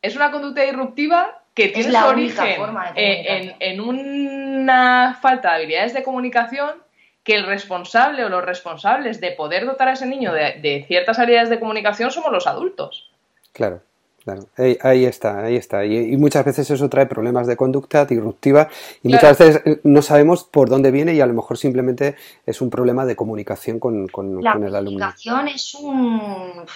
es 0.00 0.14
una 0.14 0.30
conducta 0.30 0.62
disruptiva 0.62 1.42
que 1.52 1.68
tiene 1.68 1.90
su 1.90 2.06
origen 2.06 2.60
eh, 2.94 3.56
en, 3.58 3.80
una 3.80 5.18
falta 5.20 5.50
de 5.50 5.56
habilidades 5.56 5.94
de 5.94 6.04
comunicación 6.04 6.70
que 7.24 7.34
el 7.34 7.46
responsable 7.46 8.24
o 8.24 8.28
los 8.28 8.44
responsables 8.44 9.20
de 9.20 9.32
poder 9.32 9.66
dotar 9.66 9.88
a 9.88 9.94
ese 9.94 10.06
niño 10.06 10.32
de 10.32 10.84
ciertas 10.86 11.18
habilidades 11.18 11.50
de 11.50 11.58
comunicación 11.58 12.12
somos 12.12 12.30
los 12.30 12.46
adultos. 12.46 13.10
Claro. 13.56 13.80
Claro, 14.22 14.48
ahí, 14.82 15.04
está, 15.04 15.44
ahí 15.44 15.54
está. 15.54 15.84
Y, 15.84 16.16
muchas 16.16 16.44
veces 16.44 16.68
eso 16.68 16.88
trae 16.88 17.06
problemas 17.06 17.46
de 17.46 17.56
conducta 17.56 18.04
disruptiva 18.04 18.68
y 19.04 19.08
muchas 19.08 19.38
veces 19.38 19.62
eh, 19.64 19.80
no 19.84 20.02
sabemos 20.02 20.42
por 20.42 20.68
dónde 20.68 20.90
viene 20.90 21.14
y 21.14 21.20
a 21.20 21.26
lo 21.26 21.32
mejor 21.32 21.56
simplemente 21.56 22.16
es 22.44 22.60
un 22.60 22.68
problema 22.68 23.06
de 23.06 23.14
comunicación 23.14 23.78
con, 23.78 24.08
con, 24.08 24.40
el 24.40 24.46
alumno. 24.48 24.68
La 24.68 24.78
comunicación 24.80 25.46
es 25.46 25.74
un... 25.76 26.66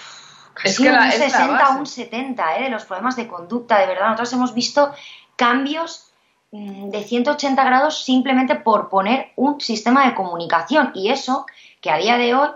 Casi 0.53 0.87
un 0.87 1.11
60 1.11 1.75
o 1.75 1.79
un 1.79 1.85
70 1.85 2.57
¿eh? 2.57 2.63
de 2.63 2.69
los 2.69 2.85
problemas 2.85 3.17
de 3.17 3.27
conducta, 3.27 3.79
de 3.79 3.87
verdad. 3.87 4.11
Nosotros 4.11 4.31
hemos 4.31 4.53
visto 4.53 4.93
cambios 5.35 6.13
mm, 6.51 6.89
de 6.89 7.03
180 7.03 7.63
grados 7.65 8.05
simplemente 8.05 8.55
por 8.55 8.87
poner 8.87 9.33
un 9.35 9.59
sistema 9.59 10.07
de 10.07 10.15
comunicación 10.15 10.91
y 10.95 11.09
eso 11.09 11.45
que 11.81 11.91
a 11.91 11.97
día 11.97 12.17
de 12.17 12.33
hoy 12.33 12.47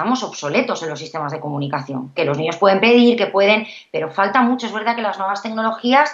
estamos 0.00 0.22
obsoletos 0.22 0.82
en 0.82 0.88
los 0.88 0.98
sistemas 0.98 1.30
de 1.30 1.40
comunicación, 1.40 2.10
que 2.14 2.24
los 2.24 2.38
niños 2.38 2.56
pueden 2.56 2.80
pedir, 2.80 3.18
que 3.18 3.26
pueden, 3.26 3.66
pero 3.92 4.10
falta 4.10 4.40
mucho. 4.40 4.66
Es 4.66 4.72
verdad 4.72 4.96
que 4.96 5.02
las 5.02 5.18
nuevas 5.18 5.42
tecnologías 5.42 6.10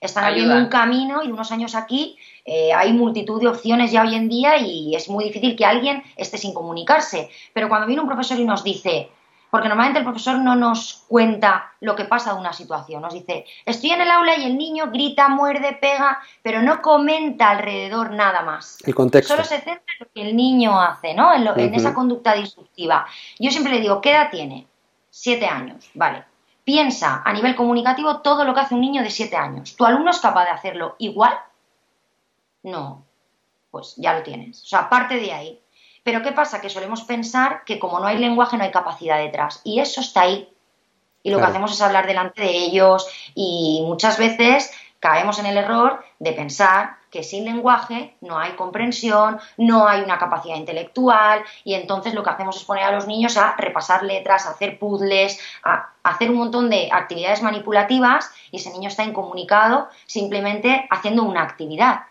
están 0.00 0.24
abriendo 0.24 0.56
un 0.56 0.66
camino 0.66 1.22
y 1.22 1.28
de 1.28 1.32
unos 1.32 1.52
años 1.52 1.76
aquí 1.76 2.18
eh, 2.44 2.72
hay 2.72 2.92
multitud 2.92 3.40
de 3.40 3.46
opciones 3.46 3.92
ya 3.92 4.02
hoy 4.02 4.16
en 4.16 4.28
día 4.28 4.58
y 4.58 4.96
es 4.96 5.08
muy 5.08 5.22
difícil 5.22 5.54
que 5.54 5.64
alguien 5.64 6.02
esté 6.16 6.36
sin 6.36 6.52
comunicarse. 6.52 7.30
Pero 7.52 7.68
cuando 7.68 7.86
viene 7.86 8.02
un 8.02 8.08
profesor 8.08 8.40
y 8.40 8.44
nos 8.44 8.64
dice, 8.64 9.08
porque 9.50 9.68
normalmente 9.68 10.00
el 10.00 10.04
profesor 10.04 10.38
no 10.38 10.56
nos 10.56 11.04
cuenta 11.08 11.72
lo 11.80 11.94
que 11.94 12.04
pasa 12.04 12.32
de 12.34 12.40
una 12.40 12.52
situación, 12.52 13.02
nos 13.02 13.14
dice, 13.14 13.46
estoy 13.64 13.90
en 13.90 14.00
el 14.00 14.10
aula 14.10 14.36
y 14.36 14.44
el 14.44 14.58
niño 14.58 14.90
grita, 14.90 15.28
muerde, 15.28 15.78
pega, 15.80 16.20
pero 16.42 16.62
no 16.62 16.82
comenta 16.82 17.50
alrededor 17.50 18.10
nada 18.12 18.42
más. 18.42 18.78
El 18.84 18.94
contexto. 18.94 19.34
Solo 19.34 19.46
se 19.46 19.60
centra 19.60 19.94
en 19.98 20.00
lo 20.00 20.06
que 20.12 20.22
el 20.22 20.36
niño 20.36 20.80
hace, 20.80 21.14
¿no? 21.14 21.32
En, 21.32 21.74
esa 21.74 21.94
conducta 21.94 22.34
disruptiva. 22.34 23.06
Yo 23.38 23.50
siempre 23.50 23.72
le 23.72 23.80
digo, 23.80 24.00
¿qué 24.00 24.12
edad 24.12 24.30
tiene? 24.30 24.66
Siete 25.10 25.46
años, 25.46 25.90
vale. 25.94 26.24
Piensa 26.64 27.22
a 27.24 27.32
nivel 27.32 27.54
comunicativo 27.54 28.20
todo 28.20 28.44
lo 28.44 28.52
que 28.52 28.60
hace 28.60 28.74
un 28.74 28.80
niño 28.80 29.02
de 29.02 29.10
siete 29.10 29.36
años. 29.36 29.76
¿Tu 29.76 29.84
alumno 29.84 30.10
es 30.10 30.18
capaz 30.18 30.44
de 30.44 30.50
hacerlo 30.50 30.96
igual? 30.98 31.34
No. 32.64 33.04
Pues 33.70 33.94
ya 33.96 34.14
lo 34.14 34.22
tienes. 34.22 34.62
O 34.64 34.66
sea, 34.66 34.88
parte 34.88 35.14
de 35.16 35.32
ahí. 35.32 35.60
Pero 36.06 36.22
¿qué 36.22 36.30
pasa? 36.30 36.60
Que 36.60 36.70
solemos 36.70 37.02
pensar 37.02 37.64
que 37.64 37.80
como 37.80 37.98
no 37.98 38.06
hay 38.06 38.18
lenguaje 38.18 38.56
no 38.56 38.62
hay 38.62 38.70
capacidad 38.70 39.18
detrás. 39.18 39.60
Y 39.64 39.80
eso 39.80 40.00
está 40.00 40.20
ahí. 40.20 40.48
Y 41.24 41.30
lo 41.30 41.38
que 41.38 41.46
hacemos 41.46 41.72
es 41.72 41.82
hablar 41.82 42.06
delante 42.06 42.42
de 42.42 42.56
ellos 42.56 43.08
y 43.34 43.82
muchas 43.84 44.16
veces 44.16 44.70
caemos 45.00 45.40
en 45.40 45.46
el 45.46 45.56
error 45.56 46.04
de 46.20 46.32
pensar 46.32 46.98
que 47.10 47.24
sin 47.24 47.44
lenguaje 47.44 48.14
no 48.20 48.38
hay 48.38 48.52
comprensión, 48.52 49.40
no 49.56 49.88
hay 49.88 50.02
una 50.02 50.16
capacidad 50.16 50.54
intelectual 50.54 51.42
y 51.64 51.74
entonces 51.74 52.14
lo 52.14 52.22
que 52.22 52.30
hacemos 52.30 52.56
es 52.56 52.62
poner 52.62 52.84
a 52.84 52.92
los 52.92 53.08
niños 53.08 53.36
a 53.36 53.56
repasar 53.56 54.04
letras, 54.04 54.46
a 54.46 54.50
hacer 54.50 54.78
puzzles, 54.78 55.40
a 55.64 55.88
hacer 56.04 56.30
un 56.30 56.36
montón 56.36 56.70
de 56.70 56.88
actividades 56.92 57.42
manipulativas 57.42 58.30
y 58.52 58.58
ese 58.58 58.70
niño 58.70 58.86
está 58.86 59.02
incomunicado 59.02 59.88
simplemente 60.06 60.86
haciendo 60.88 61.24
una 61.24 61.42
actividad. 61.42 62.02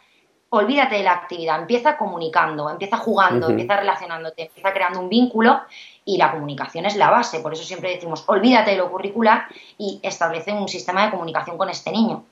Olvídate 0.55 0.95
de 0.95 1.03
la 1.03 1.13
actividad, 1.13 1.59
empieza 1.59 1.97
comunicando, 1.97 2.69
empieza 2.69 2.97
jugando, 2.97 3.49
empieza 3.49 3.77
relacionándote, 3.77 4.43
empieza 4.43 4.71
creando 4.71 5.01
un 5.01 5.09
vínculo 5.09 5.59
y 6.05 6.17
la 6.17 6.31
comunicación 6.31 6.85
es 6.85 6.95
la 6.95 7.09
base. 7.09 7.41
Por 7.41 7.53
eso 7.53 7.63
siempre 7.63 7.89
decimos, 7.89 8.23
olvídate 8.27 8.71
de 8.71 8.77
lo 8.77 8.89
curricular 8.89 9.45
y 9.77 9.99
establece 10.01 10.53
un 10.53 10.69
sistema 10.69 11.05
de 11.05 11.11
comunicación 11.11 11.57
con 11.57 11.69
este 11.69 11.91
niño. 11.91 12.23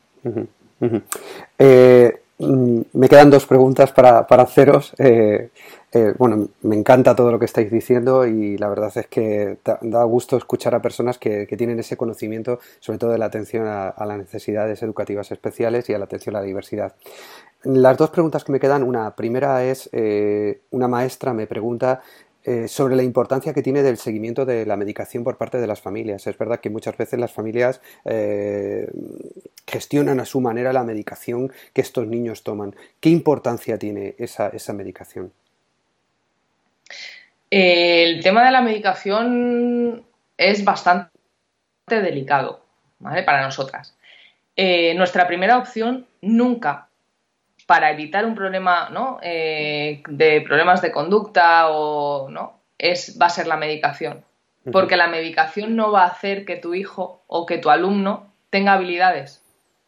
Eh, 1.60 2.22
mm, 2.40 2.82
me 2.94 3.10
quedan 3.10 3.30
dos 3.30 3.46
preguntas 3.46 3.92
para, 3.92 4.20
haceros. 4.20 4.94
Eh, 4.98 5.50
eh, 5.96 6.12
bueno, 6.18 6.48
me 6.64 6.76
encanta 6.76 7.16
todo 7.16 7.32
lo 7.32 7.38
que 7.38 7.46
estáis 7.46 7.72
diciendo 7.72 8.26
y 8.26 8.58
la 8.58 8.68
verdad 8.68 8.92
es 8.96 9.06
que 9.06 9.58
da, 9.64 10.04
gusto 10.06 10.38
escuchar 10.38 10.74
a 10.74 10.82
personas 10.82 11.20
que, 11.20 11.46
tienen 11.56 11.80
ese 11.80 11.98
conocimiento, 11.98 12.60
sobre 12.80 12.98
todo 12.98 13.12
de 13.12 13.20
la 13.20 13.26
atención 13.26 13.68
a, 13.68 13.94
las 14.04 14.18
necesidades 14.18 14.82
educativas 14.82 15.32
especiales 15.32 15.88
y 15.90 15.94
a 15.94 16.00
la 16.00 16.06
atención 16.06 16.36
a 16.36 16.40
la 16.40 16.46
diversidad. 16.46 16.96
Las 17.64 17.98
dos 17.98 18.10
preguntas 18.10 18.44
que 18.44 18.52
me 18.52 18.60
quedan, 18.60 18.84
una 18.84 19.16
primera 19.16 19.64
es, 19.64 19.90
una 20.72 20.88
maestra 20.88 21.34
me 21.34 21.48
pregunta 21.48 22.02
eh, 22.46 22.68
sobre 22.68 22.98
la 22.98 23.04
importancia 23.04 23.54
que 23.54 23.62
tiene 23.62 23.84
del 23.84 23.98
seguimiento 23.98 24.46
de 24.46 24.66
la 24.66 24.76
medicación 24.76 25.24
por 25.24 25.38
parte 25.38 25.60
de 25.60 25.68
las 25.68 25.80
familias. 25.80 26.28
Es 26.28 26.38
verdad 26.38 26.60
que 26.60 26.70
muchas 26.70 26.98
veces 26.98 27.18
las 27.18 27.32
familias 27.32 27.80
eh, 28.04 28.86
gestionan 29.66 30.20
a 30.20 30.26
su 30.26 30.42
manera 30.42 30.74
la 30.74 30.84
medicación 30.84 31.54
que 31.72 31.80
estos 31.80 32.06
niños 32.06 32.44
toman. 32.44 32.76
¿Qué 33.00 33.10
importancia 33.10 33.78
tiene 33.80 34.16
esa, 34.18 34.52
medicación? 34.74 35.32
El 37.50 38.22
tema 38.22 38.44
de 38.44 38.52
la 38.52 38.62
medicación 38.62 40.04
es 40.36 40.66
bastante 40.66 41.12
delicado 41.88 42.66
para 43.26 43.42
nosotras. 43.44 43.96
Eh, 44.58 44.94
nuestra 44.96 45.28
primera 45.28 45.58
opción 45.58 46.08
nunca 46.22 46.90
para 47.66 47.92
evitar 47.92 48.26
un 48.26 48.36
problema 48.36 48.90
¿no? 48.90 49.20
Eh, 49.22 50.04
de 50.08 50.42
problemas 50.42 50.82
de 50.82 50.92
conducta 50.92 51.70
o 51.70 52.30
no 52.30 52.60
es 52.78 53.18
va 53.22 53.28
a 53.28 53.30
ser 53.30 53.48
la 53.48 53.58
medicación 53.58 54.26
porque 54.72 54.96
la 54.96 55.08
medicación 55.08 55.76
no 55.76 55.92
va 55.92 56.04
a 56.04 56.08
hacer 56.08 56.46
que 56.46 56.56
tu 56.56 56.74
hijo 56.74 57.24
o 57.28 57.46
que 57.46 57.58
tu 57.58 57.70
alumno 57.70 58.34
tenga 58.50 58.74
habilidades 58.74 59.42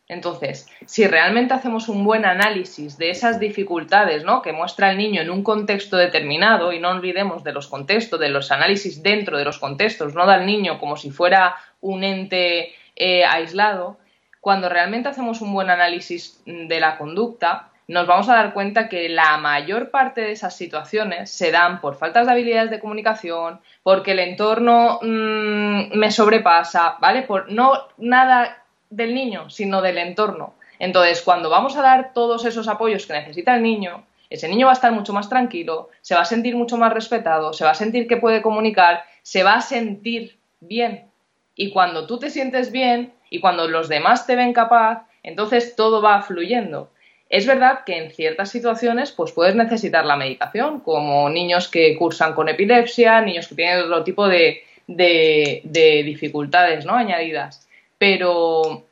entonces 0.07 0.67
si 0.85 1.07
realmente 1.07 1.53
hacemos 1.53 1.89
un 1.89 2.03
buen 2.03 2.25
análisis 2.25 2.97
de 2.97 3.09
esas 3.09 3.39
dificultades 3.39 4.23
¿no? 4.23 4.41
que 4.41 4.53
muestra 4.53 4.91
el 4.91 4.97
niño 4.97 5.21
en 5.21 5.29
un 5.29 5.43
contexto 5.43 5.97
determinado 5.97 6.71
y 6.71 6.79
no 6.79 6.89
olvidemos 6.89 7.43
de 7.43 7.53
los 7.53 7.67
contextos 7.67 8.19
de 8.19 8.29
los 8.29 8.51
análisis 8.51 9.01
dentro 9.03 9.37
de 9.37 9.45
los 9.45 9.59
contextos 9.59 10.13
no 10.13 10.25
da 10.25 10.35
al 10.35 10.45
niño 10.45 10.79
como 10.79 10.95
si 10.95 11.09
fuera 11.09 11.55
un 11.81 12.03
ente 12.03 12.73
eh, 12.95 13.25
aislado 13.25 13.97
cuando 14.45 14.69
realmente 14.69 15.09
hacemos 15.09 15.41
un 15.41 15.51
buen 15.53 15.71
análisis 15.71 16.39
de 16.45 16.79
la 16.79 16.99
conducta, 16.99 17.69
nos 17.87 18.05
vamos 18.05 18.29
a 18.29 18.35
dar 18.35 18.53
cuenta 18.53 18.89
que 18.89 19.09
la 19.09 19.39
mayor 19.39 19.89
parte 19.89 20.21
de 20.21 20.33
esas 20.33 20.55
situaciones 20.55 21.31
se 21.31 21.49
dan 21.49 21.81
por 21.81 21.95
faltas 21.95 22.27
de 22.27 22.31
habilidades 22.31 22.69
de 22.69 22.79
comunicación, 22.79 23.59
porque 23.81 24.11
el 24.11 24.19
entorno 24.19 24.99
mm, 25.01 25.97
me 25.97 26.11
sobrepasa, 26.11 26.97
¿vale? 27.01 27.23
Por 27.23 27.51
no 27.51 27.87
nada 27.97 28.63
del 28.91 29.15
niño, 29.15 29.49
sino 29.49 29.81
del 29.81 29.97
entorno. 29.97 30.53
Entonces, 30.77 31.23
cuando 31.23 31.49
vamos 31.49 31.75
a 31.75 31.81
dar 31.81 32.13
todos 32.13 32.45
esos 32.45 32.67
apoyos 32.67 33.07
que 33.07 33.13
necesita 33.13 33.55
el 33.55 33.63
niño, 33.63 34.03
ese 34.29 34.47
niño 34.47 34.67
va 34.67 34.73
a 34.73 34.75
estar 34.75 34.91
mucho 34.91 35.11
más 35.11 35.27
tranquilo, 35.27 35.89
se 36.01 36.13
va 36.13 36.21
a 36.21 36.25
sentir 36.25 36.55
mucho 36.55 36.77
más 36.77 36.93
respetado, 36.93 37.51
se 37.51 37.65
va 37.65 37.71
a 37.71 37.73
sentir 37.73 38.07
que 38.07 38.17
puede 38.17 38.43
comunicar, 38.43 39.05
se 39.23 39.41
va 39.41 39.55
a 39.55 39.61
sentir 39.61 40.37
bien. 40.59 41.09
Y 41.55 41.71
cuando 41.71 42.05
tú 42.05 42.19
te 42.19 42.29
sientes 42.29 42.71
bien, 42.71 43.14
y 43.29 43.39
cuando 43.39 43.67
los 43.67 43.89
demás 43.89 44.27
te 44.27 44.35
ven 44.35 44.53
capaz, 44.53 45.05
entonces 45.23 45.75
todo 45.75 46.01
va 46.01 46.21
fluyendo. 46.21 46.91
Es 47.29 47.47
verdad 47.47 47.83
que 47.85 47.97
en 47.97 48.11
ciertas 48.11 48.49
situaciones 48.49 49.11
pues 49.11 49.31
puedes 49.31 49.55
necesitar 49.55 50.05
la 50.05 50.15
medicación, 50.15 50.79
como 50.79 51.29
niños 51.29 51.67
que 51.67 51.97
cursan 51.97 52.33
con 52.33 52.49
epilepsia, 52.49 53.21
niños 53.21 53.47
que 53.47 53.55
tienen 53.55 53.83
otro 53.83 54.03
tipo 54.03 54.27
de, 54.27 54.63
dificultades 54.87 56.85
¿no? 56.85 56.95
añadidas. 56.95 57.67
Pero 57.97 58.85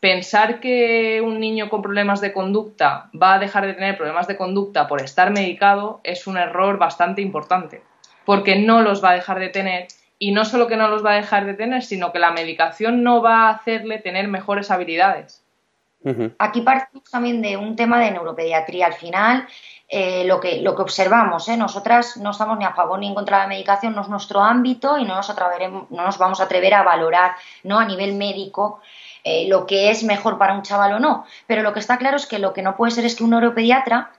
pensar 0.00 0.60
que 0.60 1.20
un 1.20 1.40
niño 1.40 1.68
con 1.68 1.82
problemas 1.82 2.20
de 2.20 2.32
conducta 2.32 3.10
va 3.20 3.34
a 3.34 3.38
dejar 3.38 3.66
de 3.66 3.74
tener 3.74 3.96
problemas 3.96 4.28
de 4.28 4.36
conducta 4.36 4.86
por 4.86 5.02
estar 5.02 5.30
medicado 5.30 6.00
es 6.04 6.26
un 6.26 6.38
error 6.38 6.78
bastante 6.78 7.20
importante, 7.20 7.82
porque 8.24 8.56
no 8.56 8.82
los 8.82 9.04
va 9.04 9.10
a 9.10 9.14
dejar 9.14 9.40
de 9.40 9.48
tener 9.48 9.88
y 10.22 10.32
no 10.32 10.44
solo 10.44 10.68
que 10.68 10.76
no 10.76 10.88
los 10.88 11.04
va 11.04 11.12
a 11.12 11.16
dejar 11.16 11.46
de 11.46 11.54
tener, 11.54 11.82
sino 11.82 12.12
que 12.12 12.18
la 12.18 12.30
medicación 12.30 13.02
no 13.02 13.22
va 13.22 13.48
a 13.48 13.50
hacerle 13.50 13.98
tener 13.98 14.28
mejores 14.28 14.70
habilidades. 14.70 15.42
Aquí 16.38 16.60
partimos 16.60 17.10
también 17.10 17.42
de 17.42 17.56
un 17.56 17.74
tema 17.74 17.98
de 18.00 18.10
neuropediatría. 18.10 18.86
Al 18.86 18.92
final, 18.92 19.46
eh, 19.88 20.24
lo, 20.24 20.38
que, 20.38 20.60
lo 20.60 20.76
que 20.76 20.82
observamos, 20.82 21.48
¿eh? 21.48 21.56
nosotras 21.56 22.18
no 22.18 22.30
estamos 22.30 22.58
ni 22.58 22.66
a 22.66 22.72
favor 22.72 22.98
ni 22.98 23.08
en 23.08 23.14
contra 23.14 23.38
de 23.38 23.42
la 23.44 23.48
medicación, 23.48 23.94
no 23.94 24.02
es 24.02 24.08
nuestro 24.08 24.40
ámbito 24.42 24.98
y 24.98 25.04
no 25.04 25.16
nos, 25.16 25.34
no 25.90 26.04
nos 26.04 26.18
vamos 26.18 26.40
a 26.40 26.44
atrever 26.44 26.74
a 26.74 26.82
valorar 26.82 27.32
¿no? 27.64 27.78
a 27.78 27.86
nivel 27.86 28.14
médico 28.14 28.80
eh, 29.24 29.46
lo 29.48 29.66
que 29.66 29.90
es 29.90 30.02
mejor 30.04 30.36
para 30.38 30.54
un 30.54 30.62
chaval 30.62 30.92
o 30.92 31.00
no. 31.00 31.24
Pero 31.46 31.62
lo 31.62 31.72
que 31.72 31.80
está 31.80 31.96
claro 31.96 32.18
es 32.18 32.26
que 32.26 32.38
lo 32.38 32.52
que 32.52 32.62
no 32.62 32.76
puede 32.76 32.92
ser 32.92 33.06
es 33.06 33.16
que 33.16 33.24
un 33.24 33.30
neuropediatra, 33.30 34.12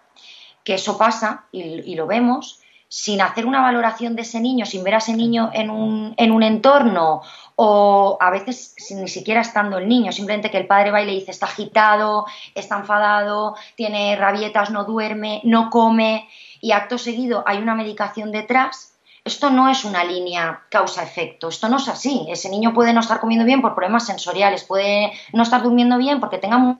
que 0.63 0.75
eso 0.75 0.97
pasa 0.97 1.45
y 1.51 1.95
lo 1.95 2.07
vemos, 2.07 2.60
sin 2.93 3.21
hacer 3.21 3.45
una 3.45 3.61
valoración 3.61 4.17
de 4.17 4.23
ese 4.23 4.41
niño, 4.41 4.65
sin 4.65 4.83
ver 4.83 4.95
a 4.95 4.97
ese 4.97 5.13
niño 5.13 5.49
en 5.53 5.69
un, 5.69 6.13
en 6.17 6.29
un 6.29 6.43
entorno 6.43 7.21
o 7.55 8.17
a 8.19 8.29
veces 8.29 8.75
ni 8.89 9.07
siquiera 9.07 9.39
estando 9.39 9.77
el 9.77 9.87
niño, 9.87 10.11
simplemente 10.11 10.51
que 10.51 10.57
el 10.57 10.67
padre 10.67 10.91
va 10.91 11.01
y 11.01 11.05
le 11.05 11.13
dice 11.13 11.31
está 11.31 11.45
agitado, 11.45 12.25
está 12.53 12.75
enfadado, 12.75 13.55
tiene 13.77 14.17
rabietas, 14.17 14.71
no 14.71 14.83
duerme, 14.83 15.39
no 15.45 15.69
come 15.69 16.27
y 16.59 16.73
acto 16.73 16.97
seguido 16.97 17.45
hay 17.47 17.59
una 17.59 17.75
medicación 17.75 18.29
detrás, 18.29 18.93
esto 19.23 19.51
no 19.51 19.69
es 19.69 19.85
una 19.85 20.03
línea 20.03 20.63
causa-efecto, 20.67 21.47
esto 21.47 21.69
no 21.69 21.77
es 21.77 21.87
así. 21.87 22.25
Ese 22.27 22.49
niño 22.49 22.73
puede 22.73 22.91
no 22.91 22.99
estar 22.99 23.21
comiendo 23.21 23.45
bien 23.45 23.61
por 23.61 23.73
problemas 23.73 24.05
sensoriales, 24.05 24.65
puede 24.65 25.13
no 25.31 25.43
estar 25.43 25.63
durmiendo 25.63 25.97
bien 25.97 26.19
porque 26.19 26.39
tenga 26.39 26.77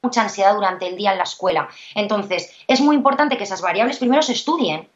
mucha 0.00 0.22
ansiedad 0.22 0.54
durante 0.54 0.86
el 0.86 0.96
día 0.96 1.10
en 1.10 1.18
la 1.18 1.24
escuela. 1.24 1.68
Entonces, 1.96 2.54
es 2.68 2.80
muy 2.80 2.94
importante 2.94 3.36
que 3.36 3.44
esas 3.44 3.62
variables 3.62 3.98
primero 3.98 4.22
se 4.22 4.34
estudien 4.34 4.86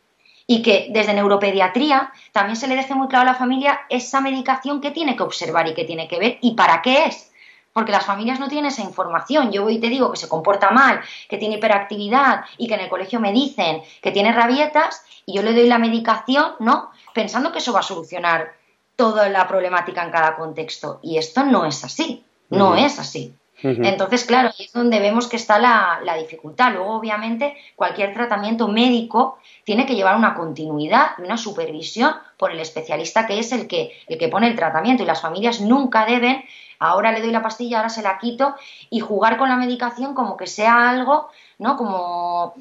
y 0.47 0.63
que 0.63 0.89
desde 0.91 1.15
neuropediatría 1.15 2.13
también 2.33 2.57
se 2.57 2.69
le 2.69 2.77
deje 2.77 2.95
muy 2.95 3.09
claro 3.09 3.29
a 3.29 3.33
la 3.33 3.39
familia 3.39 3.81
esa 3.89 4.21
medicación 4.21 4.81
que 4.81 4.91
tiene 4.91 5.17
que 5.17 5.23
observar 5.23 5.69
y 5.69 5.75
que 5.75 5.85
tiene 5.85 6.09
que 6.09 6.19
ver 6.19 6.39
y 6.41 6.55
para 6.55 6.83
qué 6.83 7.07
es. 7.07 7.31
Porque 7.73 7.91
las 7.91 8.07
familias 8.07 8.39
no 8.39 8.49
tienen 8.49 8.67
esa 8.67 8.83
información. 8.83 9.51
Yo 9.51 9.65
voy 9.65 9.77
y 9.77 9.81
te 9.81 9.89
digo 9.89 10.13
que 10.13 10.17
se 10.17 10.29
comporta 10.29 10.71
mal, 10.71 11.01
que 11.29 11.39
tiene 11.39 11.57
hiperactividad 11.57 12.45
y 12.57 12.69
que 12.69 12.75
en 12.75 12.81
el 12.81 12.89
colegio 12.89 13.19
me 13.19 13.33
dicen 13.33 13.83
que 14.01 14.13
tiene 14.13 14.33
rabietas 14.33 15.05
y 15.27 15.35
yo 15.35 15.43
le 15.43 15.55
doy 15.55 15.67
la 15.67 15.79
medicación, 15.79 16.53
¿no? 16.61 16.91
Pensando 17.15 17.51
que 17.51 17.59
eso 17.59 17.73
va 17.73 17.81
a 17.81 17.83
solucionar 17.83 18.53
toda 18.95 19.29
la 19.29 19.49
problemática 19.49 20.05
en 20.05 20.13
cada 20.13 20.37
contexto. 20.37 21.01
Y 21.03 21.19
esto 21.19 21.43
no 21.43 21.67
es 21.67 21.83
así. 21.83 22.25
No 22.49 22.77
es 22.77 23.01
así. 23.01 23.35
Entonces, 23.65 24.25
claro, 24.25 24.49
ahí 24.49 24.67
es 24.67 24.73
donde 24.73 25.01
vemos 25.01 25.27
que 25.27 25.37
está 25.37 25.59
la, 25.59 26.17
dificultad. 26.19 26.73
Luego, 26.73 26.97
obviamente, 26.97 27.57
cualquier 27.77 28.13
tratamiento 28.13 28.69
médico 28.69 29.39
tiene 29.65 29.87
que 29.87 29.95
llevar 29.95 30.17
una 30.17 30.35
continuidad 30.35 31.13
y 31.19 31.23
una 31.23 31.39
supervisión 31.39 32.15
por 32.37 32.53
el 32.53 32.61
especialista 32.61 33.27
que 33.27 33.39
es 33.39 33.53
el 33.53 33.67
que, 33.67 33.93
el 34.07 34.19
que 34.19 34.29
pone 34.29 34.49
el 34.49 34.55
tratamiento 34.55 35.03
y 35.03 35.07
las 35.07 35.23
familias 35.23 35.63
nunca 35.63 36.05
deben, 36.05 36.45
ahora 36.79 37.13
le 37.13 37.23
doy 37.23 37.31
la 37.31 37.43
pastilla, 37.43 37.79
ahora 37.79 37.89
se 37.89 38.03
la 38.03 38.19
quito 38.19 38.55
y 38.91 39.01
jugar 39.01 39.39
con 39.39 39.49
la 39.49 39.57
medicación 39.57 40.15
como 40.15 40.37
que 40.37 40.47
sea 40.47 40.91
algo, 40.91 41.31
¿no? 41.59 41.77
Como 41.79 42.55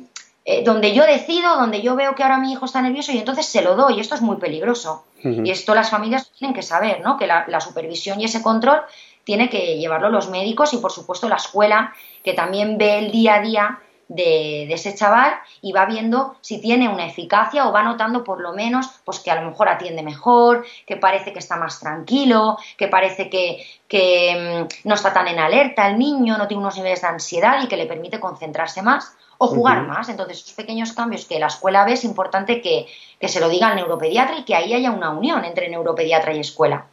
eh, 0.45 0.64
donde 0.64 0.93
yo 0.93 1.06
decido, 1.06 1.56
donde 1.56 1.82
yo 1.82 1.95
veo 1.95 2.16
que 2.16 2.24
ahora 2.24 2.38
mi 2.38 2.51
hijo 2.51 2.66
está 2.66 2.82
nervioso 2.82 3.12
y 3.12 3.18
entonces 3.18 3.45
se 3.45 3.62
lo 3.62 3.76
doy. 3.76 3.99
Esto 3.99 4.16
es 4.16 4.22
muy 4.22 4.38
peligroso. 4.38 5.06
Y 5.26 5.51
esto 5.51 5.74
las 5.74 5.89
familias 5.89 6.30
tienen 6.38 6.54
que 6.54 6.62
saber, 6.62 6.99
¿no? 6.99 7.16
Que 7.16 7.28
la, 7.28 7.45
la 7.47 7.62
supervisión 7.62 8.20
y 8.20 8.26
ese 8.26 8.41
control 8.41 8.82
tiene 9.24 9.49
que 9.49 9.78
llevarlo 9.78 10.09
los 10.09 10.30
médicos 10.30 10.74
y 10.74 10.78
por 10.78 10.91
supuesto 10.91 11.30
la 11.30 11.36
escuela 11.36 11.93
que 12.24 12.34
también 12.34 12.78
ve 12.78 12.99
el 12.99 13.11
día 13.11 13.36
a 13.36 13.41
día 13.41 13.80
de, 14.07 14.74
ese 14.74 14.93
chaval 14.95 15.34
y 15.61 15.71
va 15.71 15.86
viendo 15.86 16.36
si 16.41 16.59
tiene 16.59 16.89
una 16.89 17.05
eficacia 17.05 17.67
o 17.67 17.71
va 17.71 17.84
notando 17.84 18.24
por 18.24 18.41
lo 18.41 18.53
menos 18.53 18.89
pues 19.05 19.19
que 19.19 19.32
a 19.32 19.41
lo 19.41 19.49
mejor 19.49 19.69
atiende 19.69 20.03
mejor, 20.03 20.65
que 20.86 20.97
parece 20.97 21.34
que 21.34 21.39
está 21.39 21.55
más 21.55 21.80
tranquilo, 21.80 22.57
que 22.78 22.88
parece 22.88 23.30
que, 23.30 23.65
mm, 23.91 24.88
no 24.88 24.95
está 24.95 25.13
tan 25.13 25.28
en 25.28 25.39
alerta 25.39 25.88
el 25.88 25.97
niño, 25.97 26.38
no 26.38 26.47
tiene 26.47 26.61
unos 26.61 26.78
niveles 26.78 27.01
de 27.01 27.07
ansiedad 27.07 27.63
y 27.63 27.67
que 27.67 27.78
le 27.78 27.86
permite 27.86 28.19
concentrarse 28.19 28.82
más 28.82 29.15
o 29.39 29.47
jugar 29.47 29.86
más. 29.88 30.09
Entonces, 30.09 30.39
esos 30.39 30.53
pequeños 30.53 30.93
cambios 30.93 31.26
que 31.26 31.39
la 31.39 31.47
escuela 31.47 31.84
ve 31.86 31.93
es 31.93 32.03
importante 32.03 32.61
que, 32.61 32.88
se 33.28 33.39
lo 33.39 33.49
diga 33.49 33.69
al 33.69 33.76
neuropediatra 33.76 34.38
y 34.38 34.43
que 34.43 34.55
ahí 34.55 34.74
haya 34.74 34.91
una 34.91 35.09
unión 35.09 35.43
entre 35.43 35.69
neuropediatra 35.69 36.34
y 36.34 36.39
escuela. 36.39 36.86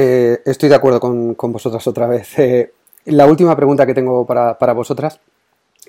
Eh, 0.00 0.42
estoy 0.44 0.68
de 0.68 0.76
acuerdo 0.76 1.00
con, 1.00 1.52
vosotras 1.52 1.84
otra 1.88 2.06
vez. 2.06 2.38
Eh, 2.38 2.72
La 3.06 3.26
última 3.26 3.56
pregunta 3.56 3.84
que 3.84 3.94
tengo 3.94 4.24
para, 4.24 4.56
para 4.56 4.72
vosotras 4.72 5.18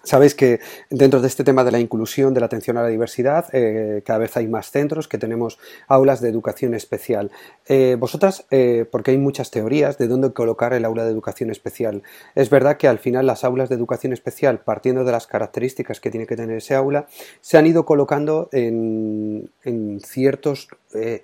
Sabéis 0.04 0.34
que 0.34 0.60
dentro 0.90 1.20
de 1.22 1.28
este 1.28 1.44
tema 1.44 1.64
de 1.64 1.72
la 1.72 1.80
inclusión, 1.80 2.34
de 2.34 2.40
la 2.40 2.46
atención 2.46 2.78
a 2.78 2.82
la 2.82 2.88
diversidad, 2.88 3.46
eh, 3.52 4.02
cada 4.06 4.20
vez 4.20 4.38
hay 4.38 4.48
más 4.48 4.72
centros 4.72 5.08
que 5.08 5.18
tenemos 5.18 5.60
aulas 5.88 6.22
de 6.22 6.30
educación 6.30 6.74
especial. 6.74 7.32
Eh, 7.68 7.98
vosotras, 8.00 8.46
eh, 8.50 8.86
porque 8.90 9.12
hay 9.12 9.18
muchas 9.18 9.52
teorías 9.52 9.98
de 9.98 10.08
dónde 10.08 10.32
colocar 10.32 10.74
el 10.74 10.86
aula 10.86 11.04
de 11.04 11.12
educación 11.12 11.50
especial. 11.50 12.04
Es 12.36 12.50
verdad 12.50 12.78
que 12.78 12.88
al 12.88 13.00
final 13.00 13.28
las 13.28 13.44
aulas 13.44 13.68
de 13.70 13.76
educación 13.76 14.14
especial, 14.14 14.60
partiendo 14.60 15.04
de 15.04 15.12
las 15.12 15.28
características 15.28 16.00
que 16.00 16.12
tiene 16.12 16.28
que 16.28 16.38
tener 16.38 16.58
ese 16.58 16.76
aula, 16.76 17.08
se 17.42 17.58
han 17.58 17.68
ido 17.68 17.86
colocando 17.86 18.50
en, 18.52 19.52
en 19.64 20.00
ciertos 20.00 20.70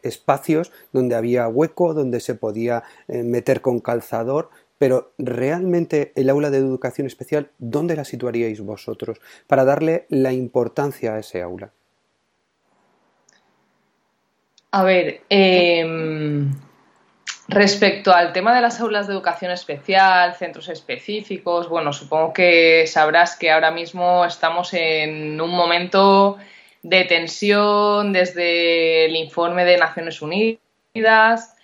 espacios 0.03 0.71
donde 0.93 1.15
había 1.15 1.47
hueco, 1.47 1.95
donde 1.95 2.19
se 2.19 2.35
podía 2.35 2.83
meter 3.07 3.61
con 3.61 3.79
calzador, 3.79 4.49
pero 4.77 5.13
realmente 5.17 6.11
el 6.15 6.29
aula 6.29 6.49
de 6.49 6.57
educación 6.57 7.07
especial, 7.07 7.49
¿dónde 7.57 7.95
la 7.95 8.05
situaríais 8.05 8.61
vosotros 8.61 9.19
para 9.47 9.65
darle 9.65 10.05
la 10.09 10.33
importancia 10.33 11.13
a 11.13 11.19
ese 11.19 11.41
aula? 11.41 11.71
A 14.71 14.83
ver, 14.83 15.21
em, 15.29 16.51
respecto 17.47 18.11
al 18.11 18.33
tema 18.33 18.53
de 18.53 18.59
las 18.59 18.81
aulas 18.81 19.07
de 19.07 19.13
educación 19.13 19.51
especial, 19.51 20.35
centros 20.35 20.67
específicos, 20.67 21.69
bueno, 21.69 21.93
supongo 21.93 22.33
que 22.33 22.85
sabrás 22.87 23.37
que 23.37 23.51
ahora 23.51 23.71
mismo 23.71 24.25
estamos 24.25 24.73
en 24.73 25.39
un 25.39 25.51
momento 25.51 26.37
de 26.83 27.05
tensión 27.05 28.11
desde 28.11 29.05
el 29.05 29.15
informe 29.15 29.63
de 29.63 29.77
Naciones 29.77 30.21
Unidas, 30.21 31.54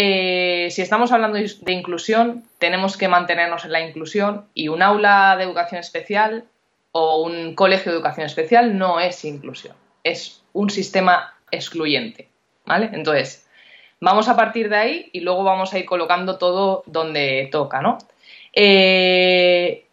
eh, 0.00 0.68
si 0.70 0.80
estamos 0.80 1.10
hablando 1.10 1.38
de 1.38 1.72
inclusión, 1.72 2.44
tenemos 2.58 2.96
que 2.96 3.08
mantenernos 3.08 3.64
en 3.64 3.72
la 3.72 3.80
inclusión 3.80 4.46
y 4.54 4.68
un 4.68 4.80
aula 4.80 5.34
de 5.36 5.42
educación 5.42 5.80
especial 5.80 6.44
o 6.92 7.20
un 7.22 7.56
colegio 7.56 7.90
de 7.90 7.98
educación 7.98 8.26
especial 8.26 8.78
no 8.78 9.00
es 9.00 9.24
inclusión, 9.24 9.74
es 10.04 10.44
un 10.52 10.70
sistema 10.70 11.34
excluyente, 11.50 12.28
¿vale? 12.64 12.90
Entonces, 12.92 13.48
vamos 13.98 14.28
a 14.28 14.36
partir 14.36 14.68
de 14.68 14.76
ahí 14.76 15.10
y 15.12 15.18
luego 15.18 15.42
vamos 15.42 15.74
a 15.74 15.80
ir 15.80 15.84
colocando 15.84 16.38
todo 16.38 16.84
donde 16.86 17.48
toca, 17.50 17.82
¿no? 17.82 17.98
Eh, 18.52 19.84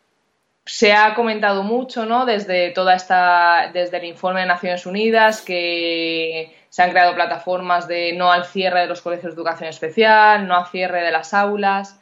se 0.67 0.93
ha 0.93 1.15
comentado 1.15 1.63
mucho, 1.63 2.05
¿no? 2.05 2.27
Desde 2.27 2.69
toda 2.69 2.93
esta, 2.93 3.71
desde 3.73 3.97
el 3.97 4.03
informe 4.03 4.41
de 4.41 4.45
Naciones 4.45 4.85
Unidas 4.85 5.41
que 5.41 6.55
se 6.69 6.83
han 6.83 6.91
creado 6.91 7.15
plataformas 7.15 7.87
de 7.87 8.13
no 8.13 8.31
al 8.31 8.45
cierre 8.45 8.81
de 8.81 8.87
los 8.87 9.01
colegios 9.01 9.33
de 9.33 9.39
educación 9.39 9.69
especial, 9.69 10.47
no 10.47 10.55
al 10.55 10.67
cierre 10.67 11.01
de 11.01 11.11
las 11.11 11.33
aulas. 11.33 11.99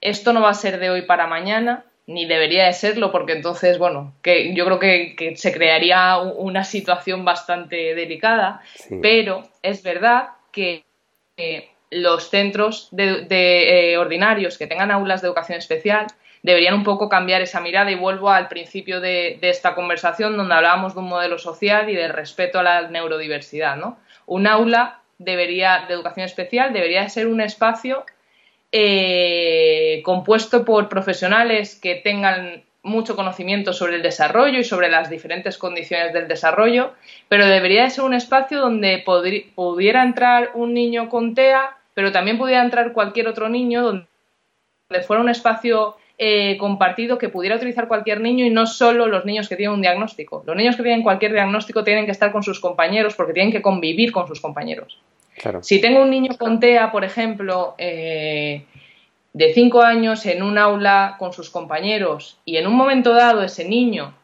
Esto 0.00 0.32
no 0.32 0.42
va 0.42 0.50
a 0.50 0.54
ser 0.54 0.78
de 0.78 0.90
hoy 0.90 1.02
para 1.02 1.26
mañana, 1.26 1.84
ni 2.06 2.26
debería 2.26 2.66
de 2.66 2.72
serlo, 2.72 3.10
porque 3.10 3.32
entonces, 3.32 3.78
bueno, 3.78 4.14
que 4.22 4.54
yo 4.54 4.64
creo 4.64 4.78
que, 4.78 5.34
se 5.36 5.52
crearía 5.52 6.18
una 6.18 6.64
situación 6.64 7.24
bastante 7.24 7.94
delicada, 7.94 8.62
pero 9.02 9.42
es 9.62 9.82
verdad 9.82 10.30
que 10.52 10.84
los 11.90 12.30
centros 12.30 12.88
de, 12.92 13.26
eh, 13.28 13.98
ordinarios 13.98 14.58
que 14.58 14.66
tengan 14.66 14.90
aulas 14.90 15.22
de 15.22 15.28
educación 15.28 15.58
especial 15.58 16.06
deberían 16.42 16.74
un 16.74 16.84
poco 16.84 17.08
cambiar 17.08 17.42
esa 17.42 17.60
mirada 17.60 17.90
y 17.90 17.96
vuelvo 17.96 18.30
al 18.30 18.46
principio 18.48 19.00
de, 19.00 19.38
de, 19.40 19.50
esta 19.50 19.74
conversación 19.74 20.36
donde 20.36 20.54
hablábamos 20.54 20.94
de 20.94 21.00
un 21.00 21.08
modelo 21.08 21.38
social 21.38 21.90
y 21.90 21.96
del 21.96 22.12
respeto 22.12 22.60
a 22.60 22.62
la 22.62 22.88
neurodiversidad, 22.88 23.76
¿no? 23.76 23.98
Un 24.26 24.46
aula 24.46 25.00
debería, 25.18 25.84
de 25.88 25.94
educación 25.94 26.26
especial 26.26 26.72
debería 26.72 27.08
ser 27.08 27.26
un 27.26 27.40
espacio 27.40 28.04
eh, 28.72 30.02
compuesto 30.04 30.64
por 30.64 30.88
profesionales 30.88 31.78
que 31.80 31.94
tengan 31.94 32.64
mucho 32.82 33.16
conocimiento 33.16 33.72
sobre 33.72 33.96
el 33.96 34.02
desarrollo 34.02 34.60
y 34.60 34.64
sobre 34.64 34.88
las 34.88 35.10
diferentes 35.10 35.58
condiciones 35.58 36.12
del 36.12 36.28
desarrollo, 36.28 36.92
pero 37.28 37.46
debería 37.46 37.90
ser 37.90 38.04
un 38.04 38.14
espacio 38.14 38.60
donde 38.60 39.02
pudiera 39.04 40.04
entrar 40.04 40.50
un 40.54 40.72
niño 40.72 41.08
con 41.08 41.34
TEA, 41.34 41.76
pero 41.94 42.12
también 42.12 42.38
pudiera 42.38 42.62
entrar 42.62 42.92
cualquier 42.92 43.26
otro 43.26 43.48
niño, 43.48 43.82
donde 43.82 44.06
fuera 45.04 45.22
un 45.22 45.28
espacio 45.28 45.96
eh, 46.18 46.56
compartido 46.58 47.18
que 47.18 47.28
pudiera 47.28 47.56
utilizar 47.56 47.88
cualquier 47.88 48.22
niño 48.22 48.46
y 48.46 48.50
no 48.50 48.66
solo 48.66 49.06
los 49.06 49.26
niños 49.26 49.50
que 49.50 49.56
tienen 49.56 49.74
un 49.74 49.82
diagnóstico. 49.82 50.42
Los 50.46 50.56
niños 50.56 50.74
que 50.74 50.82
tienen 50.82 51.02
cualquier 51.02 51.34
diagnóstico 51.34 51.84
tienen 51.84 52.06
que 52.06 52.12
estar 52.12 52.32
con 52.32 52.42
sus 52.42 52.58
compañeros 52.58 53.14
porque 53.14 53.34
tienen 53.34 53.52
que 53.52 53.60
convivir 53.60 54.12
con 54.12 54.26
sus 54.26 54.40
compañeros. 54.40 54.98
Si 55.60 55.78
tengo 55.82 56.00
un 56.00 56.10
niño 56.10 56.32
con 56.38 56.58
TEA, 56.58 56.90
por 56.90 57.04
ejemplo, 57.04 57.74
eh, 57.76 58.64
de 59.34 59.52
5 59.52 59.82
años 59.82 60.24
en 60.24 60.42
un 60.42 60.56
aula 60.56 61.16
con 61.18 61.34
sus 61.34 61.50
compañeros 61.50 62.38
y 62.46 62.56
en 62.56 62.66
un 62.66 62.74
momento 62.74 63.12
dado 63.12 63.42
ese 63.42 63.68
niño 63.68 64.14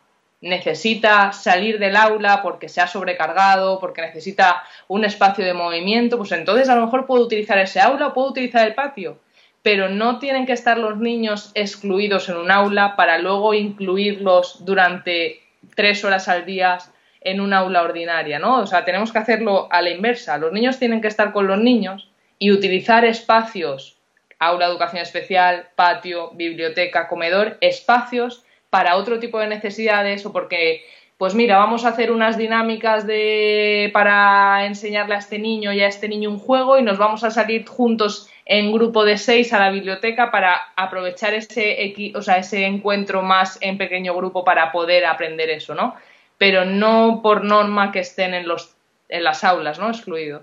necesita 0.40 1.32
salir 1.32 1.78
del 1.78 1.96
aula 1.96 2.40
porque 2.42 2.70
se 2.70 2.80
ha 2.80 2.86
sobrecargado, 2.86 3.78
porque 3.78 4.00
necesita 4.00 4.62
un 4.88 5.04
espacio 5.04 5.44
de 5.44 5.52
movimiento, 5.52 6.16
pues 6.16 6.32
entonces 6.32 6.70
a 6.70 6.74
lo 6.74 6.86
mejor 6.86 7.04
puedo 7.04 7.22
utilizar 7.22 7.58
ese 7.58 7.80
aula 7.80 8.06
o 8.06 8.14
puedo 8.14 8.30
utilizar 8.30 8.66
el 8.66 8.74
patio 8.74 9.18
pero 9.62 9.88
no 9.88 10.18
tienen 10.18 10.44
que 10.44 10.52
estar 10.52 10.76
los 10.76 10.98
niños 10.98 11.52
excluidos 11.54 12.28
en 12.28 12.36
un 12.36 12.50
aula 12.50 12.96
para 12.96 13.18
luego 13.18 13.54
incluirlos 13.54 14.64
durante 14.64 15.40
tres 15.74 16.04
horas 16.04 16.28
al 16.28 16.44
día 16.44 16.78
en 17.20 17.40
un 17.40 17.52
aula 17.52 17.82
ordinaria, 17.82 18.40
¿no? 18.40 18.58
O 18.58 18.66
sea, 18.66 18.84
tenemos 18.84 19.12
que 19.12 19.18
hacerlo 19.18 19.68
a 19.70 19.80
la 19.80 19.90
inversa. 19.90 20.38
Los 20.38 20.52
niños 20.52 20.78
tienen 20.78 21.00
que 21.00 21.08
estar 21.08 21.32
con 21.32 21.46
los 21.46 21.60
niños 21.60 22.10
y 22.38 22.50
utilizar 22.50 23.04
espacios, 23.04 23.98
aula 24.40 24.66
de 24.66 24.72
educación 24.72 25.02
especial, 25.02 25.68
patio, 25.76 26.32
biblioteca, 26.32 27.06
comedor, 27.06 27.58
espacios 27.60 28.44
para 28.70 28.96
otro 28.96 29.20
tipo 29.20 29.38
de 29.38 29.46
necesidades 29.46 30.26
o 30.26 30.32
porque 30.32 30.82
pues 31.22 31.36
mira, 31.36 31.56
vamos 31.56 31.84
a 31.84 31.90
hacer 31.90 32.10
unas 32.10 32.36
dinámicas 32.36 33.06
de, 33.06 33.90
para 33.92 34.66
enseñarle 34.66 35.14
a 35.14 35.18
este 35.18 35.38
niño 35.38 35.72
y 35.72 35.80
a 35.80 35.86
este 35.86 36.08
niño 36.08 36.28
un 36.28 36.40
juego 36.40 36.80
y 36.80 36.82
nos 36.82 36.98
vamos 36.98 37.22
a 37.22 37.30
salir 37.30 37.64
juntos 37.64 38.28
en 38.44 38.72
grupo 38.72 39.04
de 39.04 39.16
seis 39.16 39.52
a 39.52 39.60
la 39.60 39.70
biblioteca 39.70 40.32
para 40.32 40.56
aprovechar 40.74 41.32
ese, 41.34 41.94
o 42.16 42.22
sea, 42.22 42.38
ese 42.38 42.64
encuentro 42.66 43.22
más 43.22 43.56
en 43.60 43.78
pequeño 43.78 44.16
grupo 44.16 44.44
para 44.44 44.72
poder 44.72 45.04
aprender 45.04 45.48
eso, 45.50 45.76
¿no? 45.76 45.94
Pero 46.38 46.64
no 46.64 47.20
por 47.22 47.44
norma 47.44 47.92
que 47.92 48.00
estén 48.00 48.34
en, 48.34 48.48
los, 48.48 48.74
en 49.08 49.22
las 49.22 49.44
aulas, 49.44 49.78
¿no? 49.78 49.90
Excluido. 49.90 50.42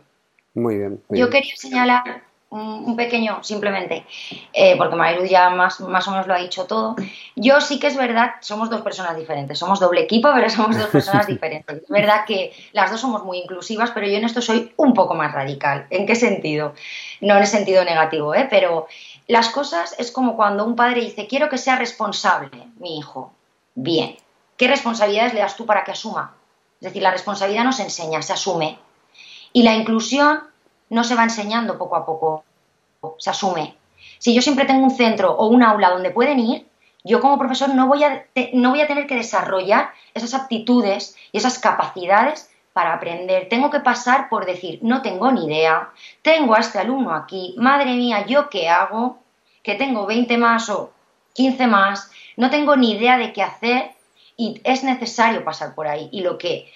Muy 0.53 0.77
bien. 0.77 1.01
Yo 1.09 1.29
quería 1.29 1.57
señalar 1.57 2.23
un, 2.51 2.95
pequeño, 2.95 3.43
simplemente, 3.43 4.05
eh, 4.53 4.75
porque 4.77 4.95
Marilu 4.95 5.25
ya 5.25 5.49
más, 5.49 5.79
más 5.81 6.07
o 6.07 6.11
menos 6.11 6.27
lo 6.27 6.33
ha 6.33 6.39
dicho 6.39 6.65
todo. 6.65 6.95
Yo 7.35 7.61
sí 7.61 7.79
que 7.79 7.87
es 7.87 7.95
verdad, 7.95 8.35
somos 8.41 8.69
dos 8.69 8.81
personas 8.81 9.15
diferentes, 9.15 9.59
somos 9.59 9.79
doble 9.79 10.01
equipo, 10.01 10.29
pero 10.33 10.49
somos 10.49 10.77
dos 10.77 10.87
personas 10.91 11.27
diferentes. 11.27 11.83
Es 11.83 11.89
verdad 11.89 12.25
que 12.25 12.51
las 12.73 12.91
dos 12.91 12.99
somos 12.99 13.23
muy 13.23 13.37
inclusivas, 13.37 13.91
pero 13.91 14.07
yo 14.07 14.17
en 14.17 14.25
esto 14.25 14.41
soy 14.41 14.73
un 14.77 14.93
poco 14.93 15.13
más 15.13 15.31
radical. 15.31 15.85
¿En 15.89 16.07
qué 16.07 16.15
sentido? 16.15 16.73
No 17.21 17.35
en 17.35 17.41
el 17.41 17.47
sentido 17.47 17.83
negativo, 17.83 18.33
¿eh? 18.33 18.47
pero 18.49 18.87
las 19.27 19.49
cosas 19.49 19.95
es 19.99 20.11
como 20.11 20.35
cuando 20.35 20.65
un 20.65 20.75
padre 20.75 21.01
dice, 21.01 21.27
quiero 21.27 21.49
que 21.49 21.57
sea 21.59 21.75
responsable 21.75 22.49
mi 22.79 22.97
hijo. 22.97 23.31
Bien, 23.75 24.17
¿qué 24.57 24.67
responsabilidades 24.67 25.33
le 25.33 25.41
das 25.41 25.55
tú 25.55 25.67
para 25.67 25.83
que 25.83 25.91
asuma? 25.91 26.33
Es 26.81 26.87
decir, 26.87 27.03
la 27.03 27.11
responsabilidad 27.11 27.63
no 27.63 27.73
se 27.73 27.83
enseña, 27.83 28.21
se 28.23 28.33
asume. 28.33 28.79
Y 29.53 29.63
la 29.63 29.75
inclusión 29.75 30.41
no 30.89 31.03
se 31.03 31.15
va 31.15 31.23
enseñando 31.23 31.77
poco 31.77 31.95
a 31.95 32.05
poco, 32.05 32.43
se 33.17 33.29
asume. 33.29 33.75
Si 34.17 34.33
yo 34.33 34.41
siempre 34.41 34.65
tengo 34.65 34.83
un 34.83 34.91
centro 34.91 35.31
o 35.31 35.47
un 35.47 35.63
aula 35.63 35.89
donde 35.89 36.11
pueden 36.11 36.39
ir, 36.39 36.67
yo 37.03 37.21
como 37.21 37.39
profesor 37.39 37.73
no 37.73 37.87
voy 37.87 38.03
a, 38.03 38.25
no 38.53 38.71
voy 38.71 38.81
a 38.81 38.87
tener 38.87 39.07
que 39.07 39.15
desarrollar 39.15 39.91
esas 40.13 40.33
aptitudes 40.33 41.15
y 41.31 41.37
esas 41.37 41.59
capacidades 41.59 42.49
para 42.73 42.93
aprender. 42.93 43.47
Tengo 43.49 43.69
que 43.69 43.79
pasar 43.79 44.29
por 44.29 44.45
decir, 44.45 44.79
no 44.81 45.01
tengo 45.01 45.31
ni 45.31 45.45
idea, 45.45 45.89
tengo 46.21 46.55
a 46.55 46.59
este 46.59 46.79
alumno 46.79 47.13
aquí, 47.13 47.55
madre 47.57 47.93
mía, 47.95 48.25
¿yo 48.25 48.49
qué 48.49 48.69
hago? 48.69 49.19
Que 49.63 49.75
tengo 49.75 50.05
20 50.05 50.37
más 50.37 50.69
o 50.69 50.91
15 51.33 51.67
más, 51.67 52.11
no 52.35 52.49
tengo 52.49 52.75
ni 52.75 52.91
idea 52.91 53.17
de 53.17 53.33
qué 53.33 53.43
hacer 53.43 53.91
y 54.35 54.61
es 54.63 54.83
necesario 54.83 55.43
pasar 55.43 55.75
por 55.75 55.87
ahí. 55.87 56.09
Y 56.11 56.21
lo 56.21 56.37
que 56.37 56.71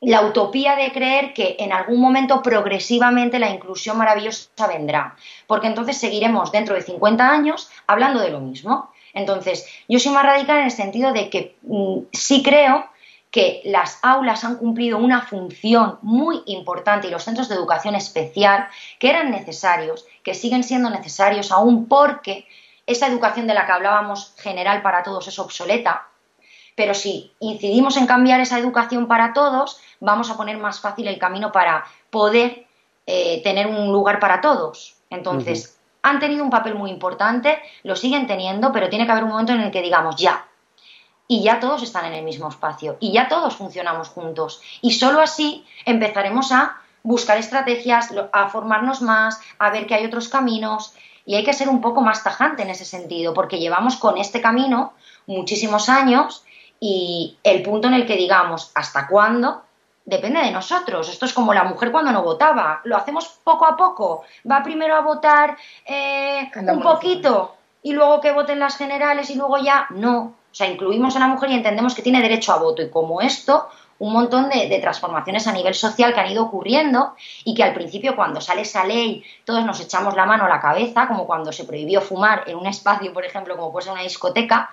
la 0.00 0.22
utopía 0.22 0.76
de 0.76 0.92
creer 0.92 1.32
que 1.32 1.56
en 1.58 1.72
algún 1.72 2.00
momento 2.00 2.42
progresivamente 2.42 3.38
la 3.38 3.50
inclusión 3.50 3.96
maravillosa 3.96 4.66
vendrá, 4.68 5.16
porque 5.46 5.66
entonces 5.66 5.96
seguiremos 5.96 6.52
dentro 6.52 6.74
de 6.74 6.82
50 6.82 7.28
años 7.28 7.70
hablando 7.86 8.20
de 8.20 8.30
lo 8.30 8.40
mismo. 8.40 8.90
Entonces, 9.14 9.66
yo 9.88 9.98
soy 9.98 10.12
más 10.12 10.24
radical 10.24 10.58
en 10.58 10.64
el 10.64 10.70
sentido 10.70 11.12
de 11.12 11.30
que 11.30 11.56
mm, 11.62 12.00
sí 12.12 12.42
creo 12.42 12.86
que 13.30 13.62
las 13.64 13.98
aulas 14.02 14.44
han 14.44 14.56
cumplido 14.56 14.98
una 14.98 15.22
función 15.22 15.98
muy 16.02 16.42
importante 16.46 17.08
y 17.08 17.10
los 17.10 17.24
centros 17.24 17.48
de 17.48 17.54
educación 17.54 17.94
especial 17.94 18.68
que 18.98 19.10
eran 19.10 19.30
necesarios, 19.30 20.06
que 20.22 20.34
siguen 20.34 20.64
siendo 20.64 20.90
necesarios 20.90 21.50
aún 21.52 21.86
porque 21.86 22.46
esa 22.86 23.08
educación 23.08 23.46
de 23.46 23.54
la 23.54 23.66
que 23.66 23.72
hablábamos 23.72 24.34
general 24.38 24.80
para 24.82 25.02
todos 25.02 25.26
es 25.28 25.38
obsoleta, 25.38 26.06
pero 26.76 26.94
si 26.94 27.32
incidimos 27.40 27.96
en 27.96 28.06
cambiar 28.06 28.38
esa 28.40 28.58
educación 28.58 29.08
para 29.08 29.32
todos, 29.32 29.80
vamos 29.98 30.30
a 30.30 30.36
poner 30.36 30.58
más 30.58 30.78
fácil 30.78 31.08
el 31.08 31.18
camino 31.18 31.50
para 31.50 31.84
poder 32.10 32.66
eh, 33.06 33.42
tener 33.42 33.66
un 33.66 33.90
lugar 33.90 34.20
para 34.20 34.40
todos. 34.40 34.96
Entonces, 35.10 35.78
han 36.02 36.20
tenido 36.20 36.44
un 36.44 36.50
papel 36.50 36.74
muy 36.74 36.90
importante, 36.90 37.58
lo 37.82 37.96
siguen 37.96 38.26
teniendo, 38.26 38.72
pero 38.72 38.90
tiene 38.90 39.06
que 39.06 39.12
haber 39.12 39.24
un 39.24 39.30
momento 39.30 39.52
en 39.52 39.62
el 39.62 39.70
que 39.70 39.82
digamos 39.82 40.16
ya. 40.16 40.46
Y 41.26 41.42
ya 41.42 41.58
todos 41.58 41.82
están 41.82 42.04
en 42.04 42.12
el 42.12 42.24
mismo 42.24 42.48
espacio 42.48 42.98
y 43.00 43.10
ya 43.10 43.26
todos 43.26 43.56
funcionamos 43.56 44.10
juntos. 44.10 44.60
Y 44.82 44.92
solo 44.92 45.20
así 45.20 45.64
empezaremos 45.84 46.52
a 46.52 46.76
buscar 47.02 47.38
estrategias, 47.38 48.10
a 48.32 48.48
formarnos 48.48 49.00
más, 49.00 49.40
a 49.58 49.70
ver 49.70 49.86
que 49.86 49.94
hay 49.94 50.04
otros 50.04 50.28
caminos. 50.28 50.94
Y 51.24 51.34
hay 51.34 51.42
que 51.42 51.52
ser 51.52 51.68
un 51.68 51.80
poco 51.80 52.02
más 52.02 52.22
tajante 52.22 52.62
en 52.62 52.70
ese 52.70 52.84
sentido, 52.84 53.34
porque 53.34 53.58
llevamos 53.58 53.96
con 53.96 54.18
este 54.18 54.40
camino 54.40 54.92
muchísimos 55.26 55.88
años 55.88 56.44
y 56.80 57.38
el 57.42 57.62
punto 57.62 57.88
en 57.88 57.94
el 57.94 58.06
que 58.06 58.16
digamos 58.16 58.70
hasta 58.74 59.06
cuándo 59.06 59.62
depende 60.06 60.40
de 60.40 60.52
nosotros. 60.52 61.08
Esto 61.08 61.26
es 61.26 61.32
como 61.32 61.52
la 61.52 61.64
mujer 61.64 61.90
cuando 61.90 62.12
no 62.12 62.22
votaba. 62.22 62.80
Lo 62.84 62.96
hacemos 62.96 63.38
poco 63.44 63.66
a 63.66 63.76
poco. 63.76 64.22
Va 64.50 64.62
primero 64.62 64.94
a 64.94 65.00
votar 65.00 65.56
eh, 65.84 66.50
un 66.68 66.80
poquito 66.80 67.56
y 67.82 67.92
luego 67.92 68.20
que 68.20 68.32
voten 68.32 68.60
las 68.60 68.76
generales 68.76 69.28
y 69.30 69.34
luego 69.34 69.58
ya 69.58 69.86
no. 69.90 70.18
O 70.50 70.54
sea, 70.56 70.68
incluimos 70.68 71.16
a 71.16 71.18
la 71.18 71.26
mujer 71.26 71.50
y 71.50 71.54
entendemos 71.54 71.94
que 71.94 72.02
tiene 72.02 72.22
derecho 72.22 72.52
a 72.52 72.58
voto. 72.58 72.82
Y 72.82 72.88
como 72.88 73.20
esto, 73.20 73.68
un 73.98 74.12
montón 74.12 74.48
de, 74.48 74.68
de, 74.68 74.78
transformaciones 74.78 75.46
a 75.46 75.52
nivel 75.52 75.74
social 75.74 76.14
que 76.14 76.20
han 76.20 76.30
ido 76.30 76.44
ocurriendo 76.44 77.14
y 77.44 77.54
que 77.54 77.62
al 77.62 77.74
principio 77.74 78.14
cuando 78.14 78.40
sale 78.40 78.62
esa 78.62 78.84
ley 78.84 79.24
todos 79.44 79.64
nos 79.64 79.80
echamos 79.80 80.14
la 80.14 80.24
mano 80.24 80.44
a 80.44 80.48
la 80.48 80.60
cabeza, 80.60 81.08
como 81.08 81.26
cuando 81.26 81.52
se 81.52 81.64
prohibió 81.64 82.00
fumar 82.00 82.44
en 82.46 82.56
un 82.56 82.66
espacio, 82.66 83.12
por 83.12 83.24
ejemplo, 83.24 83.56
como 83.56 83.72
puede 83.72 83.84
ser 83.84 83.92
una 83.92 84.02
discoteca, 84.02 84.70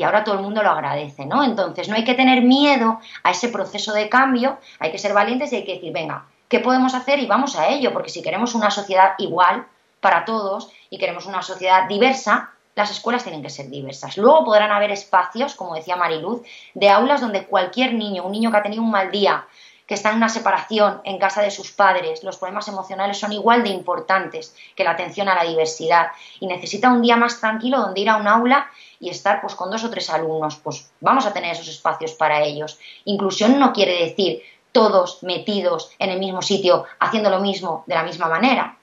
y 0.00 0.02
ahora 0.02 0.24
todo 0.24 0.36
el 0.36 0.40
mundo 0.40 0.62
lo 0.62 0.70
agradece, 0.70 1.26
¿no? 1.26 1.44
Entonces 1.44 1.90
no 1.90 1.94
hay 1.94 2.04
que 2.04 2.14
tener 2.14 2.40
miedo 2.40 3.00
a 3.22 3.32
ese 3.32 3.50
proceso 3.50 3.92
de 3.92 4.08
cambio, 4.08 4.56
hay 4.78 4.90
que 4.90 4.96
ser 4.96 5.12
valientes 5.12 5.52
y 5.52 5.56
hay 5.56 5.64
que 5.66 5.74
decir, 5.74 5.92
venga, 5.92 6.24
¿qué 6.48 6.58
podemos 6.58 6.94
hacer? 6.94 7.18
Y 7.18 7.26
vamos 7.26 7.54
a 7.54 7.68
ello, 7.68 7.92
porque 7.92 8.08
si 8.08 8.22
queremos 8.22 8.54
una 8.54 8.70
sociedad 8.70 9.12
igual 9.18 9.66
para 10.00 10.24
todos 10.24 10.72
y 10.88 10.96
queremos 10.96 11.26
una 11.26 11.42
sociedad 11.42 11.86
diversa, 11.86 12.48
las 12.74 12.90
escuelas 12.90 13.24
tienen 13.24 13.42
que 13.42 13.50
ser 13.50 13.68
diversas. 13.68 14.16
Luego 14.16 14.46
podrán 14.46 14.70
haber 14.70 14.90
espacios, 14.90 15.54
como 15.54 15.74
decía 15.74 15.96
Mariluz, 15.96 16.40
de 16.72 16.88
aulas 16.88 17.20
donde 17.20 17.44
cualquier 17.44 17.92
niño, 17.92 18.24
un 18.24 18.32
niño 18.32 18.50
que 18.50 18.56
ha 18.56 18.62
tenido 18.62 18.82
un 18.82 18.90
mal 18.90 19.10
día, 19.10 19.44
que 19.90 19.94
está 19.94 20.10
en 20.10 20.18
una 20.18 20.28
separación 20.28 21.00
en 21.02 21.18
casa 21.18 21.42
de 21.42 21.50
sus 21.50 21.72
padres, 21.72 22.22
los 22.22 22.36
problemas 22.36 22.68
emocionales 22.68 23.18
son 23.18 23.32
igual 23.32 23.64
de 23.64 23.70
importantes 23.70 24.54
que 24.76 24.84
la 24.84 24.92
atención 24.92 25.28
a 25.28 25.34
la 25.34 25.42
diversidad 25.42 26.12
y 26.38 26.46
necesita 26.46 26.92
un 26.92 27.02
día 27.02 27.16
más 27.16 27.40
tranquilo 27.40 27.80
donde 27.80 28.00
ir 28.00 28.08
a 28.08 28.14
un 28.14 28.28
aula 28.28 28.70
y 29.00 29.10
estar 29.10 29.40
pues 29.40 29.56
con 29.56 29.68
dos 29.68 29.82
o 29.82 29.90
tres 29.90 30.08
alumnos, 30.08 30.60
pues 30.62 30.92
vamos 31.00 31.26
a 31.26 31.32
tener 31.32 31.54
esos 31.54 31.66
espacios 31.66 32.12
para 32.12 32.40
ellos. 32.44 32.78
Inclusión 33.04 33.58
no 33.58 33.72
quiere 33.72 34.04
decir 34.04 34.44
todos 34.70 35.24
metidos 35.24 35.90
en 35.98 36.10
el 36.10 36.20
mismo 36.20 36.40
sitio 36.40 36.84
haciendo 37.00 37.28
lo 37.28 37.40
mismo 37.40 37.82
de 37.88 37.96
la 37.96 38.04
misma 38.04 38.28
manera. 38.28 38.76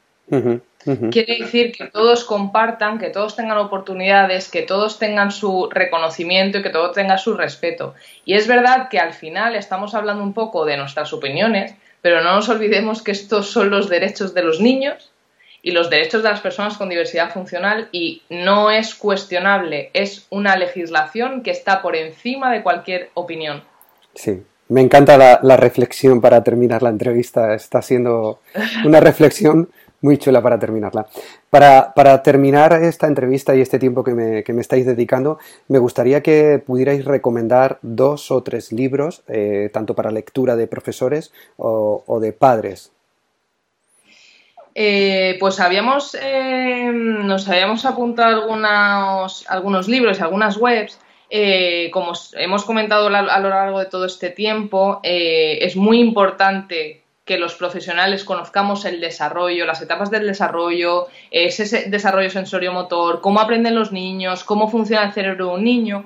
Quiere 1.11 1.39
decir 1.39 1.73
que 1.73 1.85
todos 1.85 2.23
compartan, 2.23 2.97
que 2.97 3.09
todos 3.09 3.35
tengan 3.35 3.57
oportunidades, 3.57 4.49
que 4.49 4.61
todos 4.61 4.99
tengan 4.99 5.31
su 5.31 5.69
reconocimiento 5.69 6.59
y 6.59 6.63
que 6.63 6.69
todos 6.69 6.93
tengan 6.93 7.19
su 7.19 7.35
respeto. 7.35 7.93
Y 8.23 8.35
es 8.35 8.47
verdad 8.47 8.87
que 8.89 8.99
al 8.99 9.13
final 9.13 9.55
estamos 9.55 9.95
hablando 9.95 10.23
un 10.23 10.33
poco 10.33 10.65
de 10.65 10.77
nuestras 10.77 11.11
opiniones, 11.11 11.75
pero 12.01 12.23
no 12.23 12.35
nos 12.35 12.47
olvidemos 12.47 13.01
que 13.01 13.11
estos 13.11 13.49
son 13.51 13.69
los 13.69 13.89
derechos 13.89 14.33
de 14.33 14.43
los 14.43 14.61
niños 14.61 15.11
y 15.61 15.71
los 15.71 15.89
derechos 15.89 16.23
de 16.23 16.29
las 16.29 16.39
personas 16.39 16.77
con 16.77 16.87
diversidad 16.87 17.31
funcional 17.31 17.89
y 17.91 18.21
no 18.29 18.71
es 18.71 18.95
cuestionable, 18.95 19.89
es 19.93 20.25
una 20.29 20.55
legislación 20.55 21.41
que 21.43 21.51
está 21.51 21.81
por 21.81 21.95
encima 21.97 22.51
de 22.53 22.63
cualquier 22.63 23.09
opinión. 23.15 23.63
Sí, 24.15 24.43
me 24.69 24.79
encanta 24.81 25.17
la, 25.17 25.39
la 25.43 25.57
reflexión 25.57 26.21
para 26.21 26.43
terminar 26.43 26.83
la 26.83 26.89
entrevista, 26.89 27.53
está 27.53 27.81
siendo 27.81 28.39
una 28.85 29.01
reflexión 29.01 29.69
muy 30.07 30.17
chula 30.17 30.41
para 30.41 30.57
terminarla. 30.57 31.05
Para, 31.49 31.93
para, 31.93 32.23
terminar 32.23 32.71
esta 32.73 33.07
entrevista 33.07 33.53
y 33.55 33.61
este 33.61 33.77
tiempo 33.77 34.05
que 34.05 34.13
me, 34.13 34.43
que 34.45 34.53
me, 34.53 34.61
estáis 34.61 34.85
dedicando, 34.85 35.37
me 35.67 35.79
gustaría 35.79 36.23
que 36.23 36.63
pudierais 36.65 37.03
recomendar 37.03 37.77
dos 37.81 38.31
o 38.31 38.41
tres 38.41 38.71
libros, 38.71 39.23
eh, 39.27 39.69
tanto 39.73 39.95
para 39.95 40.11
lectura 40.11 40.55
de 40.55 40.67
profesores 40.67 41.33
o, 41.57 42.03
o 42.07 42.19
de 42.21 42.31
padres. 42.31 42.91
Eh, 44.79 45.35
pues 45.39 45.59
habíamos, 45.59 46.15
eh, 46.21 46.91
nos 46.93 47.49
habíamos 47.49 47.83
apuntado 47.83 48.43
algunos, 48.43 49.43
algunos 49.49 49.87
libros 49.87 50.21
algunas 50.21 50.55
webs. 50.57 50.99
Eh, 51.29 51.89
como 51.91 52.13
hemos 52.33 52.63
comentado 52.63 53.07
a 53.07 53.39
lo 53.39 53.49
largo 53.49 53.79
de 53.79 53.87
todo 53.87 54.05
este 54.05 54.29
tiempo, 54.29 55.01
es 55.03 55.75
muy 55.75 55.99
importante 55.99 57.01
que 57.27 57.37
los 57.37 57.55
profesionales 57.55 58.23
conozcamos 58.23 58.85
el 58.85 59.01
desarrollo, 59.01 59.65
las 59.65 59.81
etapas 59.81 60.09
del 60.09 60.25
desarrollo, 60.25 61.07
ese 61.29 61.89
desarrollo 61.89 62.29
sensorio-motor, 62.29 63.19
cómo 63.21 63.41
aprenden 63.41 63.75
los 63.75 63.91
niños, 63.91 64.45
cómo 64.45 64.69
funciona 64.69 65.03
el 65.03 65.11
cerebro 65.11 65.47
de 65.47 65.53
un 65.55 65.63
niño. 65.63 66.05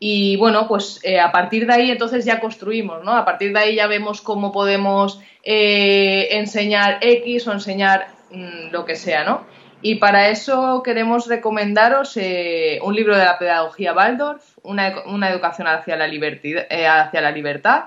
Y 0.00 0.36
bueno, 0.38 0.66
pues 0.66 0.98
eh, 1.04 1.20
a 1.20 1.30
partir 1.30 1.66
de 1.66 1.74
ahí 1.74 1.90
entonces 1.90 2.24
ya 2.24 2.40
construimos, 2.40 3.04
¿no? 3.04 3.12
A 3.12 3.24
partir 3.24 3.52
de 3.52 3.58
ahí 3.60 3.76
ya 3.76 3.86
vemos 3.86 4.22
cómo 4.22 4.50
podemos 4.50 5.20
eh, 5.44 6.28
enseñar 6.32 6.98
X 7.02 7.46
o 7.46 7.52
enseñar 7.52 8.08
mm, 8.30 8.72
lo 8.72 8.84
que 8.86 8.96
sea, 8.96 9.24
¿no? 9.24 9.44
Y 9.82 9.96
para 9.96 10.28
eso 10.28 10.82
queremos 10.82 11.26
recomendaros 11.26 12.16
eh, 12.16 12.78
un 12.82 12.94
libro 12.94 13.16
de 13.16 13.24
la 13.24 13.38
pedagogía 13.38 13.92
Waldorf, 13.92 14.42
una, 14.62 14.88
educación 15.28 15.68
hacia 15.68 15.96
la, 15.96 16.06
hacia 16.06 17.20
la 17.20 17.30
libertad, 17.30 17.82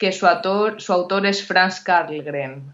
que 0.00 0.12
su 0.12 0.26
autor, 0.26 0.80
su 0.80 0.94
autor 0.94 1.26
es 1.26 1.46
Franz 1.46 1.80
Karlgren. 1.80 2.72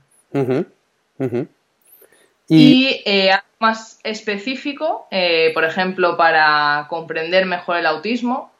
Y, 2.49 3.03
eh, 3.05 3.33
algo 3.33 3.47
más 3.59 3.99
específico, 4.05 5.09
eh, 5.11 5.51
por 5.53 5.64
ejemplo, 5.64 6.16
para 6.16 6.87
comprender 6.89 7.45
mejor 7.45 7.79
el 7.79 7.87
autismo, 7.87 8.53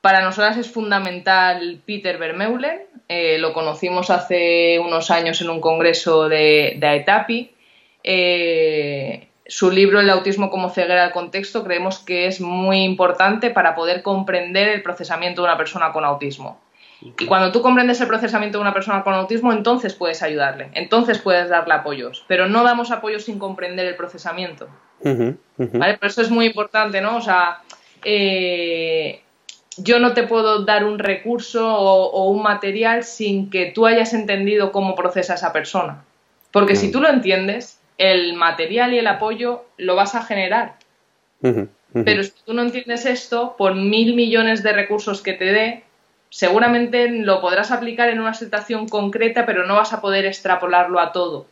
para 0.00 0.22
nosotras 0.22 0.56
es 0.56 0.70
fundamental 0.70 1.80
Peter 1.84 2.16
Vermeulen. 2.16 2.82
Eh, 3.08 3.38
lo 3.38 3.52
conocimos 3.52 4.10
hace 4.10 4.78
unos 4.78 5.10
años 5.10 5.40
en 5.40 5.50
un 5.50 5.60
congreso 5.60 6.28
de, 6.28 6.76
de 6.78 6.86
AETAPI. 6.86 7.50
su 9.48 9.70
libro 9.72 9.98
El 9.98 10.10
autismo 10.10 10.48
como 10.48 10.70
ceguera 10.70 11.02
del 11.02 11.12
contexto 11.12 11.64
creemos 11.64 11.98
que 11.98 12.28
es 12.28 12.40
muy 12.40 12.84
importante 12.84 13.50
para 13.50 13.74
poder 13.74 14.02
comprender 14.02 14.68
el 14.68 14.82
procesamiento 14.82 15.42
de 15.42 15.48
una 15.48 15.58
persona 15.58 15.90
con 15.90 16.04
autismo. 16.04 16.60
Y 17.18 17.26
cuando 17.26 17.52
tú 17.52 17.62
comprendes 17.62 18.00
el 18.00 18.08
procesamiento 18.08 18.58
de 18.58 18.62
una 18.62 18.74
persona 18.74 19.02
con 19.02 19.14
autismo, 19.14 19.52
entonces 19.52 19.94
puedes 19.94 20.22
ayudarle, 20.22 20.70
entonces 20.72 21.18
puedes 21.18 21.48
darle 21.48 21.74
apoyos, 21.74 22.24
pero 22.26 22.48
no 22.48 22.64
damos 22.64 22.90
apoyos 22.90 23.24
sin 23.24 23.38
comprender 23.38 23.86
el 23.86 23.96
procesamiento. 23.96 24.68
¿Vale? 25.02 25.98
Por 25.98 26.08
eso 26.08 26.22
es 26.22 26.30
muy 26.30 26.46
importante, 26.46 27.00
¿no? 27.00 27.16
O 27.16 27.20
sea, 27.20 27.60
eh, 28.04 29.20
yo 29.76 29.98
no 29.98 30.14
te 30.14 30.22
puedo 30.24 30.64
dar 30.64 30.84
un 30.84 30.98
recurso 30.98 31.68
o, 31.78 32.30
un 32.30 32.42
material 32.42 33.04
sin 33.04 33.50
que 33.50 33.66
tú 33.66 33.86
hayas 33.86 34.14
entendido 34.14 34.72
cómo 34.72 34.94
procesa 34.94 35.34
esa 35.34 35.52
persona. 35.52 36.04
Porque 36.50 36.76
si 36.76 36.90
tú 36.90 37.00
lo 37.00 37.10
entiendes, 37.10 37.78
el 37.98 38.34
material 38.34 38.94
y 38.94 38.98
el 38.98 39.06
apoyo 39.06 39.64
lo 39.76 39.94
vas 39.94 40.14
a 40.14 40.22
generar. 40.22 40.76
Pero 42.04 42.22
si 42.24 42.32
tú 42.44 42.54
no 42.54 42.62
entiendes 42.62 43.06
esto, 43.06 43.54
por 43.56 43.74
mil 43.74 44.14
millones 44.14 44.62
de 44.62 44.72
recursos 44.72 45.22
que 45.22 45.34
te 45.34 45.46
dé, 45.46 45.84
seguramente 46.30 47.08
lo 47.08 47.40
podrás 47.40 47.70
aplicar 47.70 48.08
en 48.08 48.20
una 48.20 48.34
situación 48.34 48.88
concreta, 48.88 49.46
pero 49.46 49.66
no 49.66 49.74
vas 49.74 49.92
a 49.92 50.00
poder 50.00 50.26
extrapolarlo 50.26 51.00
a 51.00 51.12
todo, 51.12 51.46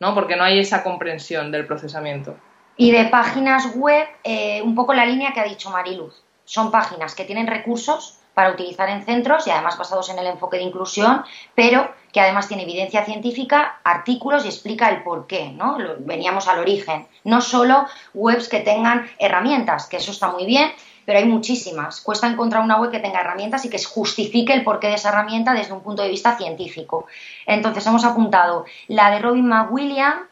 ¿no? 0.00 0.14
Porque 0.14 0.36
no 0.36 0.44
hay 0.44 0.58
esa 0.58 0.82
comprensión 0.82 1.50
del 1.50 1.66
procesamiento. 1.66 2.36
Y 2.76 2.90
de 2.90 3.06
páginas 3.06 3.74
web, 3.74 4.06
eh, 4.22 4.60
un 4.62 4.74
poco 4.74 4.92
la 4.92 5.06
línea 5.06 5.32
que 5.32 5.40
ha 5.40 5.44
dicho 5.44 5.70
Mariluz. 5.70 6.22
Son 6.44 6.70
páginas 6.70 7.14
que 7.14 7.24
tienen 7.24 7.46
recursos 7.46 8.18
para 8.36 8.50
utilizar 8.50 8.90
en 8.90 9.02
centros 9.02 9.46
y 9.46 9.50
además 9.50 9.78
basados 9.78 10.10
en 10.10 10.18
el 10.18 10.26
enfoque 10.26 10.58
de 10.58 10.64
inclusión, 10.64 11.24
pero 11.54 11.90
que 12.12 12.20
además 12.20 12.48
tiene 12.48 12.64
evidencia 12.64 13.02
científica, 13.02 13.80
artículos 13.82 14.44
y 14.44 14.48
explica 14.48 14.90
el 14.90 15.02
por 15.02 15.26
qué, 15.26 15.52
¿no? 15.52 15.78
Veníamos 16.00 16.46
al 16.46 16.58
origen. 16.58 17.06
No 17.24 17.40
solo 17.40 17.86
webs 18.12 18.50
que 18.50 18.60
tengan 18.60 19.10
herramientas, 19.18 19.86
que 19.86 19.96
eso 19.96 20.10
está 20.10 20.28
muy 20.28 20.44
bien, 20.44 20.70
pero 21.06 21.20
hay 21.20 21.24
muchísimas. 21.24 22.02
Cuesta 22.02 22.26
encontrar 22.26 22.62
una 22.62 22.78
web 22.78 22.90
que 22.90 22.98
tenga 22.98 23.20
herramientas 23.20 23.64
y 23.64 23.70
que 23.70 23.82
justifique 23.82 24.52
el 24.52 24.64
porqué 24.64 24.88
de 24.88 24.96
esa 24.96 25.08
herramienta 25.10 25.54
desde 25.54 25.72
un 25.72 25.80
punto 25.80 26.02
de 26.02 26.10
vista 26.10 26.36
científico. 26.36 27.06
Entonces 27.46 27.86
hemos 27.86 28.04
apuntado 28.04 28.66
la 28.88 29.12
de 29.12 29.20
Robin 29.20 29.46
McWilliam, 29.46 30.26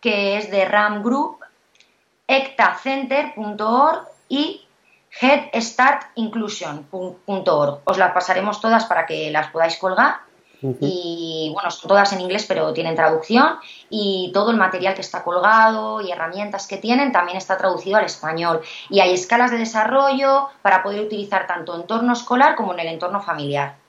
que 0.00 0.36
es 0.36 0.50
de 0.50 0.66
RAM 0.66 1.02
Group, 1.02 1.38
ectacenter.org 2.28 4.06
y 4.28 4.66
headstartinclusion.org. 5.20 7.80
Os 7.84 7.98
las 7.98 8.12
pasaremos 8.12 8.60
todas 8.60 8.84
para 8.84 9.06
que 9.06 9.30
las 9.30 9.46
podáis 9.48 9.78
colgar 9.78 10.29
y 10.62 11.50
bueno, 11.52 11.68
todas 11.82 12.12
en 12.12 12.20
inglés 12.20 12.44
pero 12.46 12.72
tienen 12.72 12.94
traducción 12.94 13.56
y 13.88 14.30
todo 14.34 14.50
el 14.50 14.56
material 14.56 14.94
que 14.94 15.00
está 15.00 15.24
colgado 15.24 16.00
y 16.00 16.10
herramientas 16.10 16.66
que 16.66 16.76
tienen 16.76 17.12
también 17.12 17.38
está 17.38 17.56
traducido 17.56 17.96
al 17.96 18.04
español 18.04 18.60
y 18.88 19.00
hay 19.00 19.14
escalas 19.14 19.50
de 19.50 19.58
desarrollo 19.58 20.48
para 20.62 20.82
poder 20.82 21.00
utilizar 21.00 21.46
tanto 21.46 21.74
en 21.74 21.82
entorno 21.82 22.12
escolar 22.12 22.54
como 22.56 22.74
en 22.74 22.80
el 22.80 22.88
entorno 22.88 23.22
familiar. 23.22 23.79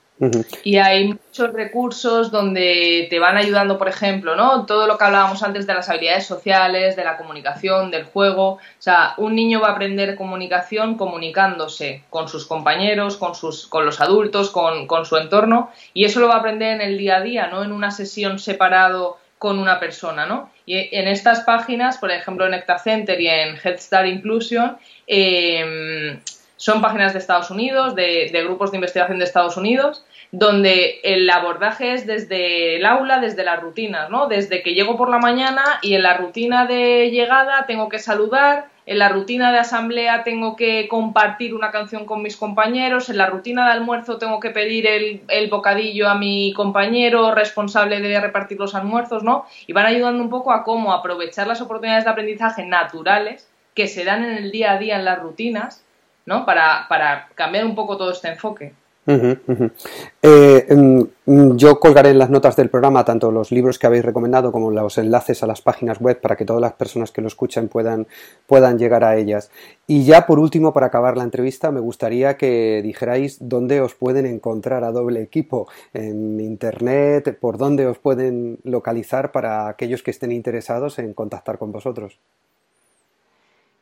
Y 0.62 0.76
hay 0.76 1.08
muchos 1.08 1.52
recursos 1.52 2.30
donde 2.30 3.08
te 3.10 3.18
van 3.18 3.36
ayudando, 3.36 3.76
por 3.76 3.88
ejemplo, 3.88 4.36
¿no? 4.36 4.66
Todo 4.66 4.86
lo 4.86 4.96
que 4.96 5.04
hablábamos 5.04 5.42
antes 5.42 5.66
de 5.66 5.74
las 5.74 5.88
habilidades 5.88 6.26
sociales, 6.26 6.94
de 6.94 7.04
la 7.04 7.16
comunicación, 7.16 7.90
del 7.90 8.04
juego. 8.04 8.52
O 8.52 8.60
sea, 8.78 9.14
un 9.16 9.34
niño 9.34 9.60
va 9.60 9.68
a 9.68 9.72
aprender 9.72 10.14
comunicación 10.14 10.96
comunicándose 10.96 12.04
con 12.08 12.28
sus 12.28 12.46
compañeros, 12.46 13.16
con, 13.16 13.34
sus, 13.34 13.66
con 13.66 13.84
los 13.84 14.00
adultos, 14.00 14.50
con, 14.50 14.86
con 14.86 15.06
su 15.06 15.16
entorno. 15.16 15.70
Y 15.92 16.04
eso 16.04 16.20
lo 16.20 16.28
va 16.28 16.36
a 16.36 16.38
aprender 16.38 16.74
en 16.74 16.80
el 16.82 16.98
día 16.98 17.16
a 17.16 17.22
día, 17.22 17.48
no 17.48 17.64
en 17.64 17.72
una 17.72 17.90
sesión 17.90 18.38
separado 18.38 19.18
con 19.38 19.58
una 19.58 19.80
persona, 19.80 20.24
¿no? 20.24 20.52
Y 20.66 20.76
en 20.96 21.08
estas 21.08 21.40
páginas, 21.40 21.98
por 21.98 22.12
ejemplo 22.12 22.44
en 22.44 22.52
Nectar 22.52 22.78
Center 22.78 23.20
y 23.20 23.26
en 23.26 23.56
Head 23.56 23.78
Start 23.78 24.06
Inclusion, 24.06 24.76
eh, 25.08 26.16
son 26.62 26.80
páginas 26.80 27.12
de 27.12 27.18
Estados 27.18 27.50
Unidos, 27.50 27.96
de, 27.96 28.30
grupos 28.44 28.70
de 28.70 28.76
investigación 28.76 29.18
de 29.18 29.24
Estados 29.24 29.56
Unidos, 29.56 30.04
donde 30.32 30.98
el 31.04 31.28
abordaje 31.28 31.92
es 31.92 32.06
desde 32.06 32.76
el 32.76 32.86
aula, 32.86 33.20
desde 33.20 33.44
las 33.44 33.60
rutinas, 33.60 34.08
¿no? 34.08 34.28
Desde 34.28 34.62
que 34.62 34.72
llego 34.72 34.96
por 34.96 35.10
la 35.10 35.18
mañana 35.18 35.62
y 35.82 35.94
en 35.94 36.02
la 36.02 36.16
rutina 36.16 36.64
de 36.64 37.10
llegada 37.10 37.66
tengo 37.66 37.90
que 37.90 37.98
saludar, 37.98 38.68
en 38.86 38.98
la 38.98 39.10
rutina 39.10 39.52
de 39.52 39.58
asamblea 39.58 40.24
tengo 40.24 40.56
que 40.56 40.88
compartir 40.88 41.54
una 41.54 41.70
canción 41.70 42.06
con 42.06 42.22
mis 42.22 42.38
compañeros, 42.38 43.10
en 43.10 43.18
la 43.18 43.26
rutina 43.26 43.66
de 43.66 43.72
almuerzo 43.72 44.16
tengo 44.16 44.40
que 44.40 44.48
pedir 44.48 44.86
el, 44.86 45.50
bocadillo 45.50 46.08
a 46.08 46.14
mi 46.14 46.54
compañero 46.54 47.34
responsable 47.34 48.00
de 48.00 48.18
repartir 48.18 48.58
los 48.58 48.74
almuerzos, 48.74 49.22
¿no? 49.22 49.44
Y 49.66 49.74
van 49.74 49.84
ayudando 49.84 50.22
un 50.22 50.30
poco 50.30 50.52
a 50.52 50.64
cómo 50.64 50.94
aprovechar 50.94 51.46
las 51.46 51.60
oportunidades 51.60 52.04
de 52.04 52.10
aprendizaje 52.10 52.64
naturales 52.64 53.50
que 53.74 53.86
se 53.86 54.02
dan 54.04 54.24
en 54.24 54.38
el 54.38 54.50
día 54.50 54.72
a 54.72 54.78
día 54.78 54.96
en 54.96 55.04
las 55.04 55.18
rutinas 55.18 55.84
¿no? 56.24 56.46
Para 56.46 57.28
cambiar 57.34 57.64
un 57.64 57.74
poco 57.74 57.96
todo 57.96 58.12
este 58.12 58.28
enfoque. 58.28 58.74
Eh, 59.04 60.66
mm, 61.26 61.56
yo 61.56 61.80
colgaré 61.80 62.10
en 62.10 62.18
las 62.18 62.30
notas 62.30 62.54
del 62.54 62.70
programa 62.70 63.04
tanto 63.04 63.32
los 63.32 63.50
libros 63.50 63.78
que 63.78 63.88
habéis 63.88 64.04
recomendado 64.04 64.52
como 64.52 64.70
los 64.70 64.96
enlaces 64.96 65.42
a 65.42 65.46
las 65.46 65.60
páginas 65.60 66.00
web 66.00 66.20
para 66.20 66.36
que 66.36 66.44
todas 66.44 66.60
las 66.62 66.74
personas 66.74 67.10
que 67.10 67.20
lo 67.20 67.26
escuchan 67.26 67.68
puedan, 67.68 68.06
puedan 68.46 68.78
llegar 68.78 69.02
a 69.02 69.16
ellas. 69.16 69.50
Y 69.88 70.04
ya 70.04 70.26
por 70.26 70.38
último, 70.38 70.72
para 70.72 70.86
acabar 70.86 71.16
la 71.16 71.24
entrevista, 71.24 71.72
me 71.72 71.80
gustaría 71.80 72.36
que 72.36 72.80
dijerais 72.82 73.38
dónde 73.40 73.80
os 73.80 73.94
pueden 73.94 74.26
encontrar 74.26 74.84
a 74.84 74.92
doble 74.92 75.20
equipo 75.22 75.68
en 75.92 76.40
internet, 76.40 77.36
por 77.40 77.58
dónde 77.58 77.86
os 77.86 77.98
pueden 77.98 78.58
localizar 78.62 79.32
para 79.32 79.68
aquellos 79.68 80.02
que 80.02 80.12
estén 80.12 80.30
interesados 80.30 80.98
en 81.00 81.12
contactar 81.12 81.58
con 81.58 81.72
vosotros. 81.72 82.18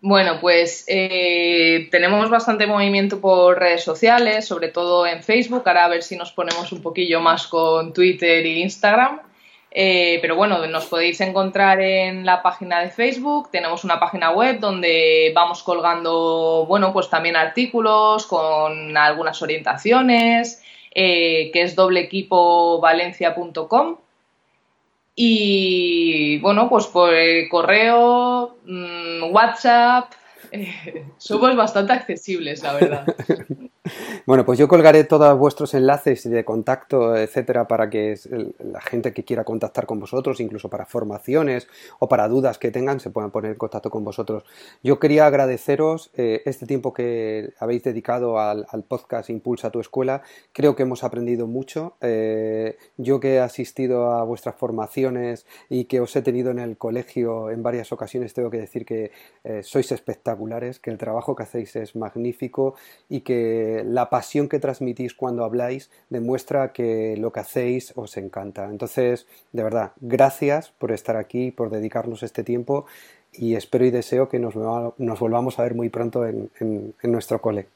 Bueno, 0.02 0.38
pues 0.40 0.84
eh, 0.88 1.88
tenemos 1.90 2.30
bastante 2.30 2.66
movimiento 2.66 3.20
por 3.20 3.58
redes 3.58 3.84
sociales, 3.84 4.46
sobre 4.46 4.68
todo 4.68 5.06
en 5.06 5.22
Facebook. 5.22 5.62
Ahora 5.66 5.84
a 5.84 5.88
ver 5.88 6.02
si 6.02 6.16
nos 6.16 6.32
ponemos 6.32 6.72
un 6.72 6.80
poquillo 6.80 7.20
más 7.20 7.46
con 7.46 7.92
Twitter 7.92 8.46
e 8.46 8.60
Instagram. 8.60 9.20
Eh, 9.70 10.18
pero 10.22 10.36
bueno, 10.36 10.66
nos 10.66 10.86
podéis 10.86 11.20
encontrar 11.20 11.82
en 11.82 12.24
la 12.24 12.42
página 12.42 12.80
de 12.80 12.88
Facebook. 12.88 13.50
Tenemos 13.52 13.84
una 13.84 14.00
página 14.00 14.30
web 14.30 14.58
donde 14.58 15.32
vamos 15.34 15.62
colgando, 15.62 16.64
bueno, 16.66 16.94
pues 16.94 17.10
también 17.10 17.36
artículos 17.36 18.24
con 18.26 18.96
algunas 18.96 19.42
orientaciones, 19.42 20.62
eh, 20.94 21.50
que 21.52 21.60
es 21.62 21.76
dobleequipovalencia.com. 21.76 23.96
Y 25.22 26.38
bueno, 26.38 26.70
pues 26.70 26.86
por 26.86 27.12
correo, 27.50 28.56
mm, 28.64 29.30
WhatsApp, 29.30 30.12
somos 31.18 31.54
bastante 31.54 31.92
accesibles, 31.92 32.62
la 32.62 32.72
verdad. 32.72 33.16
Bueno, 34.26 34.44
pues 34.44 34.58
yo 34.58 34.68
colgaré 34.68 35.04
todos 35.04 35.38
vuestros 35.38 35.74
enlaces 35.74 36.28
de 36.28 36.44
contacto, 36.44 37.16
etcétera, 37.16 37.66
para 37.66 37.90
que 37.90 38.18
la 38.58 38.80
gente 38.80 39.12
que 39.12 39.24
quiera 39.24 39.44
contactar 39.44 39.86
con 39.86 40.00
vosotros, 40.00 40.40
incluso 40.40 40.68
para 40.68 40.86
formaciones 40.86 41.68
o 41.98 42.08
para 42.08 42.28
dudas 42.28 42.58
que 42.58 42.70
tengan, 42.70 43.00
se 43.00 43.10
puedan 43.10 43.30
poner 43.30 43.52
en 43.52 43.58
contacto 43.58 43.90
con 43.90 44.04
vosotros. 44.04 44.44
Yo 44.82 44.98
quería 44.98 45.26
agradeceros 45.26 46.10
eh, 46.14 46.42
este 46.44 46.66
tiempo 46.66 46.92
que 46.92 47.52
habéis 47.58 47.82
dedicado 47.82 48.38
al, 48.38 48.66
podcast 48.88 49.30
Impulsa 49.30 49.70
tu 49.70 49.80
escuela. 49.80 50.22
Creo 50.52 50.74
que 50.74 50.82
hemos 50.82 51.04
aprendido 51.04 51.46
mucho. 51.46 51.94
Eh, 52.00 52.76
yo 52.96 53.20
que 53.20 53.34
he 53.34 53.40
asistido 53.40 54.12
a 54.12 54.24
vuestras 54.24 54.54
formaciones 54.56 55.46
y 55.68 55.84
que 55.84 56.00
os 56.00 56.14
he 56.16 56.22
tenido 56.22 56.50
en 56.50 56.58
el 56.58 56.76
colegio 56.76 57.50
en 57.50 57.62
varias 57.62 57.92
ocasiones, 57.92 58.34
tengo 58.34 58.50
que 58.50 58.58
decir 58.58 58.84
que 58.84 59.12
eh, 59.44 59.62
sois 59.62 59.92
espectaculares, 59.92 60.80
que 60.80 60.90
el 60.90 60.98
trabajo 60.98 61.34
que 61.34 61.42
hacéis 61.42 61.76
es 61.76 61.96
magnífico 61.96 62.74
y 63.08 63.20
que 63.20 63.79
la 63.84 64.10
pasión 64.10 64.48
que 64.48 64.58
transmitís 64.58 65.14
cuando 65.14 65.44
habláis 65.44 65.90
demuestra 66.08 66.72
que 66.72 67.16
lo 67.18 67.32
que 67.32 67.40
hacéis 67.40 67.92
os 67.96 68.16
encanta. 68.16 68.64
Entonces, 68.66 69.26
de 69.52 69.62
verdad, 69.62 69.92
gracias 70.00 70.72
por 70.78 70.92
estar 70.92 71.16
aquí, 71.16 71.50
por 71.50 71.70
dedicarnos 71.70 72.22
este 72.22 72.44
tiempo 72.44 72.86
y 73.32 73.54
espero 73.54 73.84
y 73.84 73.90
deseo 73.90 74.28
que 74.28 74.38
nos, 74.38 74.54
volvamos 74.54 75.58
a 75.58 75.62
ver 75.62 75.74
muy 75.74 75.88
pronto 75.88 76.26
en, 76.26 76.94
nuestro 77.02 77.40
cole. 77.40 77.66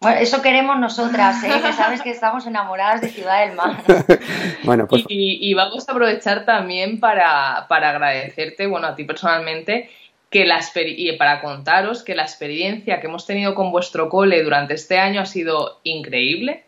Bueno, 0.00 0.18
eso 0.18 0.42
queremos 0.42 0.78
nosotras, 0.78 1.42
¿eh? 1.42 1.60
que 1.62 1.72
sabes 1.72 2.02
que 2.02 2.10
estamos 2.10 2.46
enamoradas 2.46 3.00
de 3.00 3.08
Ciudad 3.08 3.46
del 3.46 3.56
Mar. 3.56 3.82
bueno, 4.64 4.86
pues... 4.86 5.04
y, 5.08 5.54
vamos 5.54 5.88
a 5.88 5.92
aprovechar 5.92 6.44
también 6.44 7.00
para, 7.00 7.66
para 7.68 7.90
agradecerte, 7.90 8.66
bueno, 8.66 8.88
a 8.88 8.94
ti 8.94 9.04
personalmente, 9.04 9.88
que 10.30 10.44
la 10.44 10.60
y 10.74 11.12
para 11.12 11.40
contaros 11.40 12.02
que 12.02 12.14
la 12.14 12.22
experiencia 12.22 13.00
que 13.00 13.06
hemos 13.06 13.26
tenido 13.26 13.54
con 13.54 13.70
vuestro 13.70 14.08
cole 14.08 14.42
durante 14.42 14.74
este 14.74 14.98
año 14.98 15.20
ha 15.20 15.26
sido 15.26 15.80
increíble. 15.84 16.64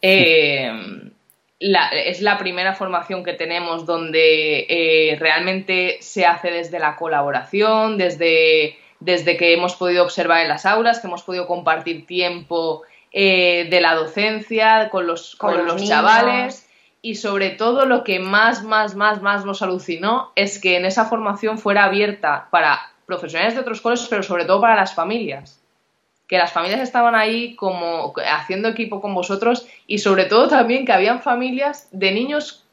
Eh, 0.00 0.70
es 1.58 2.20
la 2.20 2.38
primera 2.38 2.74
formación 2.74 3.24
que 3.24 3.32
tenemos 3.32 3.86
donde 3.86 4.66
eh, 4.68 5.16
realmente 5.18 5.98
se 6.00 6.26
hace 6.26 6.50
desde 6.50 6.78
la 6.78 6.96
colaboración, 6.96 7.96
desde, 7.96 8.76
desde 9.00 9.36
que 9.36 9.54
hemos 9.54 9.74
podido 9.74 10.04
observar 10.04 10.42
en 10.42 10.48
las 10.48 10.66
aulas, 10.66 11.00
que 11.00 11.06
hemos 11.06 11.22
podido 11.22 11.46
compartir 11.46 12.06
tiempo 12.06 12.82
eh, 13.12 13.66
de 13.70 13.80
la 13.80 13.94
docencia 13.94 14.90
con 14.90 15.06
los, 15.06 15.36
con, 15.36 15.64
los 15.64 15.88
chavales 15.88 16.63
y 17.04 17.16
sobre 17.16 17.50
todo 17.50 17.84
lo 17.84 18.02
que 18.02 18.18
más, 18.18 18.64
más, 18.64 18.94
más, 18.94 19.20
más 19.20 19.44
nos 19.44 19.60
alucinó 19.60 20.32
es 20.36 20.58
que 20.58 20.78
en 20.78 20.86
esa 20.86 21.04
formación 21.04 21.58
fuera 21.58 21.84
abierta 21.84 22.48
para 22.50 22.80
profesionales 23.04 23.52
de 23.52 23.60
otros 23.60 23.82
colegios, 23.82 24.08
pero 24.08 24.22
sobre 24.22 24.46
todo 24.46 24.62
para 24.62 24.74
las 24.74 24.94
familias. 24.94 25.60
Que 26.26 26.38
las 26.38 26.50
familias 26.50 26.80
estaban 26.80 27.14
ahí 27.14 27.56
como 27.56 28.14
haciendo 28.26 28.68
equipo 28.68 29.02
con 29.02 29.14
vosotros 29.14 29.66
y 29.86 29.98
sobre 29.98 30.24
todo 30.24 30.48
también 30.48 30.86
que 30.86 30.94
habían 30.94 31.20
familias 31.20 31.90
de 31.92 32.10
niños 32.12 32.64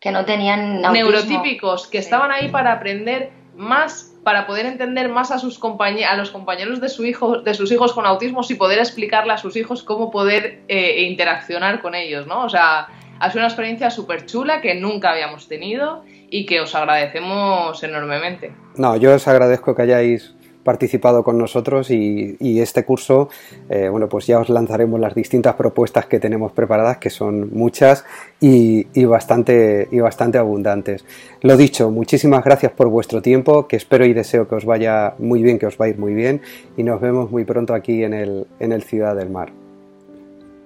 que 0.00 0.10
no 0.10 0.24
tenían 0.24 0.82
neurotípicos, 0.82 1.86
que 1.86 1.98
estaban 1.98 2.32
ahí 2.32 2.48
para 2.48 2.72
aprender 2.72 3.30
más, 3.54 4.12
para 4.24 4.48
poder 4.48 4.66
entender 4.66 5.10
más 5.10 5.30
a 5.30 5.38
sus 5.38 5.60
a 5.62 6.16
los 6.16 6.30
compañeros 6.32 6.80
de, 6.80 6.88
su 6.88 7.04
hijo, 7.04 7.38
de 7.38 7.54
sus 7.54 7.70
hijos 7.70 7.92
con 7.92 8.04
autismo 8.04 8.40
y 8.48 8.54
poder 8.54 8.80
explicarle 8.80 9.32
a 9.32 9.38
sus 9.38 9.54
hijos 9.54 9.84
cómo 9.84 10.10
poder 10.10 10.62
eh, 10.66 11.02
interaccionar 11.02 11.80
con 11.80 11.94
ellos, 11.94 12.26
¿no? 12.26 12.42
O 12.42 12.48
sea, 12.48 12.88
ha 13.20 13.30
sido 13.30 13.40
una 13.40 13.48
experiencia 13.48 13.90
súper 13.90 14.26
chula 14.26 14.60
que 14.60 14.74
nunca 14.74 15.12
habíamos 15.12 15.46
tenido 15.46 16.02
y 16.30 16.46
que 16.46 16.60
os 16.60 16.74
agradecemos 16.74 17.82
enormemente. 17.82 18.52
No, 18.76 18.96
yo 18.96 19.14
os 19.14 19.28
agradezco 19.28 19.74
que 19.74 19.82
hayáis 19.82 20.34
participado 20.64 21.22
con 21.24 21.38
nosotros 21.38 21.90
y, 21.90 22.60
este 22.60 22.84
curso, 22.84 23.28
eh, 23.68 23.88
bueno, 23.88 24.08
pues 24.08 24.26
ya 24.26 24.38
os 24.38 24.48
lanzaremos 24.48 25.00
las 25.00 25.14
distintas 25.14 25.54
propuestas 25.54 26.06
que 26.06 26.20
tenemos 26.20 26.52
preparadas, 26.52 26.98
que 26.98 27.10
son 27.10 27.50
muchas 27.52 28.04
y, 28.40 28.84
bastante, 29.04 29.88
y 29.90 30.00
bastante 30.00 30.38
abundantes. 30.38 31.04
Lo 31.40 31.56
dicho, 31.56 31.90
muchísimas 31.90 32.44
gracias 32.44 32.72
por 32.72 32.88
vuestro 32.88 33.22
tiempo, 33.22 33.66
que 33.66 33.76
espero 33.76 34.04
y 34.04 34.12
deseo 34.12 34.48
que 34.48 34.54
os 34.54 34.64
vaya 34.64 35.14
muy 35.18 35.42
bien, 35.42 35.58
que 35.58 35.66
os 35.66 35.78
va 35.80 35.86
a 35.86 35.88
ir 35.88 35.98
muy 35.98 36.14
bien 36.14 36.42
y 36.76 36.82
nos 36.82 37.00
vemos 37.00 37.30
muy 37.30 37.44
pronto 37.44 37.74
aquí 37.74 38.04
en 38.04 38.14
el, 38.14 38.46
en 38.60 38.72
el 38.72 38.82
Ciudad 38.82 39.16
del 39.16 39.30
Mar. 39.30 39.50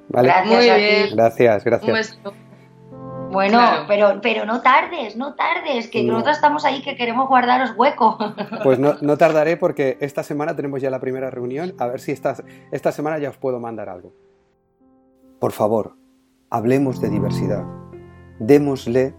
¿Vale? 0.09 0.29
Gracias, 0.29 1.15
Gracias, 1.15 1.65
gracias. 1.65 2.19
Bueno, 3.35 3.59
pero, 3.89 4.21
pero 4.23 4.47
no 4.47 4.63
tardes, 4.63 5.17
no 5.17 5.35
tardes, 5.35 5.89
que 5.89 6.05
nosotros 6.05 6.37
estamos 6.37 6.65
ahí 6.65 6.83
que 6.83 6.97
queremos 6.97 7.29
guardaros 7.29 7.73
hueco. 7.77 8.17
Pues 8.63 8.79
no, 8.79 8.95
no, 9.03 9.19
tardaré 9.19 9.57
porque 9.57 9.99
esta 10.01 10.23
semana 10.23 10.57
tenemos 10.57 10.81
ya 10.81 10.89
la 10.89 11.01
primera 11.01 11.29
reunión, 11.29 11.75
a 11.79 11.87
ver 11.87 12.01
si 12.01 12.13
esta, 12.13 12.37
esta 12.73 12.93
semana 12.93 13.19
ya 13.19 13.29
os 13.29 13.37
puedo 13.37 13.61
mandar 13.61 13.89
algo. 13.89 14.15
Por 15.39 15.53
favor, 15.53 15.97
hablemos 16.49 17.01
de 17.01 17.11
diversidad, 17.11 17.65
démosle 18.39 19.15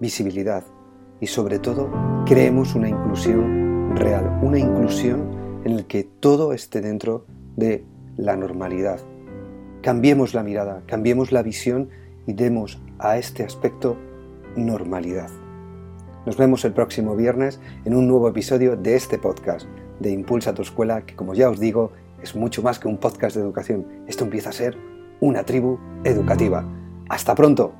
visibilidad 0.00 0.64
y 1.20 1.26
sobre 1.26 1.58
todo 1.58 1.90
creemos 2.24 2.74
una 2.74 2.88
inclusión 2.88 3.96
real, 3.96 4.38
una 4.42 4.58
inclusión 4.58 5.60
en 5.64 5.76
la 5.76 5.82
que 5.84 6.04
todo 6.04 6.52
esté 6.52 6.80
dentro 6.80 7.26
de 7.56 7.84
la 8.16 8.36
normalidad. 8.36 9.00
Cambiemos 9.82 10.34
la 10.34 10.42
mirada, 10.42 10.82
cambiemos 10.86 11.30
la 11.30 11.42
visión 11.42 11.90
y 12.26 12.32
demos 12.32 12.80
a 12.98 13.18
este 13.18 13.42
aspecto 13.42 13.96
normalidad. 14.56 15.30
Nos 16.24 16.36
vemos 16.36 16.64
el 16.64 16.72
próximo 16.72 17.14
viernes 17.14 17.60
en 17.84 17.94
un 17.94 18.08
nuevo 18.08 18.28
episodio 18.28 18.76
de 18.76 18.96
este 18.96 19.18
podcast 19.18 19.66
de 20.00 20.10
Impulsa 20.10 20.54
tu 20.54 20.62
escuela, 20.62 21.06
que 21.06 21.14
como 21.14 21.34
ya 21.34 21.48
os 21.48 21.60
digo, 21.60 21.92
es 22.22 22.34
mucho 22.34 22.62
más 22.62 22.78
que 22.78 22.88
un 22.88 22.98
podcast 22.98 23.36
de 23.36 23.42
educación. 23.42 23.86
Esto 24.06 24.24
empieza 24.24 24.50
a 24.50 24.52
ser 24.52 24.76
una 25.20 25.44
tribu 25.44 25.78
educativa. 26.04 26.64
Hasta 27.08 27.34
pronto. 27.34 27.72